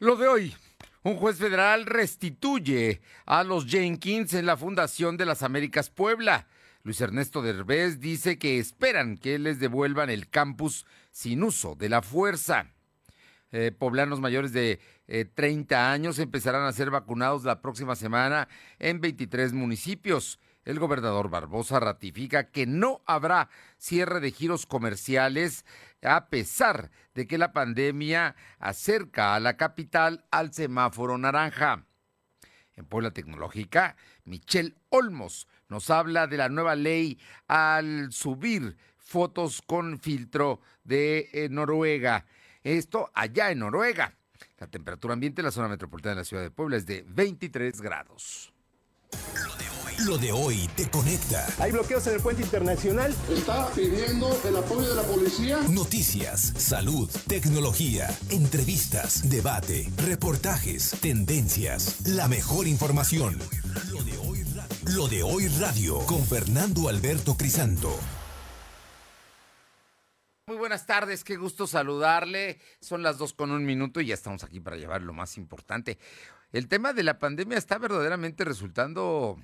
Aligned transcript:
Lo 0.00 0.16
de 0.16 0.28
hoy. 0.28 0.56
Un 1.02 1.16
juez 1.16 1.36
federal 1.36 1.84
restituye 1.84 3.02
a 3.26 3.44
los 3.44 3.66
Jenkins 3.66 4.32
en 4.32 4.46
la 4.46 4.56
Fundación 4.56 5.18
de 5.18 5.26
las 5.26 5.42
Américas 5.42 5.90
Puebla. 5.90 6.46
Luis 6.84 7.02
Ernesto 7.02 7.42
Derbez 7.42 8.00
dice 8.00 8.38
que 8.38 8.58
esperan 8.58 9.18
que 9.18 9.38
les 9.38 9.60
devuelvan 9.60 10.08
el 10.08 10.30
campus 10.30 10.86
sin 11.12 11.42
uso 11.42 11.74
de 11.74 11.90
la 11.90 12.00
fuerza. 12.00 12.72
Eh, 13.52 13.72
poblanos 13.78 14.20
mayores 14.20 14.54
de 14.54 14.80
30 15.34 15.74
eh, 15.74 15.78
años 15.78 16.18
empezarán 16.18 16.62
a 16.62 16.72
ser 16.72 16.88
vacunados 16.88 17.44
la 17.44 17.60
próxima 17.60 17.94
semana 17.94 18.48
en 18.78 19.02
23 19.02 19.52
municipios. 19.52 20.38
El 20.70 20.78
gobernador 20.78 21.30
Barbosa 21.30 21.80
ratifica 21.80 22.52
que 22.52 22.64
no 22.64 23.02
habrá 23.04 23.48
cierre 23.76 24.20
de 24.20 24.30
giros 24.30 24.66
comerciales 24.66 25.64
a 26.00 26.28
pesar 26.28 26.92
de 27.12 27.26
que 27.26 27.38
la 27.38 27.52
pandemia 27.52 28.36
acerca 28.60 29.34
a 29.34 29.40
la 29.40 29.56
capital 29.56 30.24
al 30.30 30.54
semáforo 30.54 31.18
naranja. 31.18 31.86
En 32.74 32.86
Puebla 32.86 33.10
Tecnológica, 33.10 33.96
Michelle 34.22 34.76
Olmos 34.90 35.48
nos 35.68 35.90
habla 35.90 36.28
de 36.28 36.36
la 36.36 36.48
nueva 36.48 36.76
ley 36.76 37.18
al 37.48 38.12
subir 38.12 38.76
fotos 38.96 39.62
con 39.66 39.98
filtro 39.98 40.60
de 40.84 41.30
eh, 41.32 41.48
Noruega. 41.50 42.26
Esto 42.62 43.10
allá 43.12 43.50
en 43.50 43.58
Noruega. 43.58 44.16
La 44.58 44.68
temperatura 44.68 45.14
ambiente 45.14 45.40
en 45.40 45.46
la 45.46 45.50
zona 45.50 45.66
metropolitana 45.66 46.14
de 46.14 46.20
la 46.20 46.24
ciudad 46.24 46.44
de 46.44 46.52
Puebla 46.52 46.76
es 46.76 46.86
de 46.86 47.04
23 47.08 47.80
grados. 47.80 48.52
Lo 50.06 50.16
de 50.16 50.32
hoy 50.32 50.66
te 50.76 50.88
conecta. 50.88 51.46
Hay 51.58 51.72
bloqueos 51.72 52.06
en 52.06 52.14
el 52.14 52.20
puente 52.20 52.42
internacional. 52.42 53.14
Está 53.28 53.68
pidiendo 53.72 54.40
el 54.44 54.56
apoyo 54.56 54.88
de 54.88 54.94
la 54.94 55.02
policía. 55.02 55.58
Noticias, 55.68 56.54
salud, 56.56 57.10
tecnología, 57.26 58.08
entrevistas, 58.30 59.28
debate, 59.28 59.90
reportajes, 59.98 60.92
tendencias, 61.02 62.06
la 62.06 62.28
mejor 62.28 62.66
información. 62.66 63.38
Lo 63.90 64.02
de 64.02 64.16
hoy, 64.16 64.44
Lo 64.94 65.06
de 65.06 65.22
hoy 65.22 65.48
radio 65.48 65.98
con 66.06 66.24
Fernando 66.24 66.88
Alberto 66.88 67.36
Crisanto. 67.36 67.94
Muy 70.46 70.56
buenas 70.56 70.86
tardes, 70.86 71.24
qué 71.24 71.36
gusto 71.36 71.66
saludarle. 71.66 72.58
Son 72.80 73.02
las 73.02 73.18
dos 73.18 73.34
con 73.34 73.50
un 73.50 73.66
minuto 73.66 74.00
y 74.00 74.06
ya 74.06 74.14
estamos 74.14 74.44
aquí 74.44 74.60
para 74.60 74.76
llevar 74.76 75.02
lo 75.02 75.12
más 75.12 75.36
importante. 75.36 75.98
El 76.52 76.68
tema 76.68 76.94
de 76.94 77.02
la 77.02 77.18
pandemia 77.18 77.58
está 77.58 77.76
verdaderamente 77.76 78.44
resultando 78.44 79.36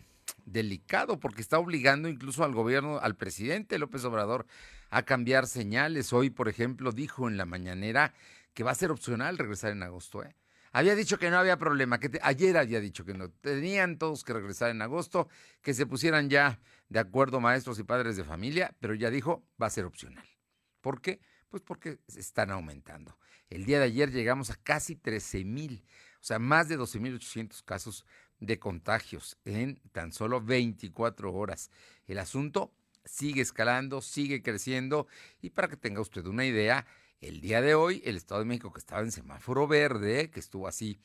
delicado 0.45 1.19
porque 1.21 1.41
está 1.41 1.59
obligando 1.59 2.09
incluso 2.09 2.45
al 2.45 2.53
gobierno, 2.53 2.99
al 2.99 3.17
presidente 3.17 3.79
López 3.79 4.05
Obrador, 4.05 4.47
a 4.91 5.03
cambiar 5.03 5.47
señales. 5.47 6.13
Hoy, 6.13 6.31
por 6.31 6.49
ejemplo, 6.49 6.93
dijo 6.93 7.29
en 7.29 7.37
la 7.37 7.47
mañanera 7.47 8.15
que 8.55 8.65
va 8.65 8.71
a 8.71 8.75
ser 8.77 8.91
opcional 8.91 9.39
regresar 9.39 9.73
en 9.73 9.83
agosto. 9.83 10.23
¿eh? 10.23 10.35
Había 10.73 10.95
dicho 10.95 11.19
que 11.19 11.31
no 11.31 11.39
había 11.39 11.59
problema, 11.59 11.99
que 11.99 12.19
ayer 12.23 12.57
había 12.57 12.81
dicho 12.81 13.05
que 13.05 13.15
no, 13.15 13.31
tenían 13.31 13.99
todos 13.99 14.25
que 14.25 14.33
regresar 14.33 14.71
en 14.71 14.83
agosto, 14.83 15.29
que 15.63 15.75
se 15.75 15.87
pusieran 15.87 16.29
ya 16.31 16.61
de 16.89 16.99
acuerdo 16.99 17.41
maestros 17.41 17.79
y 17.79 17.85
padres 17.85 18.17
de 18.17 18.25
familia, 18.25 18.75
pero 18.81 18.95
ya 18.95 19.11
dijo 19.11 19.45
va 19.61 19.67
a 19.67 19.71
ser 19.71 19.85
opcional. 19.85 20.27
¿Por 20.81 21.01
qué? 21.01 21.21
Pues 21.49 21.63
porque 21.63 21.99
están 22.17 22.51
aumentando. 22.51 23.19
El 23.49 23.65
día 23.65 23.79
de 23.79 23.87
ayer 23.87 24.11
llegamos 24.11 24.51
a 24.51 24.57
casi 24.57 24.97
13 24.97 25.45
mil, 25.45 25.85
o 26.21 26.25
sea, 26.25 26.39
más 26.39 26.69
de 26.69 26.77
12 26.77 26.99
mil 27.01 27.15
800 27.15 27.63
casos 27.63 28.05
de 28.41 28.59
contagios 28.59 29.39
en 29.45 29.81
tan 29.93 30.13
solo 30.13 30.41
24 30.41 31.33
horas. 31.33 31.71
El 32.07 32.19
asunto 32.19 32.73
sigue 33.05 33.43
escalando, 33.43 34.03
sigue 34.03 34.43
creciendo 34.43 35.07
y 35.41 35.51
para 35.51 35.69
que 35.69 35.77
tenga 35.77 36.01
usted 36.01 36.27
una 36.27 36.45
idea, 36.45 36.87
el 37.21 37.41
día 37.41 37.61
de 37.63 37.75
hoy 37.75 38.03
el 38.05 38.17
Estado 38.17 38.41
de 38.41 38.47
México 38.47 38.73
que 38.73 38.81
estaba 38.81 39.03
en 39.03 39.13
semáforo 39.13 39.67
verde, 39.67 40.31
que 40.31 40.41
estuvo 40.41 40.69
así 40.69 41.01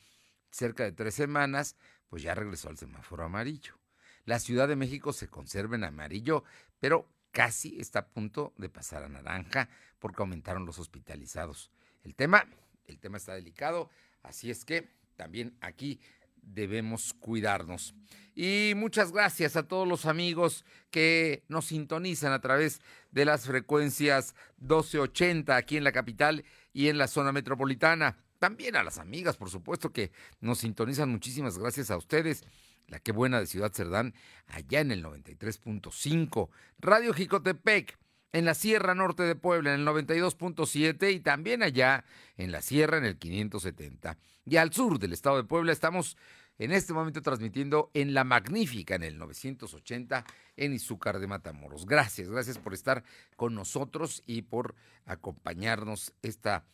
cerca 0.49 0.83
de 0.83 0.91
tres 0.91 1.15
semanas, 1.15 1.75
pues 2.09 2.23
ya 2.23 2.35
regresó 2.35 2.69
al 2.69 2.77
semáforo 2.77 3.23
amarillo. 3.23 3.77
La 4.25 4.39
Ciudad 4.39 4.67
de 4.67 4.75
México 4.75 5.13
se 5.13 5.29
conserva 5.29 5.75
en 5.75 5.83
amarillo, 5.83 6.43
pero 6.79 7.07
casi 7.31 7.79
está 7.79 8.00
a 8.00 8.07
punto 8.07 8.53
de 8.57 8.69
pasar 8.69 9.03
a 9.03 9.09
naranja 9.09 9.69
porque 10.00 10.22
aumentaron 10.22 10.66
los 10.66 10.79
hospitalizados. 10.79 11.72
El 12.03 12.16
tema, 12.16 12.45
el 12.85 13.00
tema 13.00 13.17
está 13.17 13.33
delicado, 13.33 13.89
así 14.22 14.51
es 14.51 14.66
que 14.66 14.89
también 15.16 15.56
aquí 15.61 16.01
debemos 16.41 17.13
cuidarnos. 17.13 17.94
Y 18.34 18.74
muchas 18.75 19.12
gracias 19.12 19.56
a 19.56 19.68
todos 19.68 19.88
los 19.88 20.06
amigos 20.06 20.66
que 20.90 21.44
nos 21.50 21.66
sintonizan 21.66 22.31
a 22.31 22.40
través 22.40 22.81
de 23.12 23.25
las 23.25 23.46
frecuencias 23.46 24.35
1280 24.59 25.56
aquí 25.56 25.78
en 25.78 25.84
la 25.84 25.91
capital 25.91 26.46
y 26.74 26.88
en 26.88 26.97
la 26.97 27.07
zona 27.07 27.31
metropolitana. 27.31 28.18
También 28.40 28.75
a 28.75 28.84
las 28.84 28.97
amigas, 28.97 29.38
por 29.38 29.50
supuesto, 29.50 29.91
que 29.91 30.12
nos 30.40 30.59
sintonizan. 30.59 31.09
Muchísimas 31.09 31.59
gracias 31.59 31.91
a 31.91 31.97
ustedes. 31.97 32.44
La 32.88 33.00
que 33.00 33.12
buena 33.12 33.40
de 33.40 33.47
Ciudad 33.47 33.72
Cerdán, 33.72 34.13
allá 34.47 34.80
en 34.80 34.91
el 34.91 35.03
93.5. 35.03 36.50
Radio 36.80 37.13
Jicotepec, 37.13 37.97
en 38.34 38.46
la 38.46 38.53
Sierra 38.53 38.96
Norte 38.96 39.24
de 39.24 39.36
Puebla, 39.36 39.74
en 39.74 39.81
el 39.81 39.88
92.7 39.88 41.14
y 41.14 41.19
también 41.19 41.64
allá 41.64 42.06
en 42.38 42.52
la 42.52 42.62
Sierra, 42.62 42.97
en 42.97 43.06
el 43.06 43.18
570. 43.18 44.18
Y 44.46 44.58
al 44.58 44.74
sur 44.74 45.00
del 45.00 45.14
estado 45.14 45.38
de 45.38 45.44
Puebla 45.44 45.72
estamos 45.72 46.18
en 46.58 46.72
este 46.72 46.94
momento 46.94 47.22
transmitiendo 47.22 47.90
en 47.94 48.14
La 48.14 48.24
Magnífica, 48.24 48.96
en 48.96 49.03
el 49.03 49.18
980, 49.18 50.25
en 50.58 50.74
Izúcar 50.74 51.19
de 51.19 51.28
Matamoros. 51.28 51.86
Gracias, 51.86 52.30
gracias 52.30 52.58
por 52.58 52.74
estar 52.74 53.03
con 53.36 53.56
nosotros 53.56 54.24
y 54.28 54.44
por 54.44 54.75
acompañarnos 55.06 56.13
esta 56.22 56.66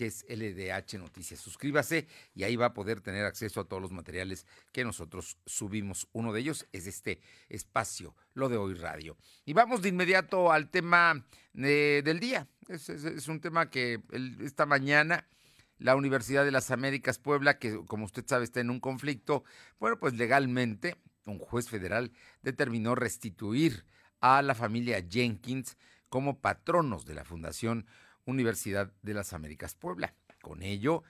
que 0.00 0.06
es 0.06 0.24
LDH 0.30 0.98
Noticias. 0.98 1.40
Suscríbase 1.40 2.06
y 2.34 2.44
ahí 2.44 2.56
va 2.56 2.64
a 2.64 2.72
poder 2.72 3.02
tener 3.02 3.26
acceso 3.26 3.60
a 3.60 3.64
todos 3.64 3.82
los 3.82 3.92
materiales 3.92 4.46
que 4.72 4.82
nosotros 4.82 5.36
subimos. 5.44 6.08
Uno 6.12 6.32
de 6.32 6.40
ellos 6.40 6.66
es 6.72 6.86
este 6.86 7.20
espacio, 7.50 8.16
lo 8.32 8.48
de 8.48 8.56
hoy 8.56 8.72
radio. 8.72 9.18
Y 9.44 9.52
vamos 9.52 9.82
de 9.82 9.90
inmediato 9.90 10.52
al 10.52 10.70
tema 10.70 11.26
eh, 11.52 12.00
del 12.02 12.18
día. 12.18 12.48
Es, 12.68 13.28
un 13.28 13.42
tema 13.42 13.68
que 13.68 14.00
esta 14.42 14.64
mañana 14.64 15.28
la 15.76 15.96
Universidad 15.96 16.46
de 16.46 16.50
las 16.50 16.70
Américas 16.70 17.18
Puebla, 17.18 17.58
que 17.58 17.84
como 17.84 18.06
usted 18.06 18.24
sabe 18.26 18.44
está 18.44 18.60
en 18.60 18.70
un 18.70 18.80
conflicto, 18.80 19.44
bueno, 19.78 19.98
pues 19.98 20.14
legalmente 20.14 20.96
un 21.26 21.38
juez 21.38 21.68
federal 21.68 22.10
determinó 22.40 22.94
restituir 22.94 23.84
a 24.22 24.40
la 24.40 24.54
familia 24.54 25.04
Jenkins 25.06 25.76
como 26.08 26.40
patronos 26.40 27.04
de 27.04 27.14
la 27.14 27.24
Fundación 27.26 27.86
Universidad 28.30 28.92
de 29.02 29.14
las 29.14 29.32
Américas 29.32 29.74
Puebla. 29.74 30.14
Con 30.40 30.62
ello, 30.62 31.02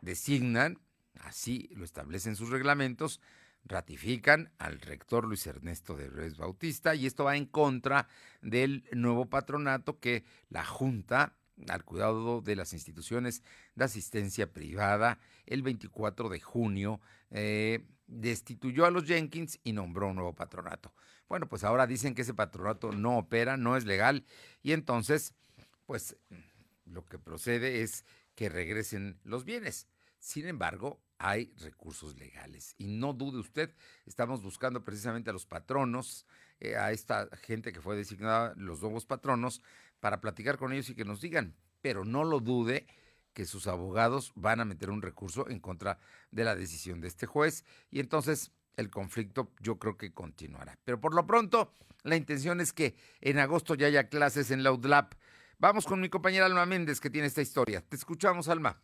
designan, 0.00 0.78
así 1.20 1.68
lo 1.74 1.84
establecen 1.84 2.36
sus 2.36 2.50
reglamentos, 2.50 3.20
ratifican 3.64 4.52
al 4.58 4.80
rector 4.80 5.24
Luis 5.24 5.46
Ernesto 5.46 5.96
de 5.96 6.08
Reyes 6.08 6.36
Bautista 6.36 6.94
y 6.94 7.06
esto 7.06 7.24
va 7.24 7.36
en 7.36 7.46
contra 7.46 8.08
del 8.40 8.84
nuevo 8.92 9.26
patronato 9.26 9.98
que 9.98 10.24
la 10.48 10.64
Junta 10.64 11.34
al 11.68 11.84
cuidado 11.84 12.40
de 12.40 12.56
las 12.56 12.72
instituciones 12.72 13.42
de 13.74 13.84
asistencia 13.84 14.50
privada 14.50 15.18
el 15.46 15.62
24 15.62 16.28
de 16.28 16.40
junio 16.40 17.00
eh, 17.30 17.84
destituyó 18.06 18.86
a 18.86 18.90
los 18.90 19.04
Jenkins 19.04 19.60
y 19.62 19.72
nombró 19.72 20.08
un 20.08 20.16
nuevo 20.16 20.34
patronato. 20.34 20.94
Bueno, 21.28 21.48
pues 21.48 21.62
ahora 21.62 21.86
dicen 21.86 22.14
que 22.14 22.22
ese 22.22 22.34
patronato 22.34 22.92
no 22.92 23.18
opera, 23.18 23.56
no 23.56 23.76
es 23.76 23.84
legal 23.84 24.24
y 24.62 24.72
entonces 24.72 25.34
pues 25.90 26.16
lo 26.84 27.04
que 27.04 27.18
procede 27.18 27.82
es 27.82 28.04
que 28.36 28.48
regresen 28.48 29.18
los 29.24 29.44
bienes. 29.44 29.88
Sin 30.20 30.46
embargo, 30.46 31.02
hay 31.18 31.52
recursos 31.58 32.16
legales. 32.16 32.76
Y 32.78 32.86
no 32.86 33.12
dude 33.12 33.40
usted, 33.40 33.74
estamos 34.06 34.40
buscando 34.40 34.84
precisamente 34.84 35.30
a 35.30 35.32
los 35.32 35.46
patronos, 35.46 36.26
eh, 36.60 36.76
a 36.76 36.92
esta 36.92 37.28
gente 37.38 37.72
que 37.72 37.80
fue 37.80 37.96
designada, 37.96 38.54
los 38.56 38.80
nuevos 38.82 39.04
patronos, 39.04 39.62
para 39.98 40.20
platicar 40.20 40.58
con 40.58 40.72
ellos 40.72 40.90
y 40.90 40.94
que 40.94 41.04
nos 41.04 41.20
digan. 41.20 41.56
Pero 41.80 42.04
no 42.04 42.22
lo 42.22 42.38
dude 42.38 42.86
que 43.32 43.44
sus 43.44 43.66
abogados 43.66 44.30
van 44.36 44.60
a 44.60 44.64
meter 44.64 44.90
un 44.90 45.02
recurso 45.02 45.48
en 45.48 45.58
contra 45.58 45.98
de 46.30 46.44
la 46.44 46.54
decisión 46.54 47.00
de 47.00 47.08
este 47.08 47.26
juez. 47.26 47.64
Y 47.90 47.98
entonces 47.98 48.52
el 48.76 48.90
conflicto 48.90 49.50
yo 49.58 49.80
creo 49.80 49.96
que 49.96 50.14
continuará. 50.14 50.78
Pero 50.84 51.00
por 51.00 51.16
lo 51.16 51.26
pronto, 51.26 51.74
la 52.04 52.14
intención 52.14 52.60
es 52.60 52.72
que 52.72 52.94
en 53.20 53.40
agosto 53.40 53.74
ya 53.74 53.88
haya 53.88 54.08
clases 54.08 54.52
en 54.52 54.62
la 54.62 54.70
UDLAP 54.70 55.14
Vamos 55.60 55.84
con 55.84 56.00
mi 56.00 56.08
compañera 56.08 56.46
Alma 56.46 56.64
Méndez, 56.64 57.00
que 57.00 57.10
tiene 57.10 57.26
esta 57.26 57.42
historia. 57.42 57.82
Te 57.82 57.94
escuchamos, 57.94 58.48
Alma. 58.48 58.80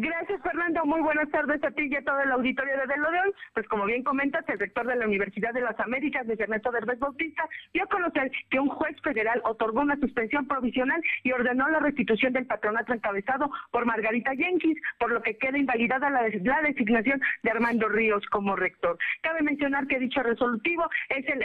Gracias, 0.00 0.40
Fernando. 0.42 0.84
Muy 0.84 1.00
buenas 1.00 1.28
tardes 1.30 1.62
a 1.64 1.72
ti 1.72 1.88
y 1.90 1.96
a 1.96 2.04
todo 2.04 2.20
el 2.20 2.30
auditorio 2.30 2.74
de 2.86 2.96
Lo 2.98 3.10
de 3.10 3.20
hoy. 3.20 3.32
Pues 3.52 3.66
como 3.66 3.84
bien 3.84 4.04
comentas, 4.04 4.48
el 4.48 4.60
rector 4.60 4.86
de 4.86 4.94
la 4.94 5.04
Universidad 5.04 5.52
de 5.52 5.60
las 5.60 5.78
Américas, 5.80 6.24
de 6.24 6.34
Ernesto 6.34 6.70
Derbez 6.70 7.00
Bautista, 7.00 7.48
dio 7.74 7.82
a 7.82 7.88
conocer 7.88 8.30
que 8.48 8.60
un 8.60 8.68
juez 8.68 8.96
federal 9.02 9.40
otorgó 9.42 9.80
una 9.80 9.96
suspensión 9.96 10.46
provisional 10.46 11.02
y 11.24 11.32
ordenó 11.32 11.68
la 11.68 11.80
restitución 11.80 12.32
del 12.32 12.46
patronato 12.46 12.94
encabezado 12.94 13.50
por 13.72 13.86
Margarita 13.86 14.36
Jenkins, 14.36 14.80
por 15.00 15.10
lo 15.10 15.20
que 15.20 15.36
queda 15.36 15.58
invalidada 15.58 16.10
la, 16.10 16.28
la 16.28 16.62
designación 16.62 17.20
de 17.42 17.50
Armando 17.50 17.88
Ríos 17.88 18.24
como 18.26 18.54
rector. 18.54 18.96
Cabe 19.22 19.42
mencionar 19.42 19.88
que 19.88 19.98
dicho 19.98 20.22
resolutivo 20.22 20.88
es 21.08 21.26
el 21.26 21.44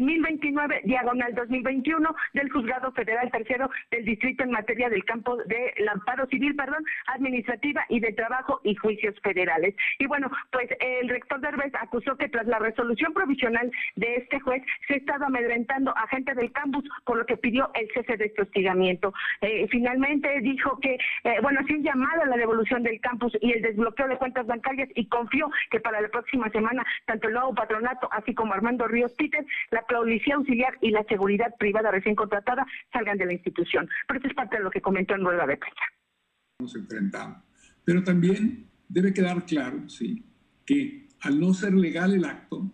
1029 0.00 0.76
eh, 0.76 0.80
diagonal 0.84 1.34
2021 1.34 2.14
del 2.32 2.50
Juzgado 2.50 2.92
Federal 2.92 3.28
Tercero 3.30 3.68
del 3.90 4.04
Distrito 4.04 4.44
en 4.44 4.52
materia 4.52 4.88
del 4.88 5.04
campo 5.04 5.36
del 5.44 5.88
amparo 5.88 6.26
civil, 6.26 6.54
perdón, 6.54 6.84
administrativa 7.06 7.84
y 7.88 8.00
de 8.00 8.12
Trabajo 8.12 8.60
y 8.64 8.74
Juicios 8.74 9.14
Federales. 9.22 9.74
Y 9.98 10.06
bueno, 10.06 10.30
pues 10.50 10.68
el 10.80 11.08
rector 11.08 11.40
Derbez 11.40 11.72
acusó 11.74 12.16
que 12.16 12.28
tras 12.28 12.46
la 12.46 12.58
resolución 12.58 13.12
provisional 13.12 13.70
de 13.96 14.16
este 14.16 14.40
juez 14.40 14.62
se 14.86 14.94
ha 14.94 14.96
estado 14.96 15.26
amedrentando 15.26 15.96
a 15.96 16.06
gente 16.08 16.34
del 16.34 16.52
campus, 16.52 16.84
por 17.04 17.18
lo 17.18 17.26
que 17.26 17.36
pidió 17.36 17.70
el 17.74 17.88
cese 17.94 18.16
de 18.16 18.26
este 18.26 18.42
hostigamiento. 18.42 19.12
Eh, 19.40 19.66
finalmente 19.70 20.40
dijo 20.40 20.78
que, 20.80 20.94
eh, 21.24 21.36
bueno, 21.42 21.60
sí 21.66 21.78
llamado 21.82 22.22
a 22.22 22.26
la 22.26 22.36
devolución 22.36 22.82
del 22.82 23.00
campus 23.00 23.36
y 23.40 23.52
el 23.52 23.62
desbloqueo 23.62 24.08
de 24.08 24.18
cuentas 24.18 24.46
bancarias 24.46 24.88
y 24.94 25.06
confió 25.06 25.50
que 25.70 25.80
para 25.80 26.00
la 26.00 26.08
próxima 26.08 26.50
semana 26.50 26.84
tanto 27.06 27.28
el 27.28 27.34
nuevo 27.34 27.54
patronato, 27.54 28.08
así 28.12 28.34
como 28.34 28.52
Armando 28.52 28.86
Ríos 28.86 29.14
Peter, 29.14 29.44
la 29.70 29.82
policía 29.82 30.36
auxiliar 30.36 30.76
y 30.80 30.90
la 30.90 31.04
seguridad 31.04 31.54
privada 31.58 31.90
recién 31.90 32.14
contratada 32.14 32.66
salgan 32.92 33.18
de 33.18 33.26
la 33.26 33.32
institución. 33.32 33.88
Pero 34.06 34.18
eso 34.20 34.28
es 34.28 34.34
parte 34.34 34.56
de 34.56 34.62
lo 34.62 34.70
que 34.70 34.80
comentó 34.80 35.14
en 35.14 35.24
rueda 35.24 35.46
de 35.46 35.56
prensa. 35.56 35.82
Nos 36.60 36.74
enfrentamos 36.74 37.47
pero 37.88 38.04
también 38.04 38.66
debe 38.86 39.14
quedar 39.14 39.46
claro, 39.46 39.88
sí, 39.88 40.22
que 40.66 41.08
al 41.20 41.40
no 41.40 41.54
ser 41.54 41.72
legal 41.72 42.12
el 42.12 42.26
acto, 42.26 42.70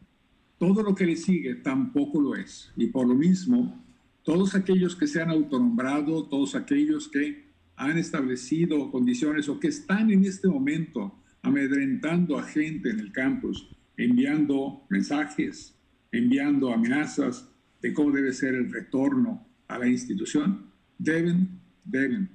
todo 0.58 0.82
lo 0.82 0.92
que 0.92 1.06
le 1.06 1.14
sigue 1.14 1.54
tampoco 1.54 2.20
lo 2.20 2.34
es. 2.34 2.72
Y 2.76 2.88
por 2.88 3.06
lo 3.06 3.14
mismo, 3.14 3.80
todos 4.24 4.56
aquellos 4.56 4.96
que 4.96 5.06
se 5.06 5.22
han 5.22 5.30
autonombrado, 5.30 6.24
todos 6.24 6.56
aquellos 6.56 7.06
que 7.06 7.44
han 7.76 7.96
establecido 7.96 8.90
condiciones 8.90 9.48
o 9.48 9.60
que 9.60 9.68
están 9.68 10.10
en 10.10 10.24
este 10.24 10.48
momento 10.48 11.16
amedrentando 11.42 12.36
a 12.36 12.42
gente 12.42 12.90
en 12.90 12.98
el 12.98 13.12
campus, 13.12 13.70
enviando 13.96 14.84
mensajes, 14.90 15.78
enviando 16.10 16.72
amenazas 16.72 17.48
de 17.80 17.94
cómo 17.94 18.10
debe 18.10 18.32
ser 18.32 18.56
el 18.56 18.68
retorno 18.72 19.46
a 19.68 19.78
la 19.78 19.86
institución, 19.86 20.72
deben, 20.98 21.60
deben 21.84 22.28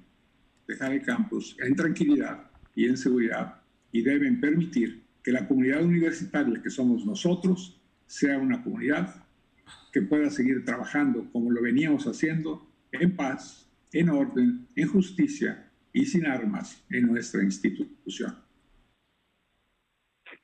dejar 0.66 0.94
el 0.94 1.02
campus 1.02 1.58
en 1.60 1.76
tranquilidad 1.76 2.49
y 2.80 2.86
en 2.86 2.96
seguridad 2.96 3.62
y 3.92 4.04
deben 4.04 4.40
permitir 4.40 5.04
que 5.22 5.34
la 5.34 5.46
comunidad 5.46 5.84
universitaria 5.84 6.62
que 6.62 6.70
somos 6.70 7.06
nosotros 7.06 7.78
sea 8.08 8.38
una 8.38 8.64
comunidad 8.64 9.22
que 9.92 10.02
pueda 10.02 10.30
seguir 10.30 10.64
trabajando 10.64 11.30
como 11.34 11.52
lo 11.52 11.62
veníamos 11.62 12.08
haciendo, 12.08 12.72
en 12.94 13.18
paz, 13.18 13.70
en 13.92 14.08
orden, 14.10 14.66
en 14.78 14.88
justicia 14.88 15.70
y 15.92 16.06
sin 16.06 16.26
armas 16.26 16.82
en 16.90 17.08
nuestra 17.08 17.44
institución 17.44 18.49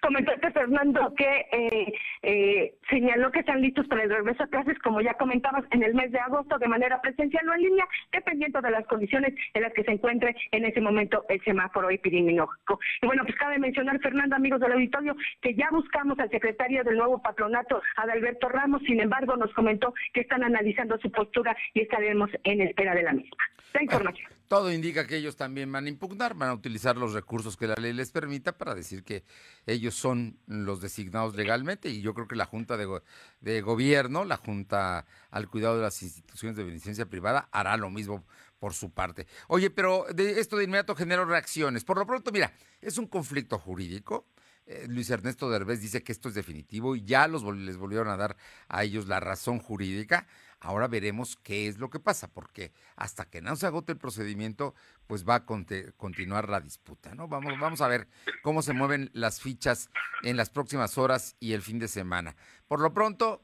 comentarte, 0.05 0.51
Fernando, 0.51 1.13
que 1.15 1.45
eh, 1.51 1.93
eh, 2.21 2.75
señaló 2.89 3.31
que 3.31 3.39
están 3.39 3.61
listos 3.61 3.87
para 3.87 4.03
el 4.03 4.09
regreso 4.09 4.43
a 4.43 4.47
clases, 4.47 4.77
como 4.79 5.01
ya 5.01 5.15
comentabas, 5.15 5.63
en 5.71 5.81
el 5.81 5.95
mes 5.95 6.11
de 6.11 6.19
agosto 6.19 6.59
de 6.59 6.67
manera 6.67 7.01
presencial 7.01 7.49
o 7.49 7.53
en 7.53 7.61
línea, 7.61 7.87
dependiendo 8.11 8.61
de 8.61 8.71
las 8.71 8.85
condiciones 8.85 9.33
en 9.53 9.63
las 9.63 9.73
que 9.73 9.83
se 9.83 9.91
encuentre 9.91 10.35
en 10.51 10.65
ese 10.65 10.79
momento 10.79 11.25
el 11.27 11.43
semáforo 11.43 11.89
epidemiológico. 11.89 12.79
Y 13.01 13.07
bueno, 13.07 13.23
pues 13.23 13.35
cabe 13.37 13.57
mencionar, 13.57 13.99
Fernando, 13.99 14.35
amigos 14.35 14.59
del 14.59 14.73
auditorio, 14.73 15.15
que 15.41 15.55
ya 15.55 15.69
buscamos 15.71 16.19
al 16.19 16.29
secretario 16.29 16.83
del 16.83 16.97
nuevo 16.97 17.21
patronato, 17.21 17.81
Adalberto 17.95 18.47
Ramos, 18.49 18.83
sin 18.83 18.99
embargo, 18.99 19.35
nos 19.35 19.53
comentó 19.53 19.93
que 20.13 20.21
están 20.21 20.43
analizando 20.43 20.99
su 20.99 21.11
postura 21.11 21.55
y 21.73 21.81
estaremos 21.81 22.29
en 22.43 22.61
espera 22.61 22.93
de 22.93 23.03
la 23.03 23.13
misma. 23.13 23.37
La 23.73 23.83
información. 23.83 24.34
Todo 24.47 24.71
indica 24.71 25.07
que 25.07 25.18
ellos 25.18 25.36
también 25.36 25.71
van 25.71 25.86
a 25.86 25.89
impugnar, 25.89 26.36
van 26.36 26.50
a 26.50 26.53
utilizar 26.53 26.97
los 26.97 27.13
recursos 27.13 27.57
que 27.57 27.68
la 27.68 27.75
ley 27.75 27.94
les 27.94 28.12
permita 28.12 28.57
para 28.57 28.75
decir 28.75 29.03
que 29.03 29.24
ellos 29.65 29.95
son 29.95 30.38
los 30.45 30.81
designados 30.81 31.36
legalmente 31.36 31.89
y 31.89 32.01
yo 32.01 32.13
creo 32.13 32.27
que 32.27 32.36
la 32.36 32.45
Junta 32.45 32.77
de, 32.77 33.62
Gobierno, 33.62 34.24
la 34.24 34.38
Junta 34.38 35.06
al 35.31 35.50
Cuidado 35.50 35.77
de 35.77 35.83
las 35.83 36.01
Instituciones 36.03 36.56
de 36.56 36.63
Beneficencia 36.63 37.07
Privada 37.07 37.50
hará 37.51 37.75
lo 37.77 37.89
mismo 37.89 38.24
por 38.59 38.74
su 38.74 38.92
parte. 38.92 39.25
Oye, 39.47 39.69
pero 39.71 40.06
de 40.13 40.39
esto 40.39 40.57
de 40.57 40.65
inmediato 40.65 40.95
generó 40.95 41.25
reacciones. 41.25 41.83
Por 41.83 41.98
lo 41.98 42.06
pronto, 42.06 42.31
mira, 42.31 42.53
es 42.81 42.98
un 42.98 43.07
conflicto 43.07 43.57
jurídico. 43.57 44.27
Eh, 44.68 44.86
Luis 44.88 45.09
Ernesto 45.09 45.50
Derbez 45.50 45.81
dice 45.81 46.03
que 46.03 46.12
esto 46.12 46.30
es 46.30 46.36
definitivo 46.36 46.95
y 46.95 47.03
ya 47.03 47.27
los, 47.27 47.44
les 47.56 47.77
volvieron 47.77 48.09
a 48.09 48.18
dar 48.18 48.36
a 48.68 48.83
ellos 48.83 49.07
la 49.07 49.19
razón 49.19 49.59
jurídica. 49.59 50.27
Ahora 50.65 50.88
veremos 50.88 51.38
qué 51.44 51.67
es 51.67 51.77
lo 51.77 51.91
que 51.91 52.00
pasa, 52.00 52.27
porque 52.27 52.71
hasta 52.95 53.25
que 53.25 53.39
no 53.39 53.56
se 53.56 53.67
agote 53.67 53.91
el 53.91 54.00
procedimiento, 54.00 54.73
pues 55.06 55.23
va 55.23 55.35
a 55.35 55.45
continuar 55.45 56.50
la 56.50 56.59
disputa, 56.59 57.13
¿no? 57.13 57.27
Vamos, 57.27 57.53
vamos 57.59 57.81
a 57.81 57.88
ver 57.88 58.07
cómo 58.41 58.63
se 58.63 58.73
mueven 58.73 59.12
las 59.13 59.39
fichas 59.39 59.91
en 60.23 60.38
las 60.38 60.50
próximas 60.50 60.97
horas 60.97 61.35
y 61.39 61.53
el 61.53 61.62
fin 61.62 61.77
de 61.77 61.88
semana. 61.88 62.35
Por 62.67 62.79
lo 62.81 62.95
pronto, 62.95 63.44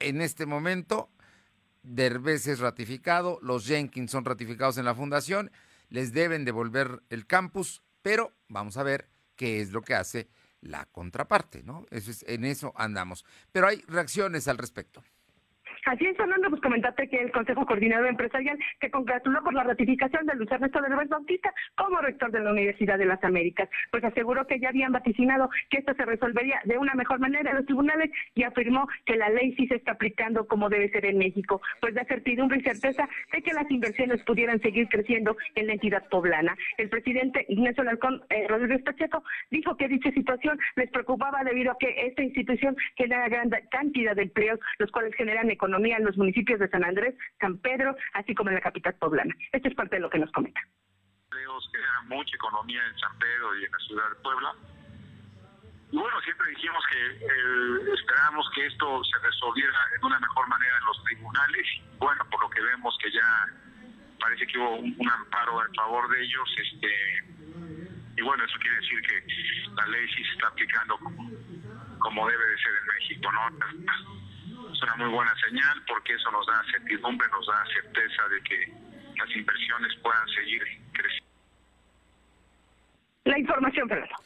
en 0.00 0.20
este 0.20 0.46
momento, 0.46 1.12
Derbez 1.84 2.48
es 2.48 2.58
ratificado, 2.58 3.38
los 3.40 3.68
Jenkins 3.68 4.10
son 4.10 4.24
ratificados 4.24 4.78
en 4.78 4.86
la 4.86 4.96
fundación, 4.96 5.52
les 5.90 6.12
deben 6.12 6.44
devolver 6.44 7.04
el 7.08 7.28
campus, 7.28 7.84
pero 8.02 8.32
vamos 8.48 8.76
a 8.78 8.82
ver 8.82 9.08
qué 9.36 9.60
es 9.60 9.70
lo 9.70 9.82
que 9.82 9.94
hace 9.94 10.28
la 10.60 10.86
contraparte, 10.86 11.62
¿no? 11.62 11.86
Es, 11.92 12.24
en 12.26 12.44
eso 12.44 12.72
andamos. 12.74 13.24
Pero 13.52 13.68
hay 13.68 13.84
reacciones 13.86 14.48
al 14.48 14.58
respecto. 14.58 15.04
Así 15.86 16.04
es, 16.04 16.16
Fernando, 16.16 16.50
pues 16.50 16.60
comentarte 16.60 17.08
que 17.08 17.16
el 17.16 17.32
Consejo 17.32 17.64
Coordinador 17.64 18.06
Empresarial 18.06 18.58
se 18.80 18.90
congratuló 18.90 19.42
por 19.42 19.54
la 19.54 19.64
ratificación 19.64 20.26
de 20.26 20.34
Luis 20.34 20.50
Ernesto 20.50 20.80
de 20.80 20.88
Reyes 20.88 21.08
Bautista 21.08 21.52
como 21.74 22.00
rector 22.00 22.30
de 22.30 22.40
la 22.40 22.52
Universidad 22.52 22.98
de 22.98 23.06
las 23.06 23.22
Américas, 23.24 23.68
pues 23.90 24.04
aseguró 24.04 24.46
que 24.46 24.60
ya 24.60 24.68
habían 24.68 24.92
vaticinado 24.92 25.48
que 25.70 25.78
esto 25.78 25.94
se 25.94 26.04
resolvería 26.04 26.60
de 26.64 26.76
una 26.76 26.94
mejor 26.94 27.18
manera 27.18 27.50
en 27.50 27.56
los 27.56 27.66
tribunales 27.66 28.10
y 28.34 28.42
afirmó 28.42 28.88
que 29.06 29.16
la 29.16 29.30
ley 29.30 29.54
sí 29.56 29.66
se 29.68 29.76
está 29.76 29.92
aplicando 29.92 30.46
como 30.46 30.68
debe 30.68 30.90
ser 30.90 31.06
en 31.06 31.18
México, 31.18 31.62
pues 31.80 31.94
da 31.94 32.04
certidumbre 32.04 32.58
y 32.58 32.62
certeza 32.62 33.08
de 33.32 33.42
que 33.42 33.54
las 33.54 33.70
inversiones 33.70 34.22
pudieran 34.24 34.60
seguir 34.60 34.88
creciendo 34.88 35.36
en 35.54 35.66
la 35.66 35.72
entidad 35.74 36.06
poblana. 36.08 36.56
El 36.76 36.90
presidente 36.90 37.46
Ignacio 37.48 37.84
Lalcón 37.84 38.22
eh, 38.28 38.46
Rodríguez 38.48 38.82
Pacheco 38.82 39.24
dijo 39.50 39.76
que 39.76 39.88
dicha 39.88 40.10
situación 40.10 40.58
les 40.76 40.90
preocupaba 40.90 41.42
debido 41.42 41.72
a 41.72 41.78
que 41.78 42.06
esta 42.06 42.22
institución 42.22 42.76
genera 42.96 43.28
gran 43.28 43.50
cantidad 43.70 44.14
de 44.14 44.22
empleos, 44.22 44.60
los 44.78 44.90
cuales 44.90 45.14
generan 45.14 45.50
economía 45.50 45.69
economía 45.70 45.98
en 45.98 46.04
los 46.04 46.16
municipios 46.16 46.58
de 46.58 46.68
San 46.68 46.84
Andrés, 46.84 47.14
San 47.40 47.56
Pedro, 47.58 47.94
así 48.14 48.34
como 48.34 48.50
en 48.50 48.56
la 48.56 48.60
capital 48.60 48.94
poblana. 48.94 49.34
Esto 49.52 49.68
es 49.68 49.74
parte 49.74 49.96
de 49.96 50.02
lo 50.02 50.10
que 50.10 50.18
nos 50.18 50.30
comenta. 50.32 50.60
generan 51.30 52.08
mucha 52.08 52.34
economía 52.34 52.82
en 52.84 52.98
San 52.98 53.16
Pedro 53.18 53.56
y 53.56 53.64
en 53.64 53.70
la 53.70 53.78
ciudad 53.78 54.08
de 54.10 54.16
Puebla. 54.16 54.54
Y 55.92 55.96
bueno, 55.96 56.20
siempre 56.22 56.50
dijimos 56.50 56.82
que 56.90 57.26
eh, 57.26 57.94
esperábamos 57.94 58.50
que 58.54 58.66
esto 58.66 59.02
se 59.04 59.18
resolviera 59.26 59.78
de 59.92 60.06
una 60.06 60.18
mejor 60.18 60.48
manera 60.48 60.76
en 60.78 60.84
los 60.86 61.04
tribunales. 61.04 61.66
Bueno, 61.98 62.24
por 62.30 62.40
lo 62.42 62.50
que 62.50 62.62
vemos 62.62 62.96
que 63.02 63.10
ya 63.12 63.46
parece 64.18 64.46
que 64.46 64.58
hubo 64.58 64.76
un, 64.76 65.10
amparo 65.10 65.64
en 65.64 65.74
favor 65.74 66.08
de 66.10 66.22
ellos. 66.22 66.48
este 66.58 66.90
Y 68.16 68.22
bueno, 68.22 68.44
eso 68.44 68.58
quiere 68.58 68.76
decir 68.76 69.00
que 69.02 69.70
la 69.74 69.86
ley 69.86 70.06
sí 70.14 70.24
se 70.24 70.32
está 70.32 70.48
aplicando 70.48 70.98
como, 70.98 71.30
como 71.98 72.28
debe 72.28 72.44
de 72.44 72.58
ser 72.58 72.72
en 72.80 72.86
México, 72.86 73.32
¿no? 73.32 74.19
Es 74.80 74.84
una 74.84 74.96
muy 74.96 75.14
buena 75.14 75.34
señal 75.36 75.82
porque 75.86 76.14
eso 76.14 76.30
nos 76.30 76.46
da 76.46 76.62
certidumbre, 76.70 77.28
nos 77.28 77.46
da 77.46 77.64
certeza 77.66 78.28
de 78.28 78.42
que 78.42 78.72
las 79.18 79.36
inversiones 79.36 79.94
puedan 80.02 80.28
seguir 80.28 80.62
creciendo. 80.92 81.30
La 83.24 83.38
información, 83.38 83.88
Fernando. 83.88 84.16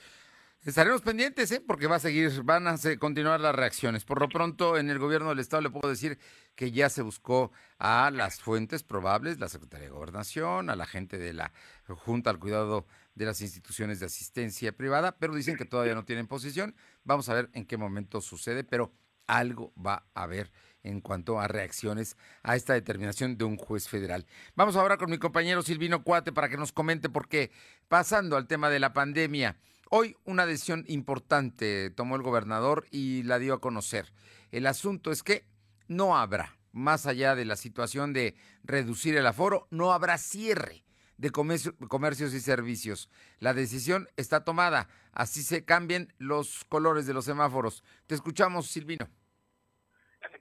Estaremos 0.64 1.02
pendientes, 1.02 1.52
¿eh? 1.52 1.60
porque 1.60 1.86
va 1.86 1.96
a 1.96 2.00
seguir, 2.00 2.42
van 2.42 2.66
a 2.66 2.76
continuar 2.98 3.38
las 3.38 3.54
reacciones. 3.54 4.06
Por 4.06 4.18
lo 4.18 4.30
pronto, 4.30 4.78
en 4.78 4.88
el 4.88 4.98
gobierno 4.98 5.28
del 5.28 5.40
Estado 5.40 5.60
le 5.60 5.68
puedo 5.68 5.90
decir 5.90 6.18
que 6.54 6.70
ya 6.70 6.88
se 6.88 7.02
buscó 7.02 7.52
a 7.78 8.10
las 8.10 8.40
fuentes 8.40 8.82
probables, 8.82 9.38
la 9.38 9.50
Secretaría 9.50 9.88
de 9.88 9.92
Gobernación, 9.92 10.70
a 10.70 10.76
la 10.76 10.86
gente 10.86 11.18
de 11.18 11.34
la 11.34 11.52
Junta 11.86 12.30
al 12.30 12.38
Cuidado 12.38 12.86
de 13.14 13.26
las 13.26 13.42
Instituciones 13.42 14.00
de 14.00 14.06
Asistencia 14.06 14.72
Privada, 14.72 15.18
pero 15.18 15.34
dicen 15.34 15.56
que 15.56 15.66
todavía 15.66 15.94
no 15.94 16.06
tienen 16.06 16.26
posición. 16.26 16.74
Vamos 17.02 17.28
a 17.28 17.34
ver 17.34 17.50
en 17.52 17.66
qué 17.66 17.76
momento 17.76 18.22
sucede, 18.22 18.64
pero 18.64 18.90
algo 19.26 19.72
va 19.76 20.06
a 20.14 20.22
haber 20.22 20.50
en 20.82 21.00
cuanto 21.00 21.40
a 21.40 21.48
reacciones 21.48 22.16
a 22.42 22.56
esta 22.56 22.74
determinación 22.74 23.36
de 23.38 23.44
un 23.44 23.56
juez 23.56 23.88
federal. 23.88 24.26
Vamos 24.54 24.76
ahora 24.76 24.98
con 24.98 25.10
mi 25.10 25.18
compañero 25.18 25.62
Silvino 25.62 26.04
Cuate 26.04 26.32
para 26.32 26.48
que 26.48 26.56
nos 26.56 26.72
comente 26.72 27.08
porque 27.08 27.50
pasando 27.88 28.36
al 28.36 28.46
tema 28.46 28.70
de 28.70 28.80
la 28.80 28.92
pandemia, 28.92 29.56
hoy 29.90 30.16
una 30.24 30.46
decisión 30.46 30.84
importante 30.86 31.90
tomó 31.90 32.16
el 32.16 32.22
gobernador 32.22 32.86
y 32.90 33.22
la 33.22 33.38
dio 33.38 33.54
a 33.54 33.60
conocer. 33.60 34.12
El 34.52 34.66
asunto 34.66 35.10
es 35.10 35.22
que 35.22 35.46
no 35.88 36.16
habrá 36.16 36.56
más 36.72 37.06
allá 37.06 37.34
de 37.34 37.44
la 37.44 37.56
situación 37.56 38.12
de 38.12 38.34
reducir 38.62 39.16
el 39.16 39.26
aforo, 39.26 39.66
no 39.70 39.92
habrá 39.92 40.18
cierre 40.18 40.84
de 41.16 41.30
comercios 41.30 42.34
y 42.34 42.40
servicios. 42.40 43.08
La 43.38 43.54
decisión 43.54 44.08
está 44.16 44.44
tomada, 44.44 44.88
así 45.12 45.42
se 45.42 45.64
cambien 45.64 46.12
los 46.18 46.64
colores 46.64 47.06
de 47.06 47.14
los 47.14 47.24
semáforos. 47.24 47.82
Te 48.06 48.14
escuchamos, 48.14 48.68
Silvino 48.68 49.08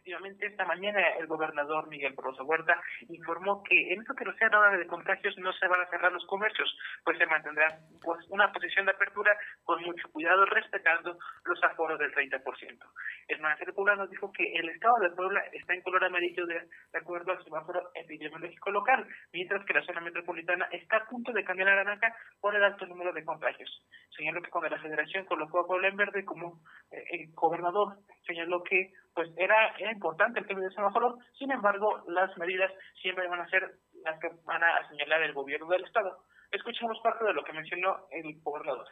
efectivamente 0.03 0.47
esta 0.47 0.65
mañana 0.65 0.99
el 1.17 1.27
gobernador 1.27 1.87
Miguel 1.87 2.13
Barroso 2.13 2.43
Huerta 2.43 2.75
informó 3.07 3.63
que 3.63 3.93
en 3.93 4.01
esta 4.01 4.13
tercera 4.13 4.59
hora 4.59 4.77
de 4.77 4.85
contagios 4.85 5.37
no 5.37 5.53
se 5.53 5.65
van 5.65 5.79
a 5.79 5.89
cerrar 5.89 6.11
los 6.11 6.25
comercios, 6.25 6.77
pues 7.05 7.17
se 7.17 7.25
mantendrá 7.25 7.67
pues, 8.01 8.19
una 8.27 8.51
posición 8.51 8.85
de 8.85 8.91
apertura 8.91 9.31
con 9.63 9.81
mucho 9.81 10.09
cuidado 10.11 10.45
respetando 10.47 11.17
los 11.45 11.63
aforos 11.63 11.97
del 11.99 12.13
30%. 12.13 12.43
El 13.29 13.41
Ministerio 13.41 13.73
Poblano 13.73 14.05
dijo 14.07 14.29
que 14.33 14.43
el 14.53 14.67
estado 14.69 14.99
de 14.99 15.11
Puebla 15.11 15.41
está 15.53 15.73
en 15.73 15.81
color 15.81 16.03
amarillo 16.03 16.45
de, 16.47 16.67
acuerdo 16.93 17.31
al 17.31 17.43
semáforo 17.45 17.89
epidemiológico 17.95 18.71
local, 18.71 19.07
mientras 19.31 19.65
que 19.65 19.73
la 19.73 19.85
zona 19.85 20.01
metropolitana 20.01 20.67
está 20.71 20.97
a 20.97 21.05
punto 21.05 21.31
de 21.31 21.45
cambiar 21.45 21.69
a 21.69 21.75
naranja 21.75 22.13
por 22.41 22.53
el 22.53 22.63
alto 22.63 22.85
número 22.87 23.13
de 23.13 23.23
contagios. 23.23 23.69
Señaló 24.17 24.41
que 24.41 24.49
cuando 24.49 24.69
la 24.69 24.81
federación 24.81 25.25
colocó 25.25 25.61
a 25.61 25.67
Puebla 25.67 25.87
en 25.87 25.95
verde 25.95 26.25
como 26.25 26.59
eh, 26.91 27.03
el 27.11 27.33
gobernador, 27.33 27.95
señaló 28.25 28.63
que 28.63 28.91
pues 29.13 29.29
era, 29.37 29.75
importante 29.91 30.39
el 30.39 30.47
cambio 30.47 30.67
de 30.67 30.75
semáforo, 30.75 31.17
sin 31.37 31.51
embargo, 31.51 32.03
las 32.07 32.35
medidas 32.37 32.71
siempre 33.01 33.27
van 33.27 33.41
a 33.41 33.49
ser 33.49 33.75
las 34.03 34.19
que 34.19 34.29
van 34.43 34.63
a 34.63 34.87
señalar 34.89 35.21
el 35.23 35.33
gobierno 35.33 35.67
del 35.67 35.83
Estado. 35.83 36.23
Escuchamos 36.51 36.99
parte 37.01 37.23
de 37.25 37.33
lo 37.33 37.43
que 37.43 37.53
mencionó 37.53 38.07
el 38.11 38.39
gobernador. 38.41 38.87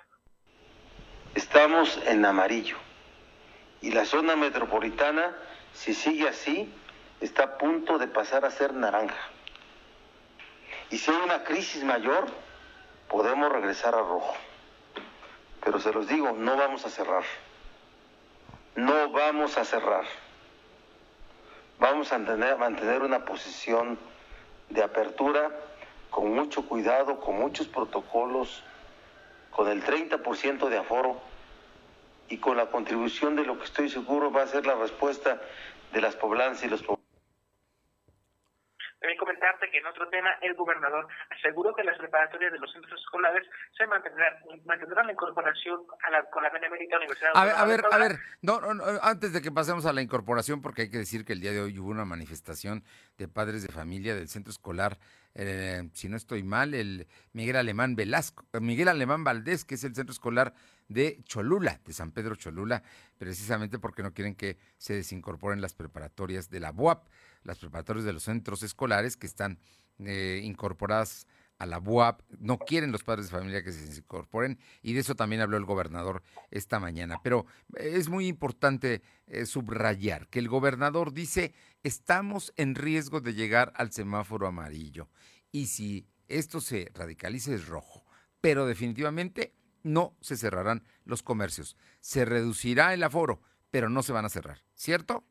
Estamos 1.35 2.01
en 2.07 2.25
amarillo 2.25 2.77
y 3.81 3.91
la 3.91 4.05
zona 4.05 4.35
metropolitana, 4.35 5.35
si 5.73 5.93
sigue 5.93 6.27
así, 6.27 6.73
está 7.19 7.43
a 7.43 7.57
punto 7.57 7.97
de 7.97 8.07
pasar 8.07 8.45
a 8.45 8.51
ser 8.51 8.73
naranja. 8.73 9.29
Y 10.89 10.97
si 10.97 11.09
hay 11.09 11.17
una 11.23 11.43
crisis 11.43 11.83
mayor, 11.83 12.27
podemos 13.07 13.51
regresar 13.51 13.95
a 13.95 13.99
rojo. 13.99 14.35
Pero 15.63 15.79
se 15.79 15.93
los 15.93 16.07
digo, 16.07 16.31
no 16.31 16.57
vamos 16.57 16.85
a 16.85 16.89
cerrar 16.89 17.23
no 18.75 19.09
vamos 19.11 19.57
a 19.57 19.65
cerrar. 19.65 20.05
Vamos 21.79 22.11
a 22.11 22.19
mantener 22.19 23.01
una 23.01 23.25
posición 23.25 23.97
de 24.69 24.83
apertura 24.83 25.49
con 26.09 26.33
mucho 26.33 26.67
cuidado, 26.67 27.19
con 27.19 27.39
muchos 27.39 27.67
protocolos, 27.67 28.63
con 29.49 29.67
el 29.67 29.83
30% 29.83 30.69
de 30.69 30.77
aforo 30.77 31.19
y 32.29 32.37
con 32.37 32.57
la 32.57 32.67
contribución 32.67 33.35
de 33.35 33.45
lo 33.45 33.57
que 33.57 33.65
estoy 33.65 33.89
seguro 33.89 34.31
va 34.31 34.43
a 34.43 34.47
ser 34.47 34.65
la 34.65 34.75
respuesta 34.75 35.41
de 35.91 36.01
las 36.01 36.15
poblaciones 36.15 36.63
y 36.63 36.69
los 36.69 36.81
poblados. 36.81 37.00
También 39.01 39.17
comentarte 39.17 39.67
que 39.71 39.79
en 39.79 39.87
otro 39.87 40.07
tema, 40.09 40.29
el 40.43 40.53
gobernador 40.53 41.07
aseguró 41.31 41.73
que 41.73 41.83
las 41.83 41.97
preparatorias 41.97 42.51
de 42.51 42.59
los 42.59 42.71
centros 42.71 43.01
escolares 43.01 43.47
se 43.75 43.87
mantendrán, 43.87 44.35
mantendrán 44.63 45.07
la 45.07 45.13
incorporación 45.13 45.81
a 46.03 46.11
la, 46.11 46.23
con 46.29 46.43
la 46.43 46.51
Benemérita 46.51 46.97
Universidad. 46.97 47.31
A 47.33 47.45
ver, 47.45 47.55
a 47.57 47.65
ver, 47.65 47.83
a 47.91 47.97
ver, 47.97 48.19
no, 48.43 48.61
no, 48.61 48.83
antes 49.01 49.33
de 49.33 49.41
que 49.41 49.51
pasemos 49.51 49.87
a 49.87 49.93
la 49.93 50.03
incorporación, 50.03 50.61
porque 50.61 50.83
hay 50.83 50.91
que 50.91 50.99
decir 50.99 51.25
que 51.25 51.33
el 51.33 51.41
día 51.41 51.51
de 51.51 51.61
hoy 51.61 51.79
hubo 51.79 51.89
una 51.89 52.05
manifestación 52.05 52.83
de 53.17 53.27
padres 53.27 53.63
de 53.63 53.73
familia 53.73 54.13
del 54.13 54.27
centro 54.27 54.51
escolar, 54.51 54.99
eh, 55.33 55.89
si 55.93 56.07
no 56.07 56.15
estoy 56.15 56.43
mal, 56.43 56.75
el 56.75 57.07
Miguel 57.33 57.55
Alemán 57.55 57.95
Velasco, 57.95 58.45
Miguel 58.61 58.87
Alemán 58.87 59.23
Valdés, 59.23 59.65
que 59.65 59.75
es 59.75 59.83
el 59.83 59.95
centro 59.95 60.13
escolar 60.13 60.53
de 60.93 61.21
Cholula, 61.23 61.79
de 61.85 61.93
San 61.93 62.11
Pedro 62.11 62.35
Cholula, 62.35 62.83
precisamente 63.17 63.79
porque 63.79 64.03
no 64.03 64.13
quieren 64.13 64.35
que 64.35 64.57
se 64.77 64.93
desincorporen 64.93 65.61
las 65.61 65.73
preparatorias 65.73 66.49
de 66.49 66.59
la 66.59 66.71
BUAP 66.71 67.05
las 67.43 67.59
preparatorias 67.59 68.05
de 68.05 68.13
los 68.13 68.23
centros 68.23 68.63
escolares 68.63 69.17
que 69.17 69.27
están 69.27 69.59
eh, 69.99 70.41
incorporadas 70.43 71.27
a 71.57 71.67
la 71.67 71.77
BUAP, 71.77 72.21
no 72.39 72.57
quieren 72.57 72.91
los 72.91 73.03
padres 73.03 73.27
de 73.27 73.37
familia 73.37 73.63
que 73.63 73.71
se 73.71 73.99
incorporen 73.99 74.57
y 74.81 74.93
de 74.93 75.01
eso 75.01 75.15
también 75.15 75.41
habló 75.41 75.57
el 75.57 75.65
gobernador 75.65 76.23
esta 76.49 76.79
mañana. 76.79 77.19
Pero 77.23 77.45
es 77.75 78.09
muy 78.09 78.27
importante 78.27 79.03
eh, 79.27 79.45
subrayar 79.45 80.27
que 80.27 80.39
el 80.39 80.49
gobernador 80.49 81.13
dice 81.13 81.53
estamos 81.83 82.51
en 82.57 82.73
riesgo 82.73 83.21
de 83.21 83.35
llegar 83.35 83.73
al 83.75 83.91
semáforo 83.91 84.47
amarillo 84.47 85.07
y 85.51 85.67
si 85.67 86.07
esto 86.27 86.61
se 86.61 86.89
radicaliza 86.95 87.53
es 87.53 87.67
rojo, 87.67 88.05
pero 88.39 88.65
definitivamente 88.65 89.53
no 89.83 90.15
se 90.21 90.37
cerrarán 90.37 90.83
los 91.05 91.23
comercios, 91.23 91.77
se 91.99 92.25
reducirá 92.25 92.93
el 92.93 93.03
aforo, 93.03 93.41
pero 93.69 93.89
no 93.89 94.03
se 94.03 94.13
van 94.13 94.25
a 94.25 94.29
cerrar, 94.29 94.59
¿cierto? 94.73 95.23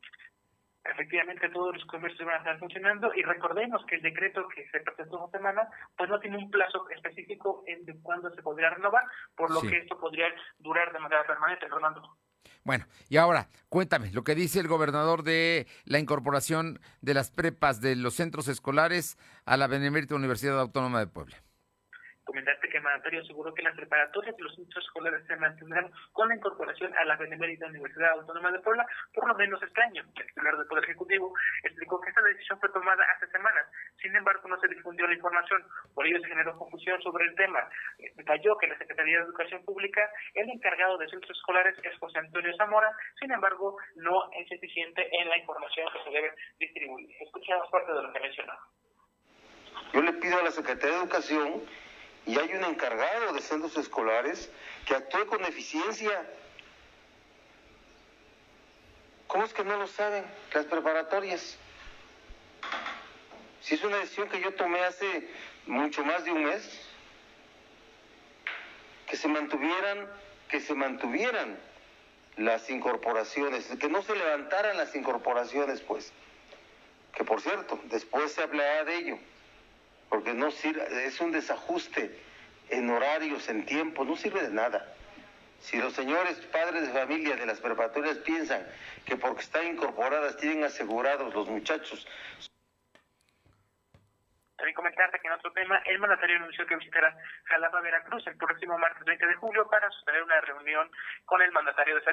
efectivamente 0.85 1.49
todos 1.51 1.75
los 1.75 1.85
comercios 1.87 2.27
van 2.27 2.37
a 2.37 2.39
estar 2.39 2.59
funcionando 2.59 3.13
y 3.15 3.23
recordemos 3.23 3.85
que 3.87 3.97
el 3.97 4.03
decreto 4.03 4.47
que 4.49 4.69
se 4.71 4.81
presentó 4.81 5.25
esta 5.25 5.39
semana 5.39 5.69
pues 5.97 6.09
no 6.09 6.19
tiene 6.21 6.39
un 6.39 6.51
plazo 6.51 6.89
específico 6.91 7.63
en 7.67 7.85
de 7.85 7.99
cuándo 8.01 8.31
se 8.35 8.43
podría 8.43 8.71
renovar, 8.71 9.05
por 9.37 9.51
lo 9.51 9.61
que 9.61 9.79
esto 9.79 9.99
podría 9.99 10.27
durar 10.59 10.93
de 10.93 10.99
manera 10.99 11.27
permanente, 11.27 11.69
Fernando. 11.69 12.17
Bueno, 12.65 12.85
y 13.09 13.17
ahora, 13.17 13.49
cuéntame 13.69 14.11
lo 14.13 14.25
que 14.25 14.35
dice 14.35 14.61
el 14.61 14.69
gobernador 14.69 15.23
de 15.23 15.67
la 15.85 15.99
incorporación 15.99 16.81
de 17.01 17.15
las 17.15 17.31
prepas 17.31 17.81
de 17.81 17.97
los 17.97 18.15
centros 18.15 18.49
escolares 18.49 19.19
a 19.45 19.57
la 19.57 19.67
Benemérita 19.67 20.15
Universidad 20.15 20.61
Autónoma 20.61 21.01
de 21.01 21.07
Puebla 21.07 21.37
comentarte 22.25 22.69
que 22.69 22.77
el 22.77 22.83
mandatario 22.83 23.23
aseguró 23.23 23.53
que 23.55 23.63
las 23.63 23.77
preparatorias 23.77 24.37
de 24.37 24.43
los 24.43 24.55
centros 24.55 24.85
escolares 24.85 25.27
se 25.27 25.37
mantendrán 25.37 25.91
con 26.13 26.29
la 26.29 26.37
incorporación 26.37 26.95
a 26.97 27.05
la 27.05 27.17
Benemérita 27.17 27.67
Universidad 27.67 28.13
Autónoma 28.13 28.53
de 28.53 28.61
Puebla 28.61 28.87
por 29.15 29.27
lo 29.27 29.35
menos 29.35 29.63
este 29.63 29.83
año. 29.83 30.05
El 30.17 30.27
titular 30.27 30.57
del 30.57 30.67
Poder 30.67 30.85
Ejecutivo 30.85 31.33
explicó 31.65 32.01
que 32.01 32.11
esta 32.11 32.23
decisión 32.23 32.59
fue 32.61 32.69
tomada 32.71 33.05
hace 33.17 33.27
semanas, 33.29 33.67
sin 34.01 34.15
embargo 34.15 34.49
no 34.49 34.61
se 34.61 34.69
difundió 34.69 35.07
la 35.07 35.15
información, 35.15 35.65
por 35.95 36.07
ello 36.07 36.21
se 36.21 36.29
generó 36.29 36.57
confusión 36.57 37.01
sobre 37.03 37.27
el 37.27 37.35
tema. 37.35 37.69
Detalló 38.17 38.57
que 38.59 38.69
la 38.69 38.79
Secretaría 38.79 39.19
de 39.19 39.25
Educación 39.25 39.65
Pública, 39.65 40.09
el 40.35 40.49
encargado 40.51 40.99
de 40.99 41.09
centros 41.09 41.37
escolares 41.37 41.77
es 41.83 41.99
José 41.99 42.19
Antonio 42.19 42.55
Zamora, 42.57 42.91
sin 43.19 43.31
embargo 43.33 43.77
no 43.97 44.31
es 44.33 44.51
eficiente 44.51 45.09
en 45.13 45.29
la 45.29 45.39
información 45.39 45.89
que 45.93 46.05
se 46.05 46.11
debe 46.11 46.35
distribuir. 46.59 47.09
Escuchamos 47.21 47.69
parte 47.71 47.93
de 47.93 48.03
lo 48.03 48.13
que 48.13 48.21
mencionó. 48.21 48.53
Yo 49.93 50.03
le 50.03 50.13
pido 50.15 50.39
a 50.39 50.43
la 50.43 50.51
Secretaría 50.51 50.97
de 50.97 51.03
Educación 51.03 51.63
y 52.31 52.39
hay 52.39 52.53
un 52.55 52.63
encargado 52.63 53.33
de 53.33 53.41
centros 53.41 53.77
escolares 53.77 54.49
que 54.87 54.95
actúe 54.95 55.27
con 55.27 55.45
eficiencia. 55.45 56.25
¿Cómo 59.27 59.45
es 59.45 59.53
que 59.53 59.65
no 59.65 59.77
lo 59.77 59.89
saben 59.89 60.25
las 60.55 60.65
preparatorias? 60.67 61.59
Si 63.63 63.75
es 63.75 63.83
una 63.83 63.97
decisión 63.97 64.29
que 64.29 64.41
yo 64.41 64.55
tomé 64.55 64.81
hace 64.85 65.29
mucho 65.67 66.05
más 66.05 66.25
de 66.25 66.31
un 66.31 66.45
mes, 66.45 66.81
que 69.09 69.17
se 69.17 69.27
mantuvieran, 69.27 70.09
que 70.49 70.61
se 70.61 70.75
mantuvieran 70.75 71.59
las 72.37 72.71
incorporaciones, 72.71 73.67
que 73.81 73.89
no 73.89 74.03
se 74.03 74.15
levantaran 74.15 74.77
las 74.77 74.95
incorporaciones, 74.95 75.81
pues. 75.81 76.13
Que 77.13 77.25
por 77.25 77.41
cierto, 77.41 77.81
después 77.87 78.31
se 78.31 78.43
hablará 78.43 78.85
de 78.85 78.97
ello 78.99 79.19
porque 80.11 80.35
no 80.35 80.51
sirve, 80.51 81.07
es 81.07 81.21
un 81.21 81.31
desajuste 81.31 82.21
en 82.69 82.91
horarios, 82.91 83.49
en 83.49 83.65
tiempo, 83.65 84.05
no 84.05 84.17
sirve 84.17 84.43
de 84.43 84.51
nada. 84.51 84.95
Si 85.61 85.79
los 85.79 85.93
señores 85.93 86.37
padres 86.53 86.83
de 86.83 86.93
familia 86.93 87.37
de 87.37 87.47
las 87.47 87.61
preparatorias 87.61 88.19
piensan 88.19 88.67
que 89.07 89.17
porque 89.17 89.43
están 89.43 89.67
incorporadas 89.67 90.37
tienen 90.37 90.65
asegurados 90.65 91.33
los 91.33 91.49
muchachos. 91.49 92.07
También 94.57 94.75
comentarte 94.75 95.19
que 95.21 95.29
en 95.29 95.35
otro 95.35 95.53
tema, 95.53 95.79
el 95.87 95.99
mandatario 95.99 96.37
anunció 96.37 96.67
que 96.67 96.77
visitará 96.77 97.17
Jalapa, 97.45 97.81
Veracruz 97.81 98.27
el 98.27 98.37
próximo 98.37 98.77
martes 98.79 99.05
20 99.05 99.27
de 99.27 99.35
julio 99.37 99.67
para 99.71 99.91
sostener 99.91 100.23
una 100.23 100.41
reunión 100.41 100.91
con 101.25 101.41
el 101.41 101.53
mandatario 101.53 101.95
de 101.95 102.01
esa 102.01 102.11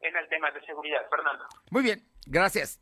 en 0.00 0.16
el 0.16 0.28
tema 0.28 0.50
de 0.52 0.64
seguridad. 0.64 1.02
Fernando. 1.10 1.46
Muy 1.70 1.82
bien, 1.82 1.98
gracias. 2.26 2.80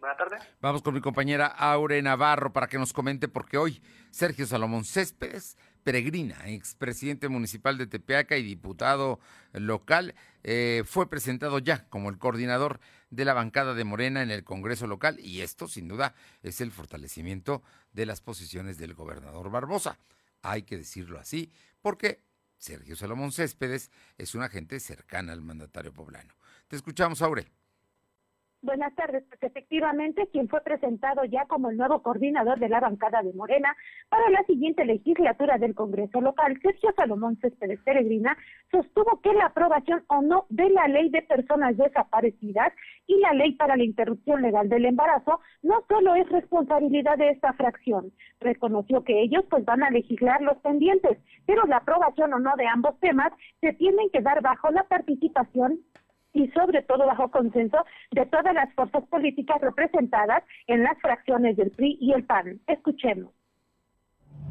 Buenas 0.00 0.16
tardes. 0.16 0.42
Vamos 0.60 0.82
con 0.82 0.94
mi 0.94 1.00
compañera 1.00 1.46
Aure 1.46 2.00
Navarro 2.02 2.52
para 2.52 2.68
que 2.68 2.78
nos 2.78 2.92
comente, 2.92 3.26
porque 3.26 3.58
hoy 3.58 3.82
Sergio 4.12 4.46
Salomón 4.46 4.84
Céspedes, 4.84 5.56
peregrina, 5.82 6.48
expresidente 6.48 7.28
municipal 7.28 7.76
de 7.78 7.88
Tepeaca 7.88 8.36
y 8.36 8.44
diputado 8.44 9.18
local, 9.52 10.14
eh, 10.44 10.84
fue 10.86 11.10
presentado 11.10 11.58
ya 11.58 11.88
como 11.88 12.10
el 12.10 12.18
coordinador 12.18 12.78
de 13.10 13.24
la 13.24 13.34
bancada 13.34 13.74
de 13.74 13.82
Morena 13.82 14.22
en 14.22 14.30
el 14.30 14.44
Congreso 14.44 14.86
local 14.86 15.18
y 15.18 15.40
esto 15.40 15.66
sin 15.66 15.88
duda 15.88 16.14
es 16.42 16.60
el 16.60 16.70
fortalecimiento 16.70 17.64
de 17.92 18.06
las 18.06 18.20
posiciones 18.20 18.78
del 18.78 18.94
gobernador 18.94 19.50
Barbosa. 19.50 19.98
Hay 20.42 20.62
que 20.62 20.76
decirlo 20.76 21.18
así, 21.18 21.50
porque 21.82 22.22
Sergio 22.56 22.94
Salomón 22.94 23.32
Céspedes 23.32 23.90
es 24.16 24.36
una 24.36 24.48
gente 24.48 24.78
cercana 24.78 25.32
al 25.32 25.42
mandatario 25.42 25.92
poblano. 25.92 26.34
Te 26.68 26.76
escuchamos, 26.76 27.20
Aure. 27.20 27.50
Buenas 28.60 28.92
tardes. 28.96 29.22
Pues 29.28 29.40
efectivamente, 29.40 30.26
quien 30.32 30.48
fue 30.48 30.60
presentado 30.62 31.24
ya 31.24 31.44
como 31.46 31.70
el 31.70 31.76
nuevo 31.76 32.02
coordinador 32.02 32.58
de 32.58 32.68
la 32.68 32.80
bancada 32.80 33.22
de 33.22 33.32
Morena 33.32 33.76
para 34.08 34.28
la 34.30 34.42
siguiente 34.46 34.84
legislatura 34.84 35.58
del 35.58 35.76
Congreso 35.76 36.20
local, 36.20 36.58
Sergio 36.60 36.92
Salomón 36.96 37.36
Céspedes 37.36 37.78
Peregrina, 37.84 38.36
sostuvo 38.72 39.20
que 39.20 39.32
la 39.32 39.46
aprobación 39.46 40.02
o 40.08 40.22
no 40.22 40.46
de 40.48 40.70
la 40.70 40.88
ley 40.88 41.08
de 41.08 41.22
personas 41.22 41.76
desaparecidas 41.76 42.72
y 43.06 43.20
la 43.20 43.32
ley 43.32 43.52
para 43.52 43.76
la 43.76 43.84
interrupción 43.84 44.42
legal 44.42 44.68
del 44.68 44.86
embarazo 44.86 45.38
no 45.62 45.84
solo 45.88 46.16
es 46.16 46.28
responsabilidad 46.28 47.16
de 47.16 47.30
esta 47.30 47.52
fracción. 47.52 48.12
Reconoció 48.40 49.04
que 49.04 49.22
ellos 49.22 49.44
pues 49.48 49.64
van 49.64 49.84
a 49.84 49.90
legislar 49.90 50.42
los 50.42 50.58
pendientes, 50.58 51.16
pero 51.46 51.64
la 51.66 51.76
aprobación 51.76 52.32
o 52.34 52.40
no 52.40 52.56
de 52.56 52.66
ambos 52.66 52.98
temas 52.98 53.32
se 53.60 53.72
tienen 53.74 54.10
que 54.10 54.20
dar 54.20 54.42
bajo 54.42 54.68
la 54.72 54.82
participación 54.82 55.78
y 56.38 56.48
sobre 56.52 56.82
todo 56.82 57.04
bajo 57.04 57.28
consenso 57.30 57.78
de 58.12 58.24
todas 58.26 58.54
las 58.54 58.72
fuerzas 58.74 59.04
políticas 59.08 59.60
representadas 59.60 60.44
en 60.68 60.84
las 60.84 60.96
fracciones 61.00 61.56
del 61.56 61.72
PRI 61.72 61.98
y 62.00 62.12
el 62.12 62.24
PAN. 62.24 62.60
Escuchemos. 62.68 63.32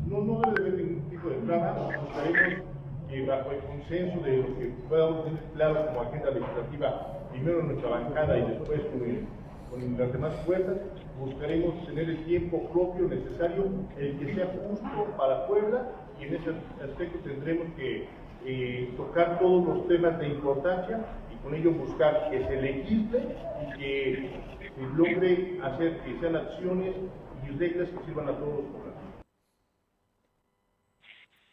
No, 0.06 0.22
no 0.22 0.42
debe 0.42 0.70
haber 0.70 0.74
ningún 0.84 1.10
tipo 1.10 1.30
de 1.30 1.36
traba, 1.38 1.90
buscaremos 1.98 2.64
que 3.10 3.26
bajo 3.26 3.52
el 3.52 3.60
consenso 3.60 4.20
de 4.20 4.38
lo 4.38 4.60
que 4.60 4.66
podamos 4.90 5.26
tener 5.26 5.44
claro 5.54 5.86
como 5.88 6.02
agenda 6.02 6.32
legislativa, 6.32 7.20
primero 7.32 7.64
nuestra 7.64 7.90
bancada 7.90 8.38
y 8.38 8.42
después 8.42 8.82
con, 8.82 9.80
con 9.80 9.98
las 9.98 10.12
demás 10.12 10.36
fuerzas, 10.46 10.78
buscaremos 11.18 11.86
tener 11.88 12.10
el 12.10 12.26
tiempo 12.26 12.70
propio 12.70 13.08
necesario, 13.08 13.66
el 13.98 14.20
que 14.20 14.36
sea 14.36 14.48
justo 14.48 15.16
para 15.18 15.48
Puebla, 15.48 15.88
y 16.20 16.26
en 16.26 16.36
ese 16.36 16.50
aspecto 16.84 17.20
tendremos 17.20 17.68
que 17.76 18.08
eh, 18.46 18.94
tocar 18.96 19.40
todos 19.40 19.66
los 19.66 19.88
temas 19.88 20.18
de 20.20 20.28
importancia 20.30 21.00
con 21.48 21.56
ello 21.56 21.72
buscar 21.72 22.30
que 22.30 22.46
se 22.46 22.62
legisle 22.62 23.20
y 23.62 23.78
que 23.78 24.30
se 24.76 24.82
logre 24.98 25.58
hacer 25.64 26.00
que 26.00 26.20
sean 26.20 26.36
acciones 26.36 26.94
y 27.46 27.58
reglas 27.58 27.88
que 27.88 28.06
sirvan 28.06 28.28
a 28.28 28.38
todos 28.38 28.66
los 28.66 28.97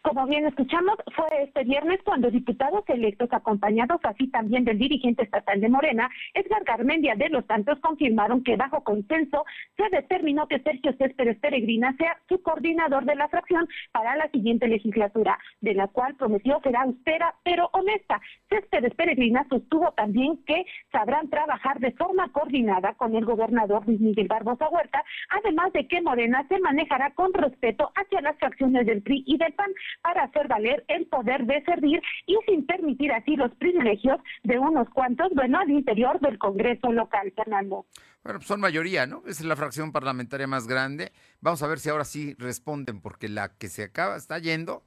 como 0.04 0.26
bien 0.26 0.44
escuchamos, 0.44 0.96
fue 1.16 1.26
este 1.42 1.64
viernes 1.64 1.98
cuando 2.04 2.30
diputados 2.30 2.84
electos 2.88 3.30
acompañados 3.32 3.98
así 4.02 4.28
también 4.28 4.62
del 4.64 4.78
dirigente 4.78 5.22
estatal 5.22 5.62
de 5.62 5.68
Morena, 5.70 6.10
Edgar 6.34 6.62
Garmendia 6.64 7.14
de 7.14 7.30
los 7.30 7.46
Santos, 7.46 7.78
confirmaron 7.80 8.44
que 8.44 8.56
bajo 8.56 8.84
consenso 8.84 9.46
se 9.78 9.88
determinó 9.88 10.46
que 10.46 10.60
Sergio 10.60 10.92
Céspedes 10.98 11.38
Peregrina 11.38 11.96
sea 11.96 12.18
su 12.28 12.42
coordinador 12.42 13.06
de 13.06 13.14
la 13.14 13.28
fracción 13.28 13.66
para 13.92 14.14
la 14.14 14.28
siguiente 14.30 14.68
legislatura, 14.68 15.38
de 15.62 15.72
la 15.72 15.88
cual 15.88 16.14
prometió 16.16 16.60
será 16.62 16.82
austera 16.82 17.34
pero 17.42 17.70
honesta. 17.72 18.20
Céspedes 18.50 18.94
Peregrina 18.94 19.46
sostuvo 19.48 19.92
también 19.92 20.36
que 20.44 20.66
sabrán 20.92 21.30
trabajar 21.30 21.80
de 21.80 21.92
forma 21.92 22.30
coordinada 22.30 22.92
con 22.94 23.16
el 23.16 23.24
gobernador 23.24 23.86
Luis 23.86 24.00
Miguel 24.00 24.28
Barbosa 24.28 24.68
Huerta, 24.68 25.02
además 25.30 25.72
de 25.72 25.88
que 25.88 26.02
Morena 26.02 26.44
se 26.48 26.58
manejará 26.58 27.10
con 27.14 27.32
respeto 27.32 27.90
hacia 27.94 28.20
las 28.20 28.36
fracciones 28.38 28.84
del 28.84 29.02
PRI 29.02 29.24
y 29.26 29.38
del 29.38 29.54
PAN 29.54 29.70
para 30.02 30.24
hacer 30.24 30.48
valer 30.48 30.84
el 30.88 31.06
poder 31.06 31.46
de 31.46 31.62
servir 31.64 32.02
y 32.26 32.36
sin 32.46 32.66
permitir 32.66 33.12
así 33.12 33.36
los 33.36 33.54
privilegios 33.56 34.18
de 34.42 34.58
unos 34.58 34.88
cuantos, 34.90 35.30
bueno, 35.34 35.58
al 35.58 35.70
interior 35.70 36.20
del 36.20 36.38
Congreso 36.38 36.92
local, 36.92 37.32
Fernando. 37.36 37.86
Bueno, 38.22 38.38
pues 38.38 38.48
son 38.48 38.60
mayoría, 38.60 39.06
¿no? 39.06 39.22
Es 39.26 39.42
la 39.42 39.56
fracción 39.56 39.92
parlamentaria 39.92 40.46
más 40.46 40.66
grande. 40.66 41.12
Vamos 41.40 41.62
a 41.62 41.66
ver 41.66 41.78
si 41.78 41.90
ahora 41.90 42.04
sí 42.04 42.34
responden, 42.38 43.00
porque 43.00 43.28
la 43.28 43.50
que 43.56 43.68
se 43.68 43.82
acaba, 43.82 44.16
está 44.16 44.38
yendo, 44.38 44.82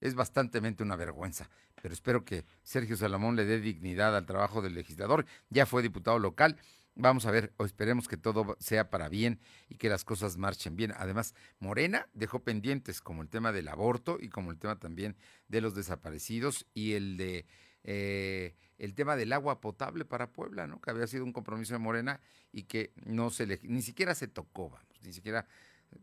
es 0.00 0.14
bastante 0.14 0.60
una 0.82 0.96
vergüenza. 0.96 1.48
Pero 1.80 1.94
espero 1.94 2.24
que 2.24 2.44
Sergio 2.62 2.96
Salomón 2.96 3.36
le 3.36 3.44
dé 3.44 3.60
dignidad 3.60 4.16
al 4.16 4.26
trabajo 4.26 4.60
del 4.60 4.74
legislador. 4.74 5.24
Ya 5.48 5.66
fue 5.66 5.82
diputado 5.82 6.18
local 6.18 6.56
Vamos 7.00 7.24
a 7.24 7.30
ver, 7.30 7.54
o 7.56 7.64
esperemos 7.64 8.08
que 8.08 8.18
todo 8.18 8.56
sea 8.60 8.90
para 8.90 9.08
bien 9.08 9.40
y 9.70 9.76
que 9.76 9.88
las 9.88 10.04
cosas 10.04 10.36
marchen 10.36 10.76
bien. 10.76 10.92
Además, 10.96 11.34
Morena 11.58 12.06
dejó 12.12 12.44
pendientes 12.44 13.00
como 13.00 13.22
el 13.22 13.30
tema 13.30 13.52
del 13.52 13.68
aborto 13.68 14.18
y 14.20 14.28
como 14.28 14.50
el 14.50 14.58
tema 14.58 14.78
también 14.78 15.16
de 15.48 15.62
los 15.62 15.74
desaparecidos 15.74 16.66
y 16.74 16.92
el 16.92 17.16
de 17.16 17.46
eh, 17.84 18.54
el 18.76 18.94
tema 18.94 19.16
del 19.16 19.32
agua 19.32 19.62
potable 19.62 20.04
para 20.04 20.30
Puebla, 20.30 20.66
¿no? 20.66 20.82
Que 20.82 20.90
había 20.90 21.06
sido 21.06 21.24
un 21.24 21.32
compromiso 21.32 21.72
de 21.72 21.78
Morena 21.78 22.20
y 22.52 22.64
que 22.64 22.92
no 23.06 23.30
se 23.30 23.46
le, 23.46 23.58
ni 23.62 23.80
siquiera 23.80 24.14
se 24.14 24.28
tocó, 24.28 24.68
vamos, 24.68 25.00
ni 25.02 25.14
siquiera 25.14 25.46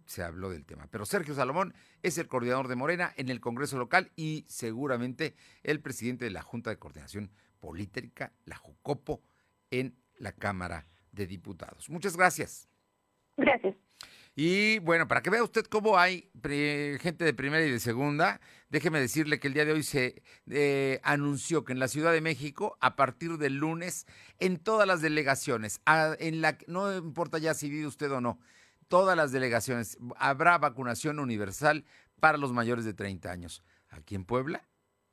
se 0.08 0.24
habló 0.24 0.50
del 0.50 0.66
tema. 0.66 0.88
Pero 0.90 1.06
Sergio 1.06 1.36
Salomón 1.36 1.76
es 2.02 2.18
el 2.18 2.28
coordinador 2.28 2.68
de 2.68 2.76
Morena 2.76 3.14
en 3.18 3.30
el 3.30 3.40
Congreso 3.40 3.78
local 3.78 4.12
y 4.16 4.46
seguramente 4.48 5.36
el 5.62 5.80
presidente 5.80 6.26
de 6.26 6.32
la 6.32 6.42
Junta 6.42 6.72
de 6.72 6.80
Coordinación 6.80 7.32
Política, 7.60 8.34
la 8.46 8.58
JUCOPO, 8.58 9.22
en 9.70 9.96
la 10.18 10.32
Cámara 10.32 10.88
de 11.12 11.28
Diputados. 11.28 11.90
Muchas 11.90 12.16
gracias. 12.16 12.68
Gracias. 13.36 13.76
Y 14.40 14.78
bueno, 14.80 15.08
para 15.08 15.24
que 15.24 15.32
vea 15.32 15.44
usted 15.44 15.66
cómo 15.66 15.98
hay 15.98 16.30
gente 16.44 17.26
de 17.26 17.34
primera 17.34 17.66
y 17.66 17.72
de 17.72 17.80
segunda, 17.80 18.40
déjeme 18.70 19.00
decirle 19.00 19.40
que 19.40 19.48
el 19.48 19.56
día 19.56 19.66
de 19.66 19.72
hoy 19.74 19.82
se 19.82 20.22
eh, 20.52 21.00
anunció 21.02 21.64
que 21.64 21.74
en 21.74 21.80
la 21.80 21.88
Ciudad 21.88 22.12
de 22.12 22.22
México, 22.22 22.78
a 22.80 22.96
partir 22.96 23.40
del 23.40 23.56
lunes, 23.56 24.06
en 24.38 24.58
todas 24.58 24.88
las 24.88 25.02
delegaciones, 25.02 25.82
en 26.20 26.42
la, 26.42 26.56
no 26.68 26.96
importa 26.96 27.40
ya 27.40 27.56
si 27.56 27.68
vive 27.68 27.88
usted 27.88 28.12
o 28.12 28.22
no, 28.22 28.40
todas 28.88 29.18
las 29.18 29.32
delegaciones, 29.32 29.98
habrá 30.18 30.60
vacunación 30.60 31.18
universal 31.18 31.84
para 32.20 32.38
los 32.38 32.54
mayores 32.54 32.86
de 32.86 32.94
30 32.94 33.32
años. 33.32 33.64
Aquí 33.90 34.14
en 34.14 34.24
Puebla, 34.24 34.68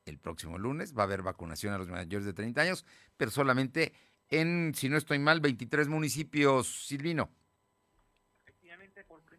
el 0.04 0.18
próximo 0.18 0.58
lunes, 0.58 0.94
va 0.94 1.04
a 1.04 1.06
haber 1.06 1.22
vacunación 1.22 1.72
a 1.72 1.78
los 1.78 1.88
mayores 1.88 2.26
de 2.26 2.34
30 2.34 2.60
años, 2.60 2.84
pero 3.16 3.30
solamente 3.30 3.94
en, 4.40 4.72
si 4.74 4.88
no 4.88 4.96
estoy 4.96 5.18
mal, 5.18 5.40
23 5.40 5.88
municipios, 5.88 6.86
Silvino 6.86 7.30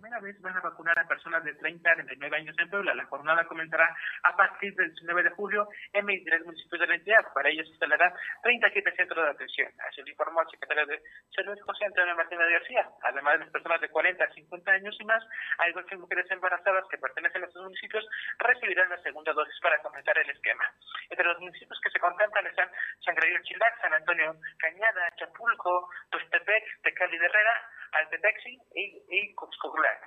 primera 0.05 0.21
vez 0.21 0.39
van 0.39 0.55
a 0.55 0.61
vacunar 0.61 0.99
a 0.99 1.07
personas 1.07 1.43
de 1.43 1.55
30 1.55 1.89
a 1.89 1.95
39 1.95 2.37
años 2.37 2.55
en 2.59 2.69
Puebla. 2.69 2.93
La 2.93 3.05
jornada 3.05 3.43
comenzará 3.45 3.89
a 4.21 4.35
partir 4.37 4.75
del 4.75 4.93
19 4.93 5.23
de 5.23 5.29
julio 5.31 5.67
en 5.93 6.05
23 6.05 6.45
municipios 6.45 6.79
de 6.79 6.87
la 6.87 6.93
entidad. 6.93 7.25
Para 7.33 7.49
ello 7.49 7.63
se 7.63 7.71
instalarán 7.71 8.13
37 8.43 8.95
centros 8.97 9.25
de 9.25 9.31
atención. 9.31 9.71
Así 9.89 10.01
lo 10.01 10.09
informó 10.09 10.41
el 10.41 10.49
secretario 10.49 10.85
de 10.85 11.01
Salud 11.35 11.57
José 11.65 11.85
Antonio 11.85 12.15
Martínez 12.15 12.47
García. 12.51 12.87
Además 13.01 13.33
de 13.33 13.39
las 13.39 13.49
personas 13.49 13.81
de 13.81 13.89
40 13.89 14.23
a 14.23 14.29
50 14.29 14.71
años 14.71 14.95
y 14.99 15.05
más, 15.05 15.23
hay 15.57 15.73
dos 15.73 15.85
mujeres 15.97 16.29
embarazadas 16.29 16.85
que 16.91 16.99
pertenecen 16.99 17.41
a 17.41 17.47
estos 17.47 17.63
municipios 17.63 18.05
recibirán 18.37 18.89
la 18.89 19.01
segunda 19.01 19.33
dosis 19.33 19.59
para 19.59 19.81
completar 19.81 20.19
el 20.19 20.29
esquema. 20.29 20.69
Entre 21.09 21.25
los 21.25 21.39
municipios 21.39 21.79
que 21.81 21.89
se 21.89 21.99
contemplan 21.99 22.45
están 22.45 22.69
San 23.03 23.15
Gregorio 23.15 23.41
Chilac, 23.41 23.81
San 23.81 23.93
Antonio 23.93 24.35
Cañada, 24.59 25.15
Chapulco, 25.15 25.89
Tuxtepec, 26.11 26.81
Tecali 26.83 27.17
de 27.17 27.25
Herrera, 27.25 27.69
Altepexi 27.91 28.59
y, 28.75 29.03
y 29.09 29.35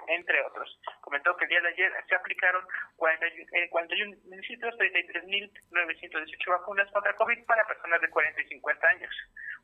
entre 0.08 0.42
otros. 0.42 0.80
Comentó 1.00 1.36
que 1.36 1.44
el 1.44 1.50
día 1.50 1.60
de 1.60 1.68
ayer 1.68 1.92
se 2.08 2.14
aplicaron 2.14 2.64
41, 2.96 3.46
41 3.70 4.16
municipios, 4.24 4.74
33.918 4.76 6.50
vacunas 6.50 6.90
contra 6.92 7.14
COVID 7.14 7.44
para 7.46 7.66
personas 7.66 8.00
de 8.00 8.10
40 8.10 8.42
y 8.42 8.48
50 8.48 8.88
años. 8.88 9.14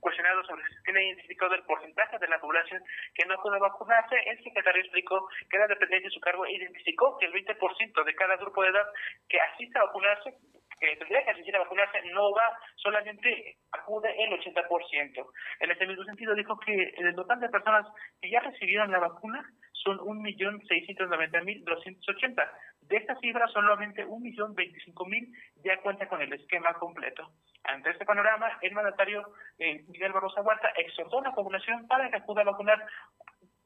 Cuestionado 0.01 0.45
sobre 0.45 0.65
si 0.69 0.83
tiene 0.83 1.07
identificado 1.07 1.55
el 1.55 1.65
porcentaje 1.65 2.19
de 2.19 2.29
la 2.29 2.41
población 2.41 2.83
que 3.15 3.27
no 3.27 3.41
puede 3.43 3.59
vacunarse, 3.59 4.17
el 4.27 4.43
secretario 4.43 4.83
explicó 4.83 5.29
que 5.51 5.59
la 5.59 5.67
dependencia 5.67 6.09
de 6.09 6.15
su 6.15 6.21
cargo 6.21 6.47
identificó 6.47 7.17
que 7.19 7.27
el 7.27 7.33
20% 7.33 8.05
de 8.05 8.15
cada 8.15 8.37
grupo 8.37 8.63
de 8.63 8.69
edad 8.69 8.87
que 9.29 9.41
asista 9.41 9.81
a 9.81 9.85
vacunarse 9.87 10.35
que 10.79 10.95
tendría 10.97 11.25
que 11.25 11.31
asistir 11.31 11.57
a 11.57 11.61
vacunarse 11.61 12.03
no 12.13 12.31
va, 12.33 12.59
solamente 12.77 13.57
acude 13.73 14.15
el 14.23 14.39
80%. 14.39 15.27
En 15.61 15.71
este 15.71 15.87
mismo 15.87 16.05
sentido 16.05 16.35
dijo 16.35 16.59
que 16.59 16.93
el 16.97 17.15
total 17.15 17.41
de 17.41 17.49
personas 17.49 17.87
que 18.21 18.29
ya 18.31 18.41
recibieron 18.41 18.91
la 18.91 18.99
vacuna 18.99 19.43
son 19.73 19.97
1.690.280. 19.99 22.51
De 22.83 22.97
esta 22.97 23.15
cifra, 23.17 23.49
solamente 23.49 24.07
1.025.000 24.07 25.33
ya 25.65 25.81
cuenta 25.83 26.07
con 26.09 26.23
el 26.23 26.33
esquema 26.33 26.73
completo. 26.75 27.33
Ante 27.65 27.91
este 27.91 28.05
panorama, 28.05 28.57
el 28.63 28.73
mandatario 28.73 29.35
eh, 29.59 29.83
Miguel 29.89 30.13
Barroso 30.13 30.41
Huerta 30.43 30.69
exhortó 30.77 31.19
a 31.21 31.25
la 31.29 31.35
población 31.35 31.87
para 31.87 32.09
que 32.11 32.17
acuda 32.17 32.43
a 32.43 32.47
vacunar, 32.47 32.85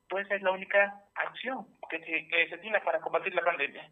pues 0.09 0.31
es 0.31 0.40
la 0.42 0.53
única 0.53 0.94
acción 1.14 1.66
que 1.90 2.01
que 2.01 2.49
se 2.49 2.59
tiene 2.59 2.81
para 2.81 3.01
combatir 3.01 3.35
la 3.35 3.42
pandemia. 3.42 3.90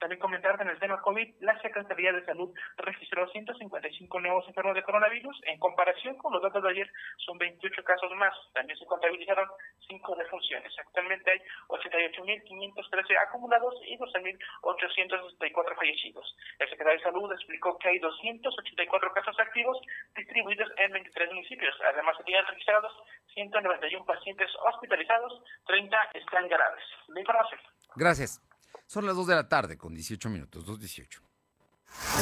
También 0.00 0.18
comentar 0.18 0.56
en 0.58 0.68
el 0.68 0.78
tema 0.78 1.02
COVID, 1.02 1.28
la 1.40 1.60
Secretaría 1.60 2.10
de 2.12 2.24
Salud 2.24 2.48
registró 2.78 3.28
155 3.28 4.20
nuevos 4.20 4.48
enfermos 4.48 4.74
de 4.74 4.82
coronavirus. 4.82 5.38
En 5.44 5.58
comparación 5.58 6.16
con 6.16 6.32
los 6.32 6.40
datos 6.40 6.62
de 6.62 6.70
ayer, 6.70 6.90
son 7.18 7.36
28 7.36 7.84
casos 7.84 8.10
más. 8.16 8.32
También 8.54 8.78
se 8.78 8.86
contabilizaron 8.86 9.46
5 9.88 10.16
defunciones. 10.16 10.72
Actualmente 10.78 11.30
hay 11.30 11.40
88.513 11.68 13.28
acumulados 13.28 13.74
y 13.84 13.98
12.864 13.98 15.76
fallecidos. 15.76 16.34
El 16.58 16.70
secretario 16.70 16.98
de 16.98 17.04
Salud 17.04 17.32
explicó 17.32 17.76
que 17.78 17.88
hay 17.90 17.98
284 17.98 19.12
casos 19.12 19.38
activos 19.38 19.78
distribuidos 20.16 20.72
en 20.78 20.92
23 20.92 21.30
municipios. 21.30 21.74
Además, 21.92 22.16
se 22.16 22.24
tienen 22.24 22.46
registrados 22.46 22.92
191 23.34 24.06
pacientes 24.06 24.48
hospitalizados, 24.64 25.42
30 25.66 25.96
están 26.14 26.48
graves. 26.48 26.84
La 27.08 27.20
información. 27.20 27.60
Gracias. 27.96 28.49
Son 28.90 29.06
las 29.06 29.14
2 29.14 29.28
de 29.28 29.34
la 29.36 29.48
tarde 29.48 29.78
con 29.78 29.94
18 29.94 30.28
minutos, 30.30 30.66
2.18. 30.66 31.20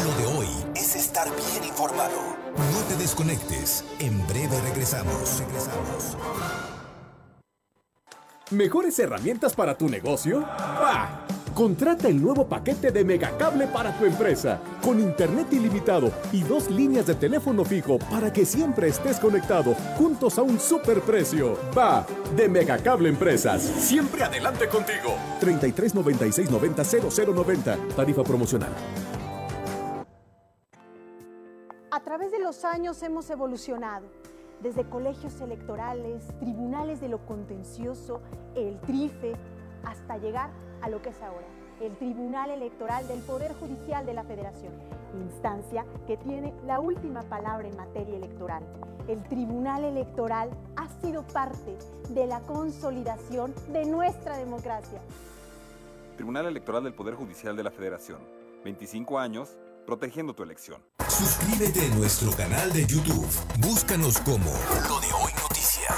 Lo 0.04 0.14
de 0.18 0.26
hoy 0.37 0.46
es 0.76 0.96
estar 0.96 1.26
bien 1.35 1.64
informado. 1.64 2.37
No 2.59 2.81
te 2.87 2.96
desconectes. 2.96 3.87
En 4.00 4.26
breve 4.26 4.61
regresamos. 4.61 5.38
Regresamos. 5.38 6.18
¿Mejores 8.50 8.98
herramientas 8.98 9.54
para 9.54 9.78
tu 9.78 9.88
negocio? 9.88 10.44
¡Ah! 10.46 11.28
Contrata 11.59 12.07
el 12.07 12.23
nuevo 12.23 12.47
paquete 12.47 12.92
de 12.92 13.05
Megacable 13.05 13.66
para 13.66 13.90
tu 13.99 14.05
empresa, 14.05 14.61
con 14.81 15.01
internet 15.01 15.49
ilimitado 15.51 16.12
y 16.31 16.44
dos 16.44 16.71
líneas 16.71 17.09
de 17.09 17.16
teléfono 17.16 17.64
fijo 17.64 17.99
para 17.99 18.33
que 18.33 18.44
siempre 18.44 18.87
estés 18.87 19.18
conectado, 19.18 19.75
juntos 19.97 20.38
a 20.38 20.42
un 20.42 20.61
superprecio. 20.61 21.59
Va, 21.77 22.07
de 22.37 22.49
Megacable 22.49 23.09
Empresas. 23.09 23.61
Siempre 23.61 24.23
adelante 24.23 24.68
contigo. 24.68 25.16
33 25.40 25.97
96 25.97 26.49
90 26.49 26.85
0090. 26.85 27.77
Tarifa 27.97 28.23
promocional. 28.23 28.71
A 31.90 32.01
través 32.05 32.31
de 32.31 32.38
los 32.38 32.64
años 32.64 33.03
hemos 33.03 33.29
evolucionado, 33.31 34.07
desde 34.62 34.88
colegios 34.88 35.40
electorales, 35.40 36.23
tribunales 36.38 37.01
de 37.01 37.09
lo 37.09 37.27
contencioso, 37.27 38.21
el 38.55 38.79
TRIFE, 38.83 39.33
hasta 39.83 40.18
llegar 40.18 40.51
a 40.51 40.67
lo 40.87 41.03
que 41.03 41.11
es 41.11 41.21
ahora, 41.23 41.47
el 41.81 41.97
Tribunal 41.97 42.51
Electoral 42.51 43.07
del 43.09 43.21
Poder 43.21 43.55
Judicial 43.55 44.07
de 44.07 44.14
la 44.14 44.25
Federación, 44.25 44.73
instancia 45.14 45.85
que 46.07 46.17
tiene 46.17 46.55
la 46.67 46.81
última 46.81 47.23
palabra 47.23 47.69
en 47.69 47.77
materia 47.77 48.17
electoral. 48.17 48.62
El 49.09 49.23
Tribunal 49.25 49.85
Electoral 49.85 50.51
ha 50.77 50.88
sido 51.01 51.27
parte 51.27 51.77
de 52.11 52.27
la 52.27 52.41
consolidación 52.41 53.55
de 53.73 53.85
nuestra 53.85 54.37
democracia. 54.37 55.01
Tribunal 56.17 56.47
Electoral 56.47 56.85
del 56.85 56.95
Poder 56.95 57.14
Judicial 57.14 57.57
de 57.57 57.62
la 57.62 57.71
Federación. 57.71 58.19
25 58.64 59.19
años 59.19 59.57
protegiendo 59.87 60.35
tu 60.35 60.43
elección. 60.43 60.83
Suscríbete 61.09 61.87
a 61.87 61.95
nuestro 61.95 62.31
canal 62.33 62.73
de 62.73 62.85
YouTube. 62.87 63.27
Búscanos 63.61 64.19
como 64.19 64.51
Lo 64.88 65.01
de 65.01 65.07
Hoy 65.14 65.33
Noticias. 65.43 65.97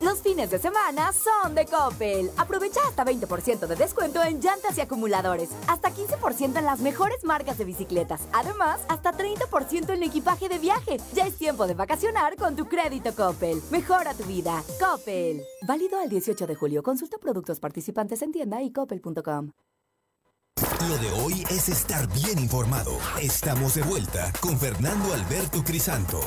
Los 0.00 0.20
fines 0.20 0.50
de 0.50 0.58
semana 0.58 1.12
son 1.12 1.54
de 1.54 1.66
Coppel. 1.66 2.30
Aprovecha 2.36 2.80
hasta 2.88 3.04
20% 3.04 3.66
de 3.66 3.76
descuento 3.76 4.22
en 4.22 4.40
llantas 4.40 4.76
y 4.76 4.80
acumuladores. 4.80 5.50
Hasta 5.68 5.90
15% 5.90 6.58
en 6.58 6.64
las 6.64 6.80
mejores 6.80 7.24
marcas 7.24 7.58
de 7.58 7.64
bicicletas. 7.64 8.22
Además, 8.32 8.80
hasta 8.88 9.12
30% 9.12 9.90
en 9.94 10.02
equipaje 10.02 10.48
de 10.48 10.58
viaje. 10.58 10.98
Ya 11.14 11.26
es 11.26 11.36
tiempo 11.36 11.66
de 11.66 11.74
vacacionar 11.74 12.36
con 12.36 12.56
tu 12.56 12.66
crédito 12.66 13.14
Coppel. 13.14 13.62
Mejora 13.70 14.14
tu 14.14 14.24
vida. 14.24 14.62
Coppel. 14.78 15.42
Válido 15.66 15.98
al 15.98 16.08
18 16.08 16.46
de 16.46 16.54
julio. 16.54 16.82
Consulta 16.82 17.18
productos 17.18 17.60
participantes 17.60 18.22
en 18.22 18.32
tienda 18.32 18.62
y 18.62 18.72
coppel.com. 18.72 19.52
Lo 20.88 20.98
de 20.98 21.10
hoy 21.22 21.44
es 21.50 21.68
estar 21.68 22.06
bien 22.12 22.38
informado. 22.38 22.92
Estamos 23.20 23.74
de 23.74 23.82
vuelta 23.82 24.32
con 24.40 24.58
Fernando 24.58 25.14
Alberto 25.14 25.64
Crisanto. 25.64 26.20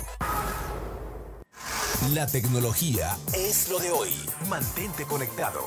La 2.13 2.27
tecnología 2.27 3.17
es 3.33 3.69
lo 3.69 3.79
de 3.79 3.91
hoy. 3.91 4.11
Mantente 4.49 5.03
conectado. 5.05 5.61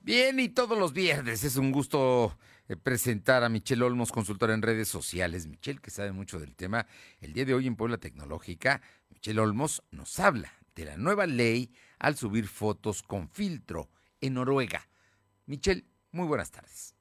Bien, 0.00 0.40
y 0.40 0.48
todos 0.48 0.78
los 0.78 0.92
viernes 0.92 1.44
es 1.44 1.56
un 1.56 1.70
gusto 1.70 2.36
eh, 2.68 2.76
presentar 2.76 3.44
a 3.44 3.48
Michelle 3.48 3.84
Olmos, 3.84 4.12
consultora 4.12 4.54
en 4.54 4.62
redes 4.62 4.88
sociales. 4.88 5.46
Michelle, 5.46 5.80
que 5.80 5.90
sabe 5.90 6.12
mucho 6.12 6.38
del 6.40 6.56
tema, 6.56 6.86
el 7.20 7.32
día 7.32 7.44
de 7.44 7.54
hoy 7.54 7.66
en 7.66 7.76
Puebla 7.76 7.98
Tecnológica, 7.98 8.82
Michelle 9.10 9.40
Olmos 9.40 9.82
nos 9.90 10.18
habla 10.18 10.52
de 10.74 10.84
la 10.86 10.96
nueva 10.96 11.26
ley 11.26 11.72
al 11.98 12.16
subir 12.16 12.48
fotos 12.48 13.02
con 13.02 13.28
filtro 13.28 13.90
en 14.20 14.34
Noruega. 14.34 14.88
Michelle, 15.46 15.84
muy 16.10 16.26
buenas 16.26 16.50
tardes. 16.50 16.94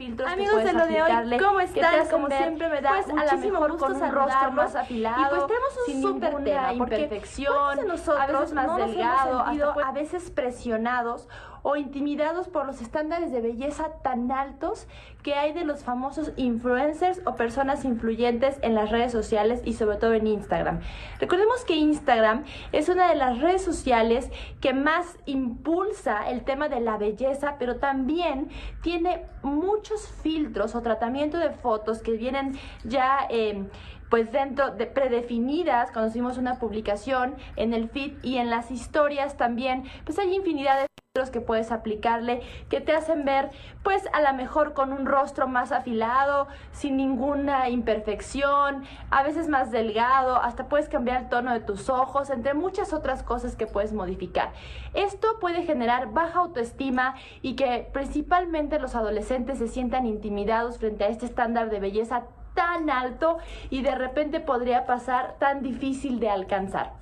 Amigos 0.00 0.64
de 0.64 0.72
lo 0.72 0.86
de 0.86 1.02
hoy, 1.02 1.38
¿cómo 1.38 1.60
están? 1.60 2.08
Como 2.08 2.28
siempre 2.28 2.70
me 2.70 2.80
da 2.80 3.02
pues, 3.04 3.08
muchísimo 3.08 3.58
gusto 3.60 3.76
con 3.76 4.02
un 4.02 4.10
rostro 4.10 4.52
más 4.52 4.74
afilado 4.74 5.20
y 5.20 5.28
pues 5.28 5.46
tenemos 5.46 5.88
un 5.88 6.02
súper 6.02 6.44
tema 6.44 6.72
imperfección, 6.72 7.76
de 7.76 7.84
nosotros 7.84 8.18
a 8.18 8.26
veces 8.26 8.54
más 8.54 8.66
no 8.66 8.76
delgado, 8.78 9.44
a 9.84 9.92
veces 9.92 10.30
presionados 10.30 11.28
o 11.62 11.76
intimidados 11.76 12.48
por 12.48 12.66
los 12.66 12.80
estándares 12.80 13.32
de 13.32 13.40
belleza 13.40 13.90
tan 14.02 14.30
altos 14.32 14.86
que 15.22 15.34
hay 15.34 15.52
de 15.52 15.64
los 15.64 15.84
famosos 15.84 16.32
influencers 16.36 17.20
o 17.26 17.34
personas 17.34 17.84
influyentes 17.84 18.58
en 18.62 18.74
las 18.74 18.90
redes 18.90 19.12
sociales 19.12 19.60
y 19.64 19.74
sobre 19.74 19.96
todo 19.96 20.14
en 20.14 20.26
Instagram. 20.26 20.80
Recordemos 21.18 21.64
que 21.64 21.76
Instagram 21.76 22.44
es 22.72 22.88
una 22.88 23.08
de 23.08 23.16
las 23.16 23.40
redes 23.40 23.62
sociales 23.62 24.30
que 24.60 24.72
más 24.72 25.18
impulsa 25.26 26.30
el 26.30 26.42
tema 26.44 26.68
de 26.68 26.80
la 26.80 26.96
belleza, 26.96 27.56
pero 27.58 27.76
también 27.76 28.48
tiene 28.82 29.26
muchos 29.42 30.08
filtros 30.22 30.74
o 30.74 30.80
tratamiento 30.80 31.38
de 31.38 31.50
fotos 31.50 32.02
que 32.02 32.12
vienen 32.12 32.58
ya... 32.84 33.26
Eh, 33.28 33.66
pues 34.10 34.32
dentro 34.32 34.72
de 34.72 34.86
predefinidas, 34.86 35.92
cuando 35.92 36.10
hicimos 36.10 36.36
una 36.36 36.58
publicación 36.58 37.36
en 37.56 37.72
el 37.72 37.88
feed 37.88 38.14
y 38.22 38.38
en 38.38 38.50
las 38.50 38.72
historias 38.72 39.36
también, 39.36 39.84
pues 40.04 40.18
hay 40.18 40.34
infinidad 40.34 40.80
de 40.80 40.89
que 41.32 41.40
puedes 41.40 41.72
aplicarle 41.72 42.40
que 42.68 42.80
te 42.80 42.92
hacen 42.92 43.24
ver 43.24 43.50
pues 43.82 44.04
a 44.12 44.20
lo 44.20 44.32
mejor 44.38 44.74
con 44.74 44.92
un 44.92 45.06
rostro 45.06 45.48
más 45.48 45.72
afilado, 45.72 46.46
sin 46.70 46.96
ninguna 46.96 47.68
imperfección, 47.68 48.84
a 49.10 49.24
veces 49.24 49.48
más 49.48 49.72
delgado, 49.72 50.36
hasta 50.36 50.68
puedes 50.68 50.88
cambiar 50.88 51.22
el 51.22 51.28
tono 51.28 51.52
de 51.52 51.58
tus 51.58 51.90
ojos, 51.90 52.30
entre 52.30 52.54
muchas 52.54 52.92
otras 52.92 53.24
cosas 53.24 53.56
que 53.56 53.66
puedes 53.66 53.92
modificar. 53.92 54.52
Esto 54.94 55.40
puede 55.40 55.64
generar 55.64 56.12
baja 56.12 56.38
autoestima 56.38 57.16
y 57.42 57.56
que 57.56 57.88
principalmente 57.92 58.78
los 58.78 58.94
adolescentes 58.94 59.58
se 59.58 59.66
sientan 59.66 60.06
intimidados 60.06 60.78
frente 60.78 61.02
a 61.02 61.08
este 61.08 61.26
estándar 61.26 61.70
de 61.70 61.80
belleza 61.80 62.22
tan 62.54 62.88
alto 62.88 63.38
y 63.68 63.82
de 63.82 63.96
repente 63.96 64.38
podría 64.38 64.86
pasar 64.86 65.34
tan 65.40 65.62
difícil 65.62 66.20
de 66.20 66.30
alcanzar. 66.30 66.99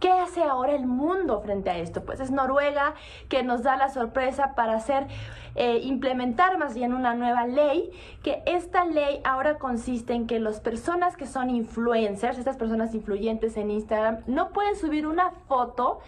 ¿Qué 0.00 0.12
hace 0.12 0.44
ahora 0.44 0.76
el 0.76 0.86
mundo 0.86 1.40
frente 1.40 1.70
a 1.70 1.78
esto? 1.78 2.04
Pues 2.04 2.20
es 2.20 2.30
Noruega 2.30 2.94
que 3.28 3.42
nos 3.42 3.64
da 3.64 3.76
la 3.76 3.88
sorpresa 3.88 4.54
para 4.54 4.74
hacer, 4.74 5.08
eh, 5.56 5.80
implementar 5.82 6.56
más 6.56 6.74
bien 6.74 6.94
una 6.94 7.14
nueva 7.14 7.46
ley, 7.46 7.90
que 8.22 8.42
esta 8.46 8.84
ley 8.84 9.20
ahora 9.24 9.58
consiste 9.58 10.12
en 10.12 10.28
que 10.28 10.38
las 10.38 10.60
personas 10.60 11.16
que 11.16 11.26
son 11.26 11.50
influencers, 11.50 12.38
estas 12.38 12.56
personas 12.56 12.94
influyentes 12.94 13.56
en 13.56 13.72
Instagram, 13.72 14.18
no 14.28 14.50
pueden 14.50 14.76
subir 14.76 15.04
una 15.04 15.32
foto 15.48 15.98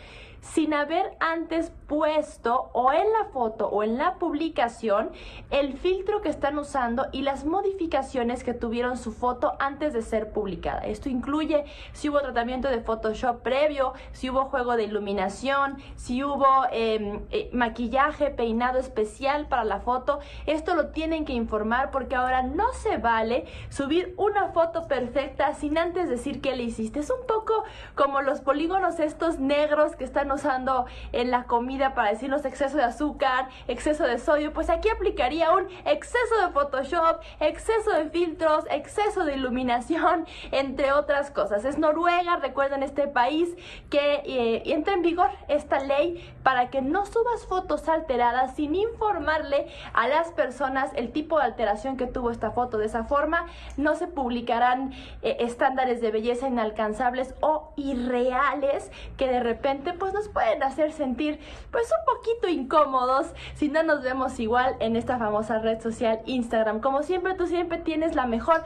sin 0.40 0.74
haber 0.74 1.16
antes 1.20 1.72
puesto 1.87 2.70
o 2.72 2.92
en 2.92 3.12
la 3.12 3.26
foto 3.33 3.68
o 3.68 3.83
en 3.83 3.98
la 3.98 4.14
publicación 4.14 5.11
el 5.50 5.74
filtro 5.74 6.20
que 6.22 6.29
están 6.29 6.59
usando 6.59 7.07
y 7.12 7.22
las 7.22 7.44
modificaciones 7.44 8.44
que 8.44 8.55
tuvieron 8.55 8.96
su 8.96 9.12
foto 9.12 9.55
antes 9.59 9.92
de 9.92 10.03
ser 10.03 10.33
publicada. 10.33 10.81
Esto 10.83 11.09
incluye 11.09 11.64
si 11.92 12.09
hubo 12.09 12.20
tratamiento 12.20 12.68
de 12.68 12.81
Photoshop 12.81 13.42
previo, 13.42 13.92
si 14.12 14.31
hubo 14.31 14.44
juego 14.46 14.76
de 14.76 14.85
iluminación, 14.85 15.79
si 15.96 16.22
hubo 16.22 16.46
em, 16.70 17.20
eh, 17.31 17.50
maquillaje, 17.53 18.31
peinado 18.31 18.79
especial 18.79 19.46
para 19.46 19.64
la 19.64 19.81
foto. 19.81 20.20
Esto 20.46 20.74
lo 20.74 20.88
tienen 20.88 21.24
que 21.24 21.33
informar 21.33 21.90
porque 21.90 22.14
ahora 22.14 22.42
no 22.42 22.72
se 22.72 22.96
vale 22.98 23.46
subir 23.68 24.14
una 24.16 24.48
foto 24.48 24.87
perfecta 24.87 25.55
sin 25.55 25.76
antes 25.76 26.09
decir 26.09 26.40
que 26.40 26.55
le 26.55 26.62
hiciste. 26.62 27.00
Es 27.00 27.11
un 27.11 27.26
poco 27.26 27.64
como 27.94 28.22
los 28.22 28.40
polígonos 28.40 29.00
estos 29.00 29.38
negros 29.38 29.96
que 29.96 30.05
están 30.05 30.30
usando 30.33 30.87
en 31.12 31.31
la 31.31 31.45
comida 31.45 31.95
para 31.95 32.11
decirnos 32.11 32.45
exceso 32.45 32.77
de 32.77 32.85
azúcar, 32.85 33.49
exceso 33.69 34.05
de 34.05 34.19
sodio, 34.19 34.53
pues 34.53 34.71
aquí 34.71 34.88
aplicaría 34.88 35.53
un 35.53 35.69
exceso 35.85 36.47
de 36.47 36.53
Photoshop, 36.53 37.21
exceso 37.40 37.93
de 37.93 38.11
filtros, 38.11 38.64
exceso 38.71 39.25
de 39.25 39.35
iluminación, 39.35 40.27
entre 40.53 40.93
otras 40.93 41.31
cosas. 41.31 41.64
Es 41.64 41.79
Noruega, 41.79 42.37
recuerden 42.37 42.83
este 42.83 43.07
país, 43.07 43.49
que 43.90 44.23
eh, 44.25 44.62
entra 44.66 44.95
en 44.95 45.03
vigor 45.03 45.31
esta 45.49 45.81
ley 45.81 46.35
para 46.43 46.71
que 46.71 46.83
no 46.83 47.07
subas 47.07 47.47
fotos 47.47 47.88
alteradas 47.88 48.55
sin 48.57 48.75
informarle 48.75 49.66
a 49.93 50.09
las 50.09 50.33
personas 50.33 50.90
el 50.95 51.12
tipo 51.12 51.38
de 51.38 51.45
alteración 51.45 51.97
que 51.97 52.07
tuvo 52.07 52.31
esta 52.31 52.51
foto. 52.51 52.79
De 52.79 52.87
esa 52.87 53.05
forma 53.05 53.47
no 53.77 53.95
se 53.95 54.07
publicarán 54.07 54.93
eh, 55.23 55.37
estándares 55.40 56.01
de 56.01 56.11
belleza 56.11 56.49
inalcanzables 56.49 57.35
o 57.40 57.73
irreales 57.77 58.90
que 59.16 59.29
de 59.29 59.40
repente 59.40 59.93
pues 59.93 60.12
pueden 60.28 60.62
hacer 60.62 60.92
sentir 60.92 61.40
pues 61.70 61.87
un 61.87 62.16
poquito 62.16 62.48
incómodos 62.48 63.28
si 63.54 63.68
no 63.68 63.83
nos 63.83 64.02
vemos 64.02 64.38
igual 64.38 64.76
en 64.80 64.96
esta 64.96 65.18
famosa 65.18 65.59
red 65.59 65.80
social 65.80 66.20
Instagram. 66.26 66.80
Como 66.80 67.02
siempre, 67.02 67.35
tú 67.35 67.46
siempre 67.46 67.78
tienes 67.78 68.14
la 68.14 68.26
mejor 68.26 68.64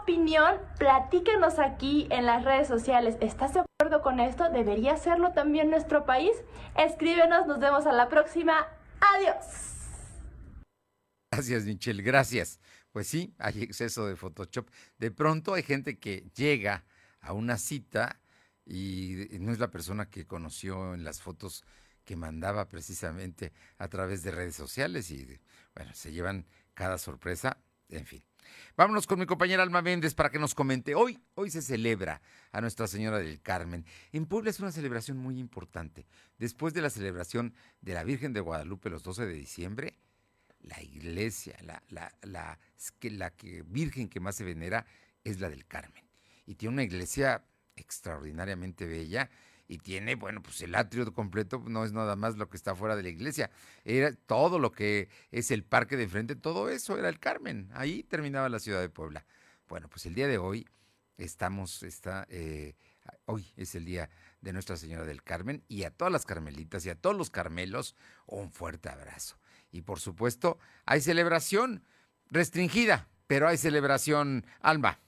opinión. 0.00 0.56
Platícanos 0.78 1.58
aquí 1.58 2.06
en 2.10 2.26
las 2.26 2.44
redes 2.44 2.68
sociales. 2.68 3.16
¿Estás 3.20 3.54
de 3.54 3.60
acuerdo 3.60 4.02
con 4.02 4.20
esto? 4.20 4.50
¿Debería 4.50 4.94
hacerlo 4.94 5.32
también 5.32 5.70
nuestro 5.70 6.04
país? 6.04 6.32
Escríbenos, 6.76 7.46
nos 7.46 7.58
vemos 7.58 7.86
a 7.86 7.92
la 7.92 8.08
próxima. 8.08 8.66
Adiós. 9.00 9.44
Gracias, 11.30 11.64
Michelle, 11.64 12.02
gracias. 12.02 12.60
Pues 12.92 13.06
sí, 13.06 13.34
hay 13.38 13.62
exceso 13.62 14.06
de 14.06 14.16
Photoshop. 14.16 14.68
De 14.98 15.10
pronto 15.10 15.54
hay 15.54 15.62
gente 15.62 15.98
que 15.98 16.24
llega 16.34 16.84
a 17.20 17.32
una 17.32 17.58
cita 17.58 18.18
y 18.68 19.28
no 19.40 19.52
es 19.52 19.58
la 19.58 19.70
persona 19.70 20.10
que 20.10 20.26
conoció 20.26 20.94
en 20.94 21.02
las 21.02 21.20
fotos 21.20 21.64
que 22.04 22.16
mandaba 22.16 22.68
precisamente 22.68 23.52
a 23.76 23.88
través 23.88 24.22
de 24.22 24.30
redes 24.30 24.56
sociales 24.56 25.10
y 25.10 25.26
bueno, 25.74 25.92
se 25.94 26.12
llevan 26.12 26.46
cada 26.74 26.96
sorpresa, 26.96 27.58
en 27.88 28.06
fin. 28.06 28.22
Vámonos 28.76 29.06
con 29.06 29.18
mi 29.18 29.26
compañera 29.26 29.62
Alma 29.62 29.82
Méndez 29.82 30.14
para 30.14 30.30
que 30.30 30.38
nos 30.38 30.54
comente. 30.54 30.94
Hoy, 30.94 31.18
hoy 31.34 31.50
se 31.50 31.60
celebra 31.60 32.22
a 32.52 32.60
Nuestra 32.60 32.86
Señora 32.86 33.18
del 33.18 33.42
Carmen. 33.42 33.84
En 34.12 34.26
Puebla 34.26 34.50
es 34.50 34.60
una 34.60 34.72
celebración 34.72 35.18
muy 35.18 35.38
importante. 35.38 36.06
Después 36.38 36.72
de 36.72 36.80
la 36.80 36.90
celebración 36.90 37.54
de 37.80 37.94
la 37.94 38.04
Virgen 38.04 38.32
de 38.32 38.40
Guadalupe 38.40 38.90
los 38.90 39.02
12 39.02 39.26
de 39.26 39.34
diciembre, 39.34 39.98
la 40.60 40.80
iglesia, 40.82 41.56
la, 41.62 41.82
la, 41.88 42.10
la, 42.22 42.58
la 43.02 43.30
que, 43.30 43.62
Virgen 43.62 44.08
que 44.08 44.20
más 44.20 44.36
se 44.36 44.44
venera 44.44 44.86
es 45.24 45.40
la 45.40 45.50
del 45.50 45.66
Carmen. 45.66 46.04
Y 46.46 46.54
tiene 46.54 46.72
una 46.72 46.84
iglesia 46.84 47.44
extraordinariamente 47.78 48.86
bella 48.86 49.30
y 49.68 49.78
tiene, 49.78 50.14
bueno, 50.14 50.42
pues 50.42 50.60
el 50.62 50.74
atrio 50.74 51.12
completo 51.12 51.62
no 51.66 51.84
es 51.84 51.92
nada 51.92 52.16
más 52.16 52.36
lo 52.36 52.48
que 52.48 52.56
está 52.56 52.74
fuera 52.74 52.96
de 52.96 53.02
la 53.02 53.10
iglesia, 53.10 53.50
era 53.84 54.12
todo 54.12 54.58
lo 54.58 54.72
que 54.72 55.10
es 55.30 55.50
el 55.50 55.62
parque 55.62 55.96
de 55.96 56.08
frente, 56.08 56.34
todo 56.36 56.70
eso 56.70 56.98
era 56.98 57.10
el 57.10 57.20
Carmen, 57.20 57.68
ahí 57.74 58.02
terminaba 58.02 58.48
la 58.48 58.60
ciudad 58.60 58.80
de 58.80 58.88
Puebla. 58.88 59.26
Bueno, 59.68 59.88
pues 59.88 60.06
el 60.06 60.14
día 60.14 60.26
de 60.26 60.38
hoy 60.38 60.66
estamos, 61.18 61.82
está, 61.82 62.26
eh, 62.30 62.76
hoy 63.26 63.52
es 63.56 63.74
el 63.74 63.84
día 63.84 64.08
de 64.40 64.54
Nuestra 64.54 64.78
Señora 64.78 65.04
del 65.04 65.22
Carmen 65.22 65.62
y 65.68 65.82
a 65.84 65.90
todas 65.90 66.10
las 66.10 66.24
carmelitas 66.24 66.86
y 66.86 66.90
a 66.90 66.94
todos 66.94 67.16
los 67.16 67.28
carmelos 67.28 67.94
un 68.26 68.50
fuerte 68.50 68.88
abrazo. 68.88 69.38
Y 69.70 69.82
por 69.82 70.00
supuesto, 70.00 70.58
hay 70.86 71.02
celebración 71.02 71.84
restringida, 72.30 73.06
pero 73.26 73.48
hay 73.48 73.58
celebración, 73.58 74.46
Alma 74.60 74.98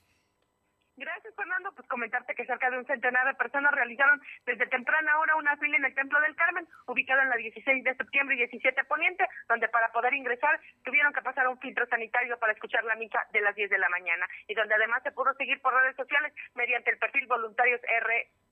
comentarte 1.87 2.35
que 2.35 2.47
cerca 2.47 2.71
de 2.71 2.79
un 2.79 2.87
centenar 2.87 3.27
de 3.27 3.35
personas 3.35 3.73
realizaron 3.73 4.21
desde 4.47 4.67
temprana 4.67 5.19
hora 5.19 5.37
una 5.37 5.57
fila 5.57 5.77
en 5.77 5.85
el 5.85 5.95
Templo 5.95 6.21
del 6.21 6.37
Carmen, 6.37 6.67
ubicado 6.87 7.23
en 7.23 7.31
la 7.31 7.37
16 7.37 7.85
de 7.85 7.95
septiembre 7.95 8.37
y 8.37 8.47
17 8.47 8.85
Poniente, 8.85 9.27
donde 9.49 9.69
para 9.69 9.93
poder 9.93 10.15
ingresar 10.15 10.61
tuvieron 10.85 11.13
que 11.13 11.23
pasar 11.23 11.49
un 11.49 11.59
filtro 11.59 11.87
sanitario 11.87 12.39
para 12.39 12.53
escuchar 12.53 12.85
la 12.85 12.97
misa 12.97 13.21
de 13.33 13.41
las 13.41 13.55
10 13.55 13.71
de 13.71 13.79
la 13.79 13.89
mañana 13.89 14.27
y 14.47 14.55
donde 14.55 14.75
además 14.75 15.03
se 15.03 15.13
pudo 15.13 15.33
seguir 15.35 15.61
por 15.61 15.75
redes 15.75 15.97
sociales 15.97 16.33
mediante 16.55 16.91
el 16.91 16.99
perfil 16.99 17.27
Voluntarios 17.27 17.81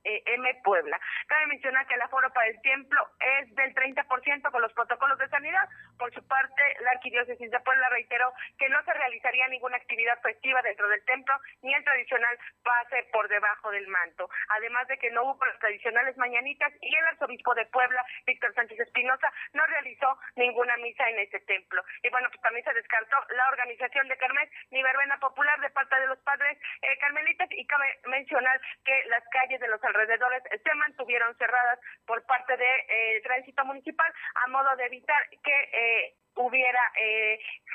RM 0.04 0.62
Puebla. 0.62 1.00
Cabe 1.26 1.46
mencionar 1.46 1.86
que 1.86 1.94
el 1.94 2.02
aforo 2.02 2.32
para 2.32 2.48
el 2.48 2.60
templo 2.62 3.08
es 3.20 3.54
del 3.54 3.74
30% 3.74 4.50
con 4.50 4.62
los 4.62 4.72
protocolos 4.72 5.18
de 5.18 5.28
sanidad. 5.28 5.68
Por 5.98 6.12
su 6.14 6.26
parte, 6.26 6.62
la 6.80 6.90
Arquidiócesis 6.92 7.50
de 7.50 7.60
Puebla 7.60 7.88
reiteró 7.90 8.32
que 8.58 8.68
no 8.68 8.82
se 8.84 8.94
realizaría 8.94 9.46
ninguna 9.48 9.76
actividad 9.76 10.20
festiva 10.22 10.60
dentro 10.62 10.88
del 10.88 11.04
templo 11.04 11.34
ni 11.62 11.74
el 11.74 11.84
tradicional 11.84 12.38
pase 12.62 13.04
por 13.12 13.28
debajo 13.28 13.70
del 13.70 13.86
manto. 13.88 14.28
Además 14.50 14.86
de 14.88 14.98
que 14.98 15.10
no 15.10 15.24
hubo 15.24 15.44
las 15.44 15.58
tradicionales 15.58 16.16
mañanitas 16.16 16.72
y 16.80 16.94
el 16.94 17.06
arzobispo 17.06 17.54
de 17.54 17.66
Puebla, 17.66 18.04
Víctor 18.26 18.54
Sánchez 18.54 18.80
Espinosa, 18.80 19.32
no 19.52 19.66
realizó 19.66 20.18
ninguna 20.36 20.76
misa 20.78 21.08
en 21.08 21.18
ese 21.18 21.40
templo. 21.40 21.82
Y 22.02 22.10
bueno, 22.10 22.28
pues 22.30 22.40
también 22.40 22.64
se 22.64 22.74
descartó 22.74 23.16
la 23.30 23.48
organización 23.48 24.08
de 24.08 24.16
Carmen 24.16 24.48
ni 24.70 24.82
verbena 24.82 25.18
popular 25.18 25.60
de 25.60 25.70
parte 25.70 25.98
de 26.00 26.06
los 26.06 26.18
padres 26.20 26.58
eh, 26.82 26.98
carmelitas 26.98 27.48
y 27.50 27.66
cabe 27.66 27.98
mencionar 28.06 28.60
que 28.84 29.04
las 29.06 29.24
calles 29.30 29.60
de 29.60 29.68
los 29.68 29.82
alrededores 29.88 30.42
se 30.50 30.74
mantuvieron 30.74 31.36
cerradas 31.36 31.78
por 32.06 32.22
parte 32.24 32.52
del 32.52 32.58
de, 32.58 33.16
eh, 33.16 33.20
tránsito 33.22 33.64
municipal 33.64 34.12
a 34.46 34.50
modo 34.50 34.76
de 34.76 34.86
evitar 34.86 35.22
que 35.42 35.70
eh, 35.72 36.14
hubiera 36.36 36.80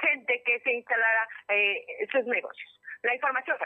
gente 0.02 0.41
que 0.45 0.60
se 0.62 0.71
instalara 0.71 1.28
sus 2.12 2.26
negocios. 2.26 2.80
La 3.02 3.13
información, 3.13 3.58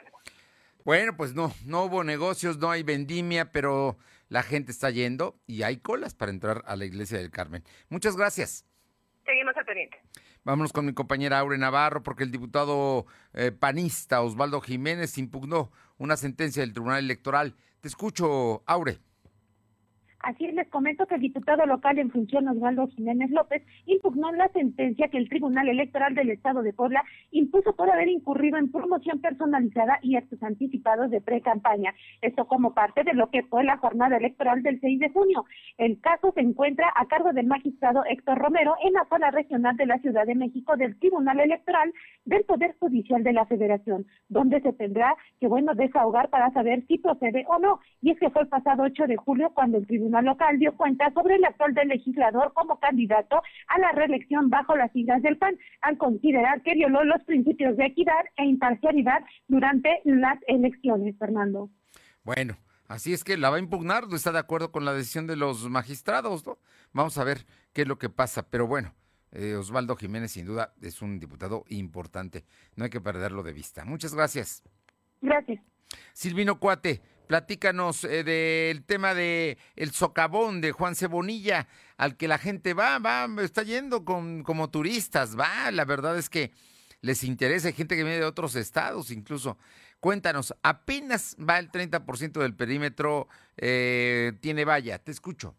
bueno, 0.87 1.17
pues 1.17 1.35
no, 1.35 1.51
no 1.65 1.83
hubo 1.83 2.05
negocios, 2.05 2.59
no 2.59 2.71
hay 2.71 2.81
vendimia, 2.81 3.51
pero 3.51 3.97
la 4.29 4.41
gente 4.41 4.71
está 4.71 4.89
yendo 4.89 5.35
y 5.45 5.63
hay 5.63 5.81
colas 5.81 6.15
para 6.15 6.31
entrar 6.31 6.63
a 6.65 6.77
la 6.77 6.85
iglesia 6.85 7.17
del 7.17 7.29
Carmen. 7.29 7.61
Muchas 7.89 8.15
gracias. 8.15 8.65
Seguimos 9.25 9.53
al 9.57 9.65
pendiente. 9.65 9.99
Vámonos 10.45 10.71
con 10.71 10.85
mi 10.85 10.93
compañera 10.93 11.39
Aure 11.39 11.57
Navarro, 11.57 12.03
porque 12.03 12.23
el 12.23 12.31
diputado 12.31 13.05
eh, 13.33 13.51
panista 13.51 14.21
Osvaldo 14.21 14.61
Jiménez 14.61 15.17
impugnó 15.17 15.73
una 15.97 16.15
sentencia 16.15 16.61
del 16.61 16.71
Tribunal 16.71 16.99
Electoral. 16.99 17.57
Te 17.81 17.87
escucho, 17.87 18.63
Aure. 18.65 18.99
Así 20.27 20.43
es, 20.43 20.53
les 20.53 20.67
comento 20.67 21.05
que 21.05 21.15
el 21.15 21.21
diputado 21.21 21.65
local 21.65 21.97
en 21.99 22.11
función 22.11 22.49
Osvaldo 22.49 22.89
Jiménez 22.89 23.31
López 23.31 23.63
impugnó 23.85 24.29
la 24.33 24.49
sentencia 24.49 25.07
que 25.07 25.17
el 25.17 25.29
Tribunal 25.29 25.69
Electoral 25.69 26.15
del 26.15 26.31
Estado 26.31 26.63
de 26.63 26.73
Puebla 26.73 27.01
impuso 27.31 27.73
por 27.77 27.89
haber 27.89 28.09
incurrido 28.09 28.57
en 28.57 28.69
promoción 28.69 29.21
personalizada 29.21 29.99
y 30.01 30.17
actos 30.17 30.43
anticipados 30.43 31.11
de 31.11 31.21
pre-campaña. 31.21 31.95
Esto 32.21 32.45
como 32.45 32.73
parte 32.73 33.05
de 33.05 33.13
lo 33.13 33.29
que 33.29 33.43
fue 33.43 33.63
la 33.63 33.77
jornada 33.77 34.17
electoral 34.17 34.63
del 34.63 34.81
6 34.81 34.99
de 34.99 35.09
junio. 35.11 35.45
El 35.77 36.01
caso 36.01 36.33
se 36.33 36.41
encuentra 36.41 36.91
a 36.93 37.05
cargo 37.05 37.31
del 37.31 37.47
magistrado 37.47 38.03
Héctor 38.03 38.37
Romero 38.37 38.75
en 38.83 38.91
la 38.91 39.05
sala 39.05 39.31
regional 39.31 39.77
de 39.77 39.85
la 39.85 39.99
Ciudad 39.99 40.25
de 40.25 40.35
México 40.35 40.75
del 40.75 40.99
Tribunal 40.99 41.39
Electoral 41.39 41.93
del 42.25 42.43
Poder 42.43 42.75
Judicial 42.81 43.23
de 43.23 43.31
la 43.31 43.45
Federación, 43.45 44.05
donde 44.27 44.59
se 44.59 44.73
tendrá 44.73 45.15
que, 45.39 45.47
bueno, 45.47 45.73
desahogar 45.73 46.29
para 46.29 46.51
saber 46.51 46.85
si 46.87 46.97
procede 46.97 47.45
o 47.47 47.59
no. 47.59 47.79
Y 48.01 48.11
es 48.11 48.19
que 48.19 48.29
fue 48.29 48.41
el 48.41 48.49
pasado 48.49 48.83
8 48.83 49.07
de 49.07 49.15
julio 49.15 49.51
cuando 49.53 49.77
el 49.77 49.87
Tribunal 49.87 50.16
Local 50.21 50.59
dio 50.59 50.75
cuenta 50.75 51.11
sobre 51.13 51.35
el 51.35 51.45
actual 51.45 51.73
del 51.73 51.89
legislador 51.89 52.53
como 52.53 52.79
candidato 52.79 53.41
a 53.67 53.79
la 53.79 53.91
reelección 53.91 54.49
bajo 54.49 54.75
las 54.75 54.91
siglas 54.91 55.21
del 55.21 55.37
PAN, 55.37 55.57
al 55.81 55.97
considerar 55.97 56.61
que 56.61 56.73
violó 56.73 57.03
los 57.03 57.23
principios 57.23 57.77
de 57.77 57.85
equidad 57.85 58.25
e 58.35 58.45
imparcialidad 58.45 59.23
durante 59.47 60.01
las 60.03 60.39
elecciones, 60.47 61.17
Fernando. 61.17 61.69
Bueno, 62.23 62.57
así 62.87 63.13
es 63.13 63.23
que 63.23 63.37
la 63.37 63.49
va 63.49 63.57
a 63.57 63.59
impugnar, 63.59 64.07
no 64.07 64.15
está 64.15 64.31
de 64.31 64.39
acuerdo 64.39 64.71
con 64.71 64.85
la 64.85 64.93
decisión 64.93 65.27
de 65.27 65.35
los 65.35 65.69
magistrados, 65.69 66.45
¿no? 66.45 66.57
Vamos 66.93 67.17
a 67.17 67.23
ver 67.23 67.45
qué 67.73 67.83
es 67.83 67.87
lo 67.87 67.97
que 67.97 68.09
pasa, 68.09 68.49
pero 68.49 68.67
bueno. 68.67 68.93
Eh, 69.33 69.55
Osvaldo 69.55 69.97
Jiménez 69.97 70.31
sin 70.31 70.45
duda 70.45 70.73
es 70.81 71.01
un 71.01 71.19
diputado 71.19 71.65
importante, 71.67 72.45
no 72.75 72.85
hay 72.85 72.89
que 72.89 73.01
perderlo 73.01 73.43
de 73.43 73.51
vista. 73.51 73.83
Muchas 73.83 74.15
gracias. 74.15 74.63
Gracias. 75.21 75.61
Silvino 76.13 76.59
Cuate, 76.59 77.01
platícanos 77.27 78.03
eh, 78.03 78.23
del 78.23 78.83
tema 78.83 79.13
de 79.13 79.57
el 79.75 79.91
socavón 79.91 80.61
de 80.61 80.71
Juan 80.71 80.95
Cebonilla, 80.95 81.67
al 81.97 82.17
que 82.17 82.27
la 82.27 82.37
gente 82.37 82.73
va, 82.73 82.99
va, 82.99 83.27
está 83.41 83.63
yendo 83.63 84.05
con, 84.05 84.43
como 84.43 84.69
turistas, 84.69 85.37
va, 85.37 85.69
la 85.71 85.85
verdad 85.85 86.17
es 86.17 86.29
que 86.29 86.51
les 87.01 87.23
interesa, 87.23 87.67
hay 87.67 87.73
gente 87.73 87.95
que 87.95 88.03
viene 88.03 88.19
de 88.19 88.25
otros 88.25 88.55
estados 88.55 89.11
incluso. 89.11 89.57
Cuéntanos, 89.99 90.55
apenas 90.61 91.35
va 91.37 91.59
el 91.59 91.71
30% 91.71 92.39
del 92.39 92.55
perímetro, 92.55 93.27
eh, 93.57 94.33
tiene 94.41 94.63
valla, 94.63 94.99
te 94.99 95.11
escucho 95.11 95.55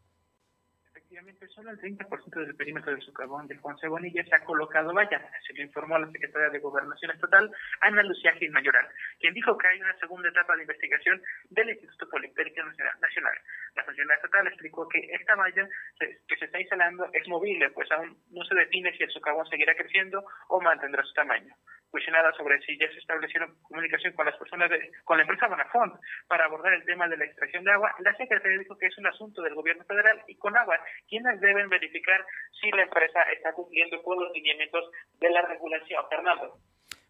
solo 1.59 1.73
el 1.73 1.81
30% 1.81 2.47
del 2.47 2.55
perímetro 2.55 2.93
del 2.93 3.03
socavón 3.03 3.49
de 3.49 3.57
Juan 3.57 3.77
Cebonilla 3.79 4.23
se 4.25 4.33
ha 4.33 4.45
colocado 4.45 4.95
valla, 4.95 5.21
se 5.45 5.53
lo 5.55 5.63
informó 5.63 5.99
la 5.99 6.09
secretaria 6.13 6.51
de 6.51 6.61
Gobernación 6.61 7.11
Estatal, 7.11 7.51
Ana 7.81 8.05
Lucía 8.05 8.33
Gil 8.35 8.53
Mayoral, 8.53 8.87
quien 9.19 9.35
dijo 9.35 9.59
que 9.59 9.67
hay 9.67 9.81
una 9.81 9.99
segunda 9.99 10.29
etapa 10.29 10.55
de 10.55 10.63
investigación 10.63 11.21
del 11.51 11.71
Instituto 11.71 12.09
Politécnico 12.11 12.63
Nacional. 13.01 13.39
La 13.75 13.83
funcionaria 13.83 14.23
estatal 14.23 14.47
explicó 14.47 14.89
que 14.89 15.01
esta 15.11 15.35
valla 15.35 15.69
que 15.99 16.37
se 16.37 16.45
está 16.45 16.61
instalando 16.61 17.11
es 17.13 17.27
movible, 17.27 17.71
pues 17.71 17.91
aún 17.91 18.17
no 18.31 18.45
se 18.45 18.55
define 18.55 18.97
si 18.97 19.03
el 19.03 19.11
socavón 19.11 19.47
seguirá 19.47 19.75
creciendo 19.75 20.23
o 20.51 20.61
mantendrá 20.61 21.03
su 21.03 21.13
tamaño 21.15 21.53
cuestionada 21.91 22.33
sobre 22.33 22.61
si 22.63 22.79
ya 22.79 22.91
se 22.93 22.99
establecieron 22.99 23.55
comunicación 23.63 24.13
con 24.15 24.27
las 24.27 24.37
personas 24.37 24.71
de, 24.71 24.91
con 25.05 25.17
la 25.17 25.23
empresa 25.23 25.49
Bonafont 25.49 25.95
para 26.27 26.45
abordar 26.45 26.73
el 26.75 26.85
tema 26.85 27.09
de 27.09 27.17
la 27.17 27.25
extracción 27.25 27.65
de 27.65 27.73
agua, 27.73 27.95
la 28.01 28.15
secretaria 28.17 28.59
dijo 28.59 28.77
que 28.77 28.87
es 28.87 28.99
un 28.99 29.07
asunto 29.07 29.43
del 29.43 29.55
gobierno 29.55 29.85
federal 29.85 30.23
y 30.27 30.37
con 30.37 30.57
agua, 30.57 30.79
quienes 31.09 31.41
deben 31.41 31.69
verificar 31.69 32.25
si 32.61 32.71
la 32.71 32.83
empresa 32.83 33.23
está 33.35 33.53
cumpliendo 33.53 34.03
con 34.03 34.19
los 34.23 34.33
lineamientos 34.33 34.85
de 35.19 35.31
la 35.31 35.43
regulación. 35.43 36.05
Fernando. 36.09 36.59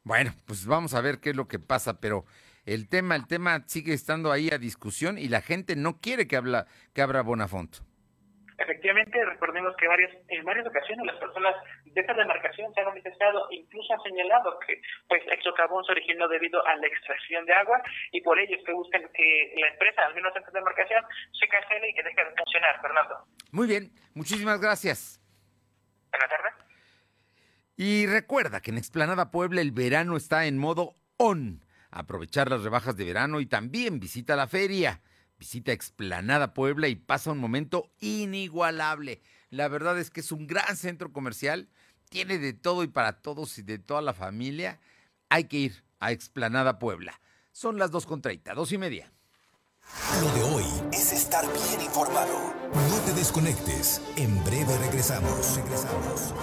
Bueno, 0.05 0.33
pues 0.47 0.67
vamos 0.67 0.95
a 0.95 1.01
ver 1.01 1.21
qué 1.21 1.31
es 1.31 1.37
lo 1.37 1.49
que 1.49 1.59
pasa, 1.59 2.01
pero 2.01 2.25
el 2.65 2.89
tema, 2.89 3.17
el 3.17 3.27
tema 3.27 3.65
sigue 3.67 3.93
estando 3.93 4.33
ahí 4.33 4.51
a 4.51 4.59
discusión 4.59 5.19
y 5.19 5.29
la 5.29 5.41
gente 5.41 5.77
no 5.77 6.01
quiere 6.01 6.27
que 6.27 6.37
habla, 6.37 6.67
que 6.95 7.03
abra 7.03 7.23
Bonafont. 7.23 7.88
Efectivamente, 8.59 9.25
recordemos 9.25 9.75
que 9.77 9.87
varias, 9.87 10.11
en 10.27 10.45
varias 10.45 10.67
ocasiones 10.67 11.07
las 11.07 11.17
personas 11.17 11.55
de 11.85 12.01
esta 12.01 12.13
demarcación 12.13 12.75
se 12.75 12.81
han 12.81 12.89
manifestado, 12.89 13.47
incluso 13.53 13.93
han 13.93 14.03
señalado 14.03 14.59
que 14.67 14.81
pues 15.09 15.23
el 15.31 15.41
socavón 15.43 15.85
se 15.85 15.93
originó 15.93 16.27
debido 16.27 16.67
a 16.67 16.75
la 16.75 16.87
extracción 16.89 17.47
de 17.47 17.55
agua 17.55 17.81
y 18.11 18.21
por 18.21 18.37
ello 18.37 18.57
es 18.57 18.65
que 18.65 18.73
buscan 18.73 19.03
que 19.15 19.55
la 19.57 19.69
empresa, 19.69 20.05
al 20.05 20.15
menos 20.15 20.35
en 20.35 20.43
esta 20.43 20.59
demarcación, 20.59 21.05
se 21.39 21.47
cancele 21.47 21.89
y 21.89 21.95
que 21.95 22.03
deje 22.03 22.25
de 22.25 22.35
funcionar, 22.37 22.81
Fernando. 22.83 23.15
Muy 23.53 23.69
bien, 23.69 23.93
muchísimas 24.15 24.61
gracias. 24.61 25.21
Buenas 26.11 26.29
tardes. 26.29 26.55
Y 27.77 28.07
recuerda 28.07 28.61
que 28.61 28.73
en 28.73 28.79
Explanada 28.79 29.31
Puebla 29.31 29.61
el 29.61 29.71
verano 29.71 30.17
está 30.17 30.47
en 30.47 30.59
modo 30.59 30.95
on. 31.17 31.63
Aprovechar 31.93 32.51
las 32.51 32.65
rebajas 32.65 32.97
de 32.97 33.05
verano 33.05 33.39
y 33.39 33.47
también 33.47 34.01
visita 34.01 34.35
la 34.35 34.49
feria. 34.49 35.01
Visita 35.39 35.73
Explanada 35.73 36.55
Puebla 36.55 36.89
y 36.89 36.97
pasa 36.97 37.33
un 37.33 37.39
momento 37.39 37.91
inigualable. 38.01 39.23
La 39.51 39.69
verdad 39.69 39.99
es 39.99 40.11
que 40.11 40.21
es 40.21 40.33
un 40.33 40.47
gran 40.47 40.77
centro 40.77 41.13
comercial 41.13 41.69
tiene 42.09 42.39
de 42.39 42.53
todo 42.53 42.83
y 42.83 42.89
para 42.89 43.21
todos 43.21 43.59
y 43.59 43.63
de 43.63 43.79
toda 43.79 44.03
la 44.03 44.15
familia, 44.15 44.81
hay 45.29 45.45
que 45.45 45.59
ir 45.59 45.85
a 46.01 46.13
Explanada 46.13 46.79
Puebla. 46.79 47.21
Son 47.53 47.79
las 47.79 47.91
2.30, 47.91 48.55
dos 48.55 48.73
y 48.73 48.79
media. 48.79 49.13
Lo 50.21 50.33
de 50.33 50.43
hoy 50.43 50.65
es 50.93 51.13
estar 51.13 51.45
bien 51.45 51.81
informado. 51.81 52.55
No 52.73 52.99
te 53.07 53.13
desconectes. 53.15 54.03
En 54.17 54.43
breve 54.45 54.77
regresamos. 54.79 55.57
Regresamos. 55.57 56.35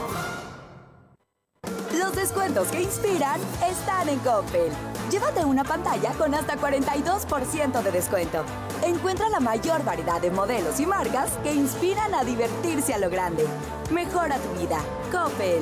Los 1.99 2.13
descuentos 2.13 2.67
que 2.69 2.81
inspiran 2.81 3.39
están 3.65 4.09
en 4.09 4.19
Coppel. 4.19 4.69
Llévate 5.09 5.45
una 5.45 5.63
pantalla 5.63 6.11
con 6.13 6.33
hasta 6.33 6.57
42% 6.57 7.81
de 7.81 7.91
descuento. 7.91 8.43
Encuentra 8.83 9.29
la 9.29 9.39
mayor 9.39 9.83
variedad 9.85 10.19
de 10.19 10.29
modelos 10.29 10.79
y 10.81 10.85
marcas 10.85 11.31
que 11.43 11.53
inspiran 11.53 12.13
a 12.13 12.25
divertirse 12.25 12.93
a 12.93 12.97
lo 12.97 13.09
grande. 13.09 13.45
Mejora 13.91 14.37
tu 14.39 14.59
vida. 14.59 14.79
Coppel. 15.09 15.61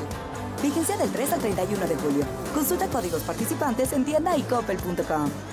Vigencia 0.64 0.98
del 0.98 1.12
3 1.12 1.34
al 1.34 1.40
31 1.40 1.88
de 1.88 1.96
julio. 1.98 2.26
Consulta 2.56 2.88
códigos 2.88 3.22
participantes 3.22 3.94
en 3.94 4.04
tienda 4.04 4.36
y 4.36 4.42
coppel.com. 4.44 5.53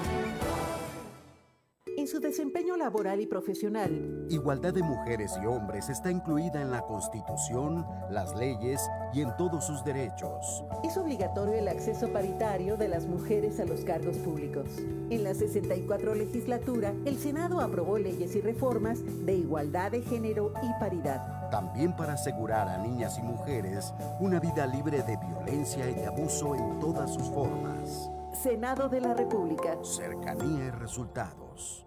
su 2.11 2.19
desempeño 2.19 2.75
laboral 2.75 3.21
y 3.21 3.25
profesional. 3.25 4.25
Igualdad 4.29 4.73
de 4.73 4.83
mujeres 4.83 5.31
y 5.41 5.45
hombres 5.45 5.87
está 5.87 6.11
incluida 6.11 6.61
en 6.61 6.69
la 6.69 6.81
Constitución, 6.81 7.85
las 8.09 8.35
leyes 8.35 8.81
y 9.13 9.21
en 9.21 9.33
todos 9.37 9.65
sus 9.65 9.81
derechos. 9.85 10.65
Es 10.83 10.97
obligatorio 10.97 11.53
el 11.53 11.69
acceso 11.69 12.11
paritario 12.11 12.75
de 12.75 12.89
las 12.89 13.05
mujeres 13.05 13.61
a 13.61 13.65
los 13.65 13.85
cargos 13.85 14.17
públicos. 14.17 14.65
En 15.09 15.23
la 15.23 15.33
64 15.33 16.13
legislatura, 16.13 16.93
el 17.05 17.17
Senado 17.17 17.61
aprobó 17.61 17.97
leyes 17.97 18.35
y 18.35 18.41
reformas 18.41 18.99
de 19.25 19.35
igualdad 19.35 19.91
de 19.91 20.01
género 20.01 20.51
y 20.61 20.79
paridad. 20.81 21.49
También 21.49 21.95
para 21.95 22.13
asegurar 22.13 22.67
a 22.67 22.77
niñas 22.79 23.17
y 23.19 23.21
mujeres 23.21 23.93
una 24.19 24.41
vida 24.41 24.67
libre 24.67 25.01
de 25.01 25.15
violencia 25.15 25.89
y 25.89 25.93
de 25.93 26.07
abuso 26.07 26.55
en 26.55 26.77
todas 26.81 27.13
sus 27.13 27.29
formas. 27.29 28.09
Senado 28.33 28.89
de 28.89 28.99
la 28.99 29.13
República. 29.13 29.77
Cercanía 29.81 30.65
y 30.65 30.71
resultados. 30.71 31.85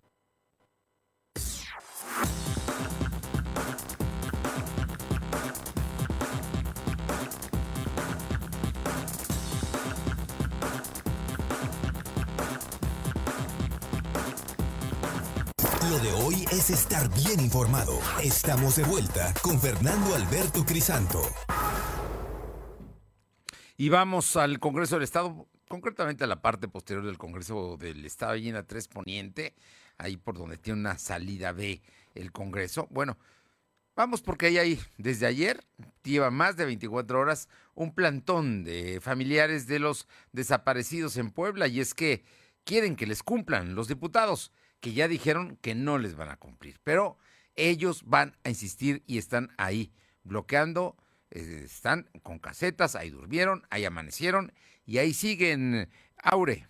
De 16.05 16.13
hoy 16.13 16.45
es 16.53 16.69
estar 16.69 17.09
bien 17.15 17.41
informado. 17.41 17.99
Estamos 18.23 18.77
de 18.77 18.83
vuelta 18.83 19.33
con 19.41 19.59
Fernando 19.59 20.15
Alberto 20.15 20.63
Crisanto. 20.63 21.23
Y 23.79 23.89
vamos 23.89 24.37
al 24.37 24.61
Congreso 24.61 24.97
del 24.97 25.05
Estado, 25.05 25.49
concretamente 25.67 26.23
a 26.23 26.27
la 26.27 26.43
parte 26.43 26.69
posterior 26.69 27.07
del 27.07 27.17
Congreso 27.17 27.79
del 27.79 28.05
Estado, 28.05 28.33
allí 28.33 28.49
en 28.49 28.55
la 28.57 28.65
3 28.65 28.89
Poniente, 28.89 29.55
ahí 29.97 30.19
por 30.19 30.37
donde 30.37 30.59
tiene 30.59 30.81
una 30.81 30.99
salida 30.99 31.53
B 31.53 31.81
el 32.15 32.33
Congreso. 32.33 32.87
Bueno, 32.91 33.17
vamos 33.97 34.21
porque 34.21 34.47
ahí 34.47 34.59
hay, 34.59 34.81
desde 34.99 35.25
ayer, 35.25 35.65
lleva 36.03 36.31
más 36.31 36.59
de 36.59 36.67
24 36.67 37.19
horas, 37.19 37.49
un 37.75 37.95
plantón 37.95 38.63
de 38.63 39.01
familiares 39.01 39.67
de 39.67 39.79
los 39.79 40.07
desaparecidos 40.33 41.17
en 41.17 41.31
Puebla 41.31 41.67
y 41.67 41.81
es 41.81 41.95
que 41.95 42.27
quieren 42.65 42.95
que 42.95 43.07
les 43.07 43.23
cumplan 43.23 43.75
los 43.75 43.89
diputados 43.89 44.53
que 44.85 44.93
ya 44.93 45.09
dijeron 45.09 45.57
que 45.63 45.75
no 45.75 45.97
les 45.97 46.15
van 46.15 46.29
a 46.29 46.37
cumplir, 46.37 46.79
pero 46.85 47.17
ellos 47.57 48.03
van 48.05 48.37
a 48.45 48.51
insistir 48.51 49.03
y 49.07 49.17
están 49.17 49.49
ahí 49.57 49.91
bloqueando, 50.25 50.95
eh, 51.31 51.63
están 51.65 52.07
con 52.23 52.39
casetas, 52.39 52.95
ahí 52.95 53.09
durmieron, 53.09 53.63
ahí 53.71 53.87
amanecieron 53.87 54.53
y 54.85 54.99
ahí 54.99 55.15
siguen, 55.15 55.89
Aure. 56.23 56.67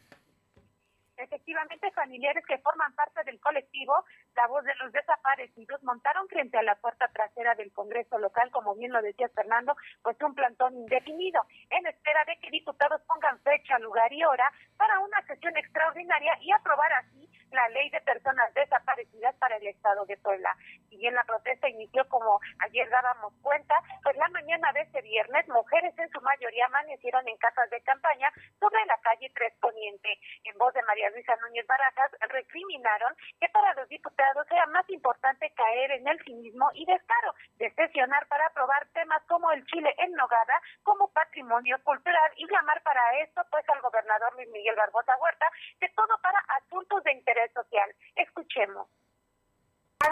Efectivamente, 1.16 1.90
familiares 1.90 2.44
que 2.46 2.56
forman 2.58 2.94
parte 2.94 3.24
del 3.24 3.40
colectivo 3.40 4.04
La 4.36 4.48
Voz 4.48 4.64
de 4.64 4.74
los 4.76 4.92
Desaparecidos 4.92 5.82
montaron 5.84 6.26
frente 6.28 6.58
a 6.58 6.62
la 6.62 6.74
puerta 6.74 7.06
trasera 7.08 7.54
del 7.54 7.72
Congreso 7.72 8.18
local, 8.18 8.50
como 8.50 8.74
bien 8.74 8.92
lo 8.92 9.00
decía 9.00 9.28
Fernando, 9.28 9.76
pues 10.02 10.20
un 10.22 10.34
plantón 10.34 10.74
indefinido, 10.74 11.40
en 11.70 11.86
espera 11.86 12.24
de 12.24 12.36
que 12.38 12.50
diputados 12.50 13.00
pongan 13.02 13.38
fecha, 13.40 13.78
lugar 13.78 14.12
y 14.12 14.24
hora 14.24 14.50
para 14.76 14.98
una 14.98 15.22
sesión 15.26 15.56
extraordinaria 15.56 16.36
y 16.40 16.50
aprobar 16.50 16.92
así 16.94 17.30
la 17.52 17.68
ley 17.68 17.88
de 17.90 18.00
personas 18.00 18.52
desaparecidas 18.54 19.36
para 19.36 19.56
el 19.56 19.66
Estado 19.68 20.04
de 20.06 20.16
Puebla. 20.16 20.56
Si 20.90 20.96
bien 20.96 21.14
la 21.14 21.22
protesta 21.22 21.68
inició 21.68 22.06
como 22.08 22.40
ayer 22.58 22.90
dábamos 22.90 23.32
cuenta, 23.40 23.74
pues 24.02 24.16
la 24.16 24.28
mañana 24.30 24.72
de 24.72 24.80
este 24.80 25.00
viernes, 25.02 25.48
mujeres 25.48 25.96
en 25.96 26.10
su 26.10 26.20
mayoría 26.20 26.66
amanecieron 26.66 27.26
en 27.28 27.36
casas 27.36 27.70
de 27.70 27.80
campaña 27.82 28.32
sobre 28.58 28.84
la 28.86 28.98
calle 28.98 29.30
Tres 29.34 29.54
Poniente. 29.60 30.18
En 30.42 30.58
voz 30.58 30.74
de 30.74 30.82
María 30.82 31.10
Luisa 31.10 31.36
Núñez 31.36 31.66
Barajas, 31.68 32.10
recriminaron 32.28 33.14
que 33.40 33.48
para 33.50 33.72
los 33.74 33.88
diputados 33.88 34.23
sea 34.48 34.66
más 34.66 34.88
importante 34.90 35.52
caer 35.54 35.90
en 35.92 36.08
el 36.08 36.18
cinismo 36.24 36.70
y 36.74 36.84
descaro 36.86 37.34
de 37.58 37.70
sesionar 37.74 38.26
para 38.28 38.46
aprobar 38.46 38.86
temas 38.92 39.22
como 39.28 39.50
el 39.52 39.64
Chile 39.66 39.94
en 39.98 40.12
Nogada 40.12 40.60
como 40.82 41.08
patrimonio 41.12 41.76
cultural 41.84 42.32
y 42.36 42.46
llamar 42.50 42.82
para 42.82 43.18
esto 43.20 43.42
pues 43.50 43.68
al 43.68 43.80
gobernador 43.80 44.34
Luis 44.34 44.48
Miguel 44.50 44.76
Barbosa 44.76 45.16
Huerta 45.20 45.46
de 45.80 45.88
todo 45.90 46.18
para 46.22 46.38
asuntos 46.58 47.02
de 47.04 47.12
interés 47.12 47.52
social. 47.52 47.94
Escuchemos. 48.16 48.88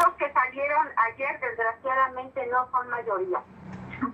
Los 0.04 0.14
que 0.14 0.32
salieron 0.32 0.88
ayer 0.96 1.40
desgraciadamente 1.40 2.46
no 2.46 2.70
son 2.70 2.88
mayoría. 2.88 3.42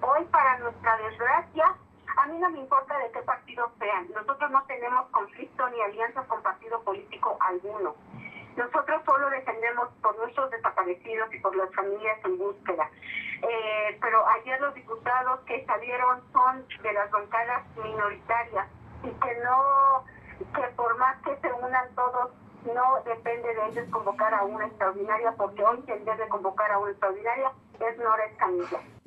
Hoy 0.02 0.24
para 0.26 0.58
nuestra 0.58 0.96
desgracia 0.98 1.76
a 2.18 2.26
mí 2.26 2.38
no 2.38 2.50
me 2.50 2.58
importa 2.58 2.98
de 2.98 3.12
qué 3.12 3.22
partido 3.22 3.70
sean. 3.78 4.08
Nosotros 4.12 4.50
no 4.50 4.64
tenemos 4.64 5.08
conflicto 5.10 5.68
ni 5.70 5.80
alianza 5.80 6.22
con 6.24 6.42
partido 6.42 6.82
político 6.82 7.36
alguno. 7.40 7.94
Nosotros 8.58 9.00
solo 9.06 9.30
defendemos 9.30 9.88
por 10.02 10.18
nuestros 10.18 10.50
desaparecidos 10.50 11.32
y 11.32 11.38
por 11.38 11.54
las 11.54 11.72
familias 11.76 12.18
en 12.24 12.38
búsqueda. 12.38 12.90
Eh, 13.40 13.96
pero 14.00 14.26
ayer 14.26 14.60
los 14.60 14.74
diputados 14.74 15.38
que 15.46 15.64
salieron 15.64 16.20
son 16.32 16.66
de 16.82 16.92
las 16.92 17.08
bancadas 17.12 17.64
minoritarias 17.76 18.66
y 19.04 19.10
que 19.10 19.34
no, 19.44 20.04
que 20.56 20.62
por 20.74 20.98
más 20.98 21.16
que 21.22 21.36
se 21.36 21.52
unan 21.52 21.94
todos, 21.94 22.32
no 22.74 23.00
depende 23.04 23.54
de 23.54 23.66
ellos 23.68 23.88
convocar 23.92 24.34
a 24.34 24.42
una 24.42 24.66
extraordinaria, 24.66 25.32
porque 25.36 25.62
hoy 25.62 25.80
quien 25.86 26.04
debe 26.04 26.28
convocar 26.28 26.72
a 26.72 26.78
una 26.78 26.90
extraordinaria 26.90 27.52
es 27.78 27.98
Nora 27.98 28.24
Escamilla. 28.24 28.97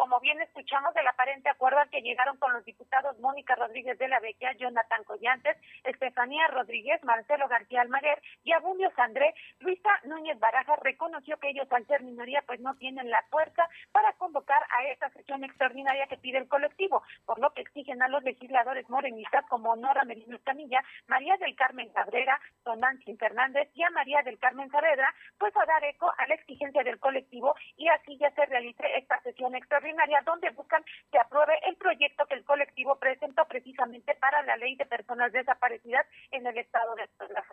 Como 0.00 0.18
bien 0.18 0.40
escuchamos 0.40 0.94
del 0.94 1.06
aparente 1.06 1.50
acuerdo 1.50 1.78
al 1.78 1.90
que 1.90 2.00
llegaron 2.00 2.38
con 2.38 2.54
los 2.54 2.64
diputados 2.64 3.18
Mónica 3.18 3.54
Rodríguez 3.54 3.98
de 3.98 4.08
la 4.08 4.18
Vecchia, 4.18 4.52
Jonathan 4.52 5.04
Collantes, 5.04 5.58
Estefanía 5.84 6.48
Rodríguez, 6.48 7.04
Marcelo 7.04 7.46
García 7.48 7.82
Almaguer 7.82 8.18
y 8.42 8.52
Abundio 8.52 8.90
Sandré, 8.96 9.34
Luisa 9.58 9.90
Núñez 10.04 10.38
Barajas 10.38 10.78
reconoció 10.80 11.36
que 11.36 11.50
ellos 11.50 11.70
al 11.70 11.86
ser 11.86 12.02
minoría 12.02 12.40
pues 12.46 12.60
no 12.60 12.74
tienen 12.76 13.10
la 13.10 13.22
fuerza 13.30 13.68
para 13.92 14.14
convocar 14.14 14.62
a 14.70 14.84
esta 14.86 15.10
sesión 15.10 15.44
extraordinaria 15.44 16.06
que 16.06 16.16
pide 16.16 16.38
el 16.38 16.48
colectivo, 16.48 17.02
por 17.26 17.38
lo 17.38 17.50
que 17.50 17.60
exigen 17.60 18.00
a 18.00 18.08
los 18.08 18.22
legisladores 18.22 18.88
morenistas 18.88 19.44
como 19.50 19.76
Nora 19.76 20.04
Merino 20.04 20.38
Camilla, 20.42 20.82
María 21.08 21.36
del 21.36 21.54
Carmen 21.56 21.90
Cabrera, 21.90 22.40
Tonantzin 22.64 23.18
Fernández 23.18 23.68
y 23.74 23.82
a 23.82 23.90
María 23.90 24.22
del 24.22 24.38
Carmen 24.38 24.70
Saavedra, 24.70 25.14
pues 25.36 25.54
a 25.58 25.66
dar 25.66 25.84
eco 25.84 26.10
a 26.16 26.26
la 26.26 26.36
exigencia 26.36 26.82
del 26.84 26.98
colectivo 26.98 27.54
y 27.76 27.86
así 27.88 28.16
ya 28.16 28.30
se 28.30 28.46
realice 28.46 28.82
esta 28.96 29.20
sesión 29.20 29.54
extraordinaria 29.54 29.89
donde 30.24 30.50
buscan 30.50 30.84
que 31.10 31.18
apruebe 31.18 31.54
el 31.68 31.76
proyecto 31.76 32.26
que 32.26 32.34
el 32.34 32.44
colectivo 32.44 32.96
presentó 32.98 33.46
precisamente 33.46 34.14
para 34.14 34.42
la 34.42 34.56
ley 34.56 34.76
de 34.76 34.86
personas 34.86 35.32
desaparecidas 35.32 36.06
en 36.30 36.46
el 36.46 36.58
estado 36.58 36.94
de 36.96 37.08
Puebla. 37.16 37.44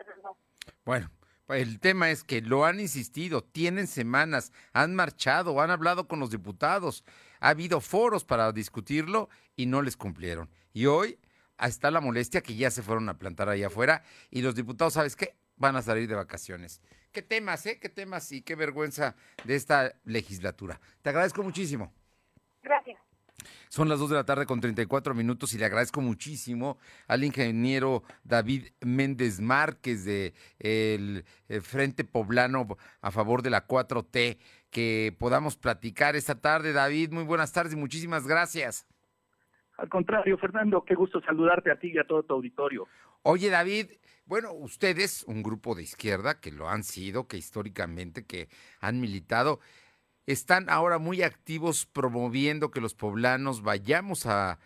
Bueno. 0.85 1.09
El 1.49 1.79
tema 1.79 2.09
es 2.09 2.25
que 2.25 2.41
lo 2.41 2.65
han 2.65 2.81
insistido, 2.81 3.41
tienen 3.41 3.87
semanas, 3.87 4.51
han 4.73 4.95
marchado, 4.95 5.61
han 5.61 5.71
hablado 5.71 6.05
con 6.05 6.19
los 6.19 6.29
diputados, 6.29 7.05
ha 7.39 7.47
habido 7.47 7.79
foros 7.79 8.25
para 8.25 8.51
discutirlo 8.51 9.29
y 9.55 9.65
no 9.65 9.81
les 9.81 9.95
cumplieron. 9.95 10.49
Y 10.73 10.87
hoy 10.87 11.17
está 11.57 11.89
la 11.89 12.01
molestia 12.01 12.41
que 12.41 12.55
ya 12.55 12.69
se 12.69 12.83
fueron 12.83 13.07
a 13.07 13.17
plantar 13.17 13.47
ahí 13.47 13.63
afuera 13.63 14.03
y 14.29 14.41
los 14.41 14.55
diputados, 14.55 14.95
¿sabes 14.95 15.15
qué? 15.15 15.37
Van 15.55 15.77
a 15.77 15.81
salir 15.81 16.09
de 16.09 16.15
vacaciones. 16.15 16.81
Qué 17.13 17.21
temas, 17.21 17.65
¿eh? 17.65 17.79
Qué 17.79 17.87
temas 17.87 18.29
y 18.33 18.41
qué 18.41 18.55
vergüenza 18.55 19.15
de 19.45 19.55
esta 19.55 19.93
legislatura. 20.03 20.81
Te 21.01 21.11
agradezco 21.11 21.43
muchísimo. 21.43 21.93
Son 23.69 23.89
las 23.89 23.99
2 23.99 24.09
de 24.09 24.15
la 24.15 24.25
tarde 24.25 24.45
con 24.45 24.61
34 24.61 25.13
minutos 25.13 25.53
y 25.53 25.57
le 25.57 25.65
agradezco 25.65 26.01
muchísimo 26.01 26.77
al 27.07 27.23
ingeniero 27.23 28.03
David 28.23 28.67
Méndez 28.81 29.39
Márquez 29.39 30.05
de 30.05 30.33
el 30.59 31.25
eh, 31.49 31.61
Frente 31.61 32.03
Poblano 32.03 32.67
a 33.01 33.11
favor 33.11 33.41
de 33.41 33.49
la 33.49 33.67
4T 33.67 34.37
que 34.69 35.15
podamos 35.17 35.57
platicar 35.57 36.15
esta 36.15 36.39
tarde. 36.39 36.73
David, 36.73 37.11
muy 37.11 37.23
buenas 37.23 37.51
tardes 37.51 37.73
y 37.73 37.77
muchísimas 37.77 38.27
gracias. 38.27 38.87
Al 39.77 39.89
contrario, 39.89 40.37
Fernando, 40.37 40.83
qué 40.83 40.95
gusto 40.95 41.21
saludarte 41.21 41.71
a 41.71 41.77
ti 41.77 41.91
y 41.93 41.99
a 41.99 42.03
todo 42.03 42.23
tu 42.23 42.33
auditorio. 42.33 42.87
Oye, 43.21 43.49
David, 43.49 43.91
bueno, 44.25 44.51
ustedes, 44.53 45.23
un 45.23 45.43
grupo 45.43 45.75
de 45.75 45.83
izquierda 45.83 46.39
que 46.39 46.51
lo 46.51 46.67
han 46.67 46.83
sido, 46.83 47.27
que 47.27 47.37
históricamente, 47.37 48.25
que 48.25 48.49
han 48.81 48.99
militado, 48.99 49.59
están 50.27 50.69
ahora 50.69 50.99
muy 50.99 51.23
activos 51.23 51.85
promoviendo 51.85 52.69
que 52.69 52.81
los 52.81 52.93
poblanos 52.93 53.63
vayamos 53.63 54.27
a, 54.27 54.59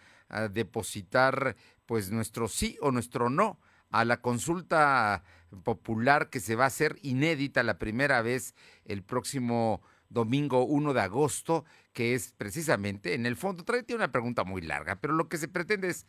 depositar 0.54 1.58
pues 1.86 2.10
nuestro 2.10 2.48
sí 2.48 2.78
o 2.80 2.92
nuestro 2.92 3.30
no 3.30 3.60
a 3.90 4.06
la 4.06 4.22
consulta 4.22 5.26
popular 5.66 6.30
que 6.30 6.40
se 6.40 6.56
va 6.56 6.64
a 6.64 6.68
hacer 6.68 6.98
inédita 7.02 7.64
la 7.64 7.78
primera 7.78 8.22
vez 8.22 8.56
el 8.86 9.04
próximo 9.04 9.82
domingo 10.08 10.64
1 10.64 10.94
de 10.94 11.02
agosto, 11.02 11.66
que 11.92 12.16
es 12.16 12.32
precisamente, 12.32 13.14
en 13.14 13.26
el 13.26 13.36
fondo, 13.36 13.66
trae 13.66 13.84
una 13.94 14.14
pregunta 14.14 14.46
muy 14.46 14.62
larga, 14.62 15.02
pero 15.02 15.14
lo 15.14 15.28
que 15.28 15.38
se 15.38 15.50
pretende 15.50 15.90
es, 15.90 16.06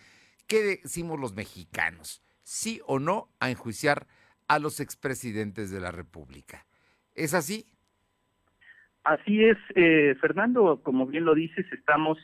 ¿qué 0.47 0.79
decimos 0.81 1.19
los 1.19 1.33
mexicanos? 1.33 2.23
¿Sí 2.45 2.81
o 2.87 3.01
no 3.01 3.29
a 3.41 3.51
enjuiciar 3.51 4.07
a 4.47 4.61
los 4.61 4.79
expresidentes 4.79 5.73
de 5.73 5.81
la 5.81 5.91
República? 5.91 6.65
¿Es 7.17 7.35
así? 7.35 7.72
Así 9.05 9.45
es, 9.45 9.59
eh, 9.75 10.15
Fernando, 10.21 10.81
como 10.83 11.07
bien 11.07 11.25
lo 11.25 11.35
dices, 11.35 11.67
estamos 11.73 12.19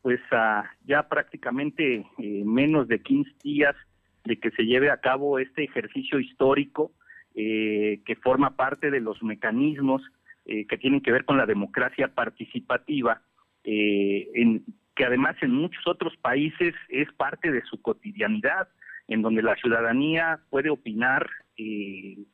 pues 0.00 0.20
a 0.32 0.64
ya 0.84 1.08
prácticamente 1.08 2.06
eh, 2.18 2.42
menos 2.44 2.88
de 2.88 3.02
15 3.02 3.30
días 3.44 3.76
de 4.24 4.38
que 4.40 4.50
se 4.52 4.64
lleve 4.64 4.90
a 4.90 4.96
cabo 4.96 5.38
este 5.38 5.64
ejercicio 5.64 6.18
histórico 6.18 6.92
eh, 7.34 8.00
que 8.06 8.16
forma 8.16 8.56
parte 8.56 8.90
de 8.90 9.00
los 9.00 9.22
mecanismos 9.22 10.02
que 10.44 10.76
tienen 10.76 11.00
que 11.00 11.12
ver 11.12 11.24
con 11.24 11.36
la 11.36 11.46
democracia 11.46 12.08
participativa, 12.08 13.22
en, 13.62 14.64
que 14.96 15.04
además 15.04 15.36
en 15.40 15.52
muchos 15.54 15.86
otros 15.86 16.16
países 16.16 16.74
es 16.88 17.12
parte 17.12 17.52
de 17.52 17.62
su 17.62 17.80
cotidianidad, 17.80 18.66
en 19.06 19.22
donde 19.22 19.40
la 19.40 19.54
ciudadanía 19.54 20.40
puede 20.50 20.68
opinar 20.68 21.30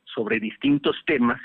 sobre 0.05 0.39
distintos 0.39 0.95
temas 1.05 1.39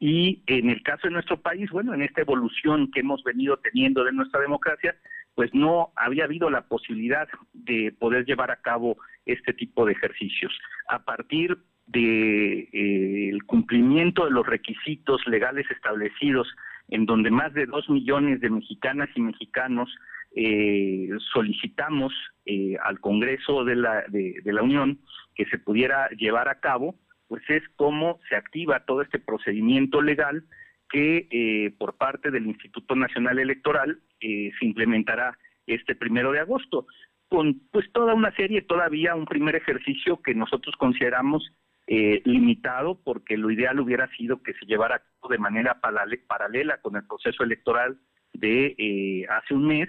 y 0.00 0.42
en 0.46 0.70
el 0.70 0.82
caso 0.82 1.08
de 1.08 1.14
nuestro 1.14 1.40
país, 1.40 1.70
bueno, 1.70 1.92
en 1.92 2.02
esta 2.02 2.20
evolución 2.20 2.90
que 2.92 3.00
hemos 3.00 3.22
venido 3.24 3.56
teniendo 3.58 4.04
de 4.04 4.12
nuestra 4.12 4.40
democracia, 4.40 4.94
pues 5.34 5.52
no 5.54 5.92
había 5.96 6.24
habido 6.24 6.50
la 6.50 6.62
posibilidad 6.62 7.28
de 7.52 7.92
poder 7.98 8.24
llevar 8.24 8.50
a 8.50 8.60
cabo 8.60 8.96
este 9.26 9.52
tipo 9.52 9.86
de 9.86 9.92
ejercicios. 9.92 10.52
A 10.88 11.04
partir 11.04 11.58
del 11.86 12.68
de, 12.72 13.30
eh, 13.30 13.38
cumplimiento 13.46 14.24
de 14.24 14.30
los 14.30 14.46
requisitos 14.46 15.26
legales 15.26 15.68
establecidos, 15.70 16.48
en 16.88 17.04
donde 17.06 17.30
más 17.30 17.52
de 17.54 17.66
dos 17.66 17.88
millones 17.90 18.40
de 18.40 18.50
mexicanas 18.50 19.08
y 19.14 19.20
mexicanos 19.20 19.94
eh, 20.34 21.08
solicitamos 21.32 22.12
eh, 22.46 22.76
al 22.84 23.00
Congreso 23.00 23.64
de 23.64 23.76
la, 23.76 24.04
de 24.08 24.52
la 24.52 24.62
Unión 24.62 24.98
que 25.34 25.46
se 25.46 25.58
pudiera 25.58 26.08
llevar 26.10 26.48
a 26.48 26.60
cabo, 26.60 26.94
pues 27.28 27.42
es 27.48 27.62
cómo 27.76 28.18
se 28.28 28.36
activa 28.36 28.84
todo 28.84 29.02
este 29.02 29.18
procedimiento 29.18 30.02
legal 30.02 30.44
que 30.88 31.28
eh, 31.30 31.74
por 31.78 31.96
parte 31.96 32.30
del 32.30 32.46
Instituto 32.46 32.96
Nacional 32.96 33.38
Electoral 33.38 34.00
eh, 34.20 34.50
se 34.58 34.66
implementará 34.66 35.38
este 35.66 35.94
primero 35.94 36.32
de 36.32 36.40
agosto, 36.40 36.86
con 37.28 37.60
pues 37.70 37.92
toda 37.92 38.14
una 38.14 38.34
serie, 38.34 38.62
todavía 38.62 39.14
un 39.14 39.26
primer 39.26 39.54
ejercicio 39.54 40.22
que 40.22 40.34
nosotros 40.34 40.74
consideramos 40.76 41.52
eh, 41.86 42.22
limitado, 42.24 42.98
porque 43.04 43.36
lo 43.36 43.50
ideal 43.50 43.80
hubiera 43.80 44.08
sido 44.16 44.42
que 44.42 44.54
se 44.54 44.64
llevara 44.64 45.02
de 45.28 45.38
manera 45.38 45.78
paralela 45.80 46.78
con 46.80 46.96
el 46.96 47.06
proceso 47.06 47.42
electoral 47.42 47.98
de 48.32 49.26
hace 49.28 49.54
un 49.54 49.66
mes. 49.66 49.88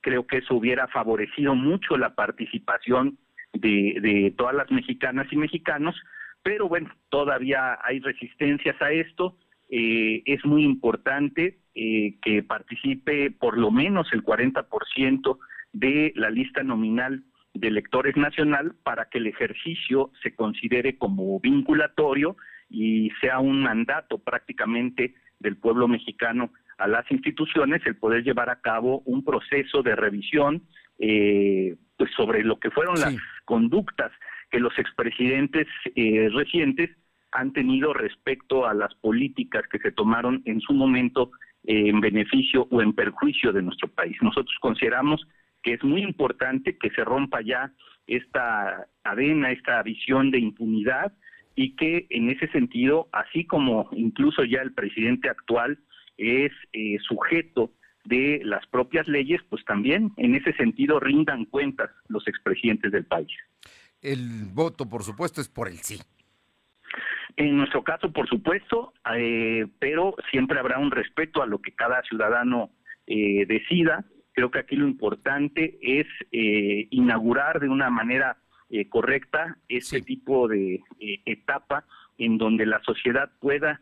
Creo 0.00 0.26
que 0.26 0.38
eso 0.38 0.54
hubiera 0.54 0.86
favorecido 0.86 1.56
mucho 1.56 1.96
la 1.96 2.14
participación 2.14 3.18
de, 3.52 3.98
de 4.00 4.34
todas 4.36 4.54
las 4.54 4.70
mexicanas 4.70 5.26
y 5.32 5.36
mexicanos, 5.36 5.96
pero 6.46 6.68
bueno, 6.68 6.88
todavía 7.08 7.76
hay 7.82 7.98
resistencias 7.98 8.80
a 8.80 8.92
esto. 8.92 9.36
Eh, 9.68 10.22
es 10.26 10.44
muy 10.44 10.62
importante 10.62 11.58
eh, 11.74 12.18
que 12.22 12.44
participe 12.44 13.32
por 13.32 13.58
lo 13.58 13.72
menos 13.72 14.06
el 14.12 14.22
40% 14.22 15.38
de 15.72 16.12
la 16.14 16.30
lista 16.30 16.62
nominal 16.62 17.24
de 17.52 17.66
electores 17.66 18.16
nacional 18.16 18.76
para 18.84 19.06
que 19.06 19.18
el 19.18 19.26
ejercicio 19.26 20.12
se 20.22 20.36
considere 20.36 20.96
como 20.96 21.40
vinculatorio 21.40 22.36
y 22.70 23.10
sea 23.20 23.40
un 23.40 23.64
mandato 23.64 24.18
prácticamente 24.18 25.16
del 25.40 25.56
pueblo 25.56 25.88
mexicano 25.88 26.52
a 26.78 26.86
las 26.86 27.10
instituciones 27.10 27.84
el 27.86 27.96
poder 27.96 28.22
llevar 28.22 28.50
a 28.50 28.60
cabo 28.60 29.00
un 29.04 29.24
proceso 29.24 29.82
de 29.82 29.96
revisión 29.96 30.62
eh, 31.00 31.74
pues 31.98 32.12
sobre 32.16 32.44
lo 32.44 32.60
que 32.60 32.70
fueron 32.70 33.00
las 33.00 33.16
conductas 33.44 34.12
que 34.50 34.60
los 34.60 34.78
expresidentes 34.78 35.66
eh, 35.94 36.28
recientes 36.32 36.90
han 37.32 37.52
tenido 37.52 37.92
respecto 37.92 38.66
a 38.66 38.74
las 38.74 38.94
políticas 38.96 39.64
que 39.70 39.78
se 39.78 39.92
tomaron 39.92 40.42
en 40.46 40.60
su 40.60 40.72
momento 40.72 41.30
eh, 41.64 41.88
en 41.88 42.00
beneficio 42.00 42.66
o 42.70 42.80
en 42.80 42.92
perjuicio 42.92 43.52
de 43.52 43.62
nuestro 43.62 43.88
país. 43.88 44.16
Nosotros 44.22 44.56
consideramos 44.60 45.26
que 45.62 45.74
es 45.74 45.84
muy 45.84 46.02
importante 46.02 46.78
que 46.78 46.90
se 46.90 47.04
rompa 47.04 47.40
ya 47.42 47.72
esta 48.06 48.86
cadena, 49.02 49.50
esta 49.50 49.82
visión 49.82 50.30
de 50.30 50.38
impunidad 50.38 51.12
y 51.56 51.74
que 51.74 52.06
en 52.10 52.30
ese 52.30 52.46
sentido, 52.48 53.08
así 53.12 53.44
como 53.44 53.88
incluso 53.92 54.44
ya 54.44 54.60
el 54.62 54.72
presidente 54.72 55.28
actual 55.28 55.78
es 56.16 56.52
eh, 56.72 56.98
sujeto 57.00 57.72
de 58.04 58.40
las 58.44 58.64
propias 58.68 59.08
leyes, 59.08 59.42
pues 59.50 59.64
también 59.64 60.12
en 60.16 60.36
ese 60.36 60.52
sentido 60.52 61.00
rindan 61.00 61.44
cuentas 61.46 61.90
los 62.08 62.28
expresidentes 62.28 62.92
del 62.92 63.04
país 63.04 63.32
el 64.06 64.46
voto, 64.52 64.88
por 64.88 65.02
supuesto, 65.02 65.40
es 65.40 65.48
por 65.48 65.68
el 65.68 65.78
sí. 65.78 66.00
En 67.36 67.56
nuestro 67.56 67.82
caso, 67.82 68.12
por 68.12 68.28
supuesto, 68.28 68.94
eh, 69.14 69.66
pero 69.78 70.14
siempre 70.30 70.58
habrá 70.58 70.78
un 70.78 70.90
respeto 70.90 71.42
a 71.42 71.46
lo 71.46 71.60
que 71.60 71.72
cada 71.72 72.02
ciudadano 72.02 72.70
eh, 73.06 73.44
decida. 73.46 74.04
Creo 74.32 74.50
que 74.50 74.60
aquí 74.60 74.76
lo 74.76 74.86
importante 74.86 75.78
es 75.82 76.06
eh, 76.32 76.86
inaugurar 76.90 77.60
de 77.60 77.68
una 77.68 77.90
manera 77.90 78.38
correcta 78.90 79.56
este 79.68 80.00
tipo 80.02 80.48
de 80.48 80.80
etapa 81.24 81.84
en 82.18 82.36
donde 82.36 82.66
la 82.66 82.82
sociedad 82.82 83.30
pueda 83.38 83.80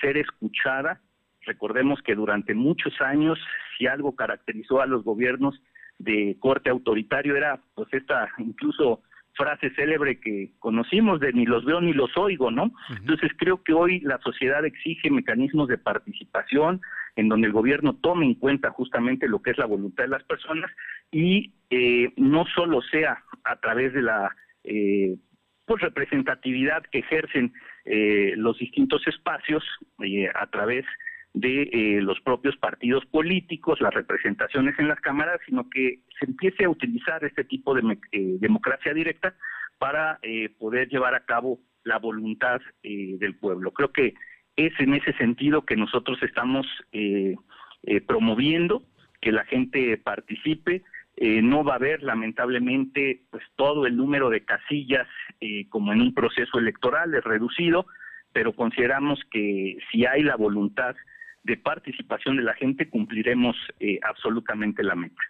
ser 0.00 0.16
escuchada. 0.16 1.00
Recordemos 1.42 2.02
que 2.02 2.16
durante 2.16 2.52
muchos 2.52 3.00
años, 3.00 3.38
si 3.78 3.86
algo 3.86 4.16
caracterizó 4.16 4.80
a 4.80 4.86
los 4.86 5.04
gobiernos 5.04 5.62
de 5.98 6.36
corte 6.40 6.70
autoritario 6.70 7.36
era 7.36 7.60
pues 7.76 7.88
esta 7.92 8.28
incluso 8.38 9.02
frase 9.36 9.70
célebre 9.70 10.18
que 10.18 10.50
conocimos 10.58 11.20
de 11.20 11.32
ni 11.32 11.44
los 11.44 11.64
veo 11.64 11.80
ni 11.80 11.92
los 11.92 12.16
oigo, 12.16 12.50
¿no? 12.50 12.72
Entonces 12.90 13.30
creo 13.36 13.62
que 13.62 13.72
hoy 13.72 14.00
la 14.00 14.18
sociedad 14.18 14.64
exige 14.64 15.10
mecanismos 15.10 15.68
de 15.68 15.78
participación 15.78 16.80
en 17.16 17.28
donde 17.28 17.46
el 17.46 17.52
gobierno 17.52 17.94
tome 17.94 18.26
en 18.26 18.34
cuenta 18.34 18.70
justamente 18.70 19.28
lo 19.28 19.40
que 19.40 19.50
es 19.50 19.58
la 19.58 19.66
voluntad 19.66 20.04
de 20.04 20.10
las 20.10 20.24
personas 20.24 20.70
y 21.10 21.52
eh, 21.70 22.12
no 22.16 22.44
solo 22.54 22.82
sea 22.82 23.22
a 23.44 23.56
través 23.56 23.92
de 23.92 24.02
la 24.02 24.34
eh, 24.64 25.16
pues 25.64 25.82
representatividad 25.82 26.82
que 26.84 26.98
ejercen 27.00 27.52
eh, 27.84 28.34
los 28.36 28.58
distintos 28.58 29.06
espacios 29.06 29.64
a 30.34 30.46
través 30.46 30.84
de 30.84 30.90
eh, 31.42 32.00
los 32.00 32.18
propios 32.20 32.56
partidos 32.56 33.04
políticos, 33.06 33.80
las 33.82 33.92
representaciones 33.92 34.78
en 34.78 34.88
las 34.88 35.00
cámaras, 35.00 35.38
sino 35.44 35.68
que 35.68 36.00
se 36.18 36.24
empiece 36.24 36.64
a 36.64 36.70
utilizar 36.70 37.22
este 37.24 37.44
tipo 37.44 37.74
de 37.74 37.98
eh, 38.12 38.36
democracia 38.40 38.94
directa 38.94 39.34
para 39.76 40.18
eh, 40.22 40.48
poder 40.58 40.88
llevar 40.88 41.14
a 41.14 41.26
cabo 41.26 41.60
la 41.84 41.98
voluntad 41.98 42.60
del 42.82 43.36
pueblo. 43.36 43.70
Creo 43.72 43.92
que 43.92 44.14
es 44.56 44.72
en 44.80 44.94
ese 44.94 45.12
sentido 45.12 45.64
que 45.64 45.76
nosotros 45.76 46.20
estamos 46.22 46.66
promoviendo 48.08 48.82
que 49.20 49.30
la 49.30 49.44
gente 49.44 49.96
participe. 49.98 50.82
no 51.20 51.62
va 51.62 51.74
a 51.74 51.76
haber, 51.76 52.02
lamentablemente, 52.02 53.22
pues 53.30 53.44
todo 53.54 53.86
el 53.86 53.96
número 53.96 54.30
de 54.30 54.44
casillas 54.44 55.06
como 55.68 55.92
en 55.92 56.00
un 56.00 56.12
proceso 56.12 56.58
electoral 56.58 57.14
es 57.14 57.22
reducido, 57.22 57.86
pero 58.32 58.52
consideramos 58.52 59.20
que 59.30 59.78
si 59.92 60.06
hay 60.06 60.24
la 60.24 60.34
voluntad 60.34 60.96
de 61.46 61.56
participación 61.56 62.36
de 62.36 62.42
la 62.42 62.54
gente, 62.54 62.90
cumpliremos 62.90 63.56
eh, 63.78 64.00
absolutamente 64.02 64.82
la 64.82 64.96
meta. 64.96 65.22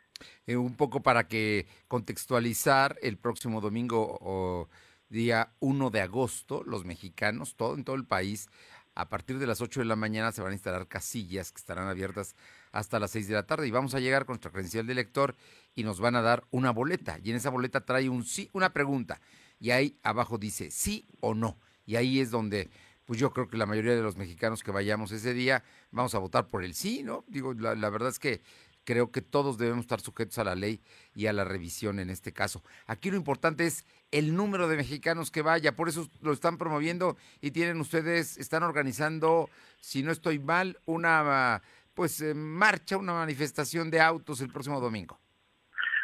Eh, 0.47 0.57
un 0.57 0.75
poco 0.75 1.03
para 1.03 1.29
que 1.29 1.67
contextualizar, 1.89 2.97
el 3.03 3.19
próximo 3.19 3.61
domingo 3.61 4.19
o 4.21 4.69
día 5.11 5.51
1 5.61 5.91
de 5.91 6.01
agosto, 6.01 6.65
los 6.65 6.87
mexicanos, 6.87 7.55
todo 7.55 7.75
en 7.75 7.85
todo 7.85 7.97
el 7.97 8.07
país, 8.07 8.49
a 8.95 9.11
partir 9.11 9.39
de 9.39 9.47
las 9.47 9.61
8 9.61 9.81
de 9.81 9.87
la 9.87 9.95
mañana 9.95 10.33
se 10.33 10.41
van 10.41 10.53
a 10.53 10.55
instalar 10.55 10.89
casillas 10.89 11.53
que 11.53 11.59
estarán 11.59 11.87
abiertas 11.87 12.35
hasta 12.73 12.99
las 12.99 13.11
6 13.11 13.29
de 13.29 13.35
la 13.35 13.47
tarde 13.47 13.69
y 13.69 13.71
vamos 13.71 13.95
a 13.95 14.01
llegar 14.01 14.25
con 14.25 14.35
nuestra 14.35 14.51
credencial 14.51 14.87
de 14.87 14.95
lector 14.95 15.37
y 15.75 15.85
nos 15.85 16.01
van 16.01 16.17
a 16.17 16.23
dar 16.23 16.45
una 16.51 16.71
boleta 16.71 17.19
y 17.23 17.29
en 17.29 17.37
esa 17.37 17.51
boleta 17.51 17.85
trae 17.85 18.09
un 18.09 18.25
sí, 18.25 18.49
una 18.55 18.73
pregunta 18.73 19.21
y 19.61 19.71
ahí 19.71 19.99
abajo 20.03 20.39
dice 20.39 20.71
sí 20.71 21.07
o 21.21 21.35
no 21.35 21.59
y 21.85 21.97
ahí 21.97 22.21
es 22.21 22.31
donde 22.31 22.71
pues 23.07 23.19
yo 23.19 23.31
creo 23.31 23.49
que 23.49 23.57
la 23.57 23.67
mayoría 23.67 23.95
de 23.95 24.03
los 24.03 24.17
mexicanos 24.17 24.63
que 24.63 24.73
vayamos 24.73 25.13
ese 25.13 25.33
día 25.33 25.63
vamos 25.91 26.15
a 26.15 26.19
votar 26.19 26.49
por 26.49 26.65
el 26.65 26.75
sí, 26.75 27.03
¿no? 27.03 27.25
Digo, 27.29 27.55
la, 27.55 27.89
verdad 27.89 28.11
es 28.11 28.19
que 28.19 28.43
creo 28.85 29.11
que 29.11 29.23
todos 29.23 29.59
debemos 29.59 29.85
estar 29.85 30.01
sujetos 30.01 30.39
a 30.39 30.45
la 30.45 30.55
ley 30.55 30.81
y 31.15 31.27
a 31.27 31.33
la 31.33 31.45
revisión 31.45 31.99
en 31.99 32.11
este 32.11 32.33
caso. 32.33 32.63
Aquí 32.87 33.11
lo 33.11 33.17
importante 33.17 33.67
es 33.67 33.87
el 34.11 34.35
número 34.35 34.69
de 34.69 34.77
mexicanos 34.77 35.31
que 35.31 35.43
vaya, 35.43 35.77
por 35.77 35.89
eso 35.89 36.09
lo 36.21 36.33
están 36.33 36.59
promoviendo 36.59 37.17
y 37.41 37.53
tienen 37.53 37.81
ustedes, 37.81 38.37
están 38.39 38.65
organizando, 38.65 39.49
si 39.81 40.03
no 40.03 40.11
estoy 40.11 40.39
mal, 40.39 40.79
una 40.85 41.63
pues 41.95 42.21
eh, 42.21 42.35
marcha, 42.35 42.99
una 42.99 43.15
manifestación 43.15 43.91
de 43.91 44.01
autos 44.01 44.41
el 44.41 44.53
próximo 44.53 44.81
domingo. 44.81 45.19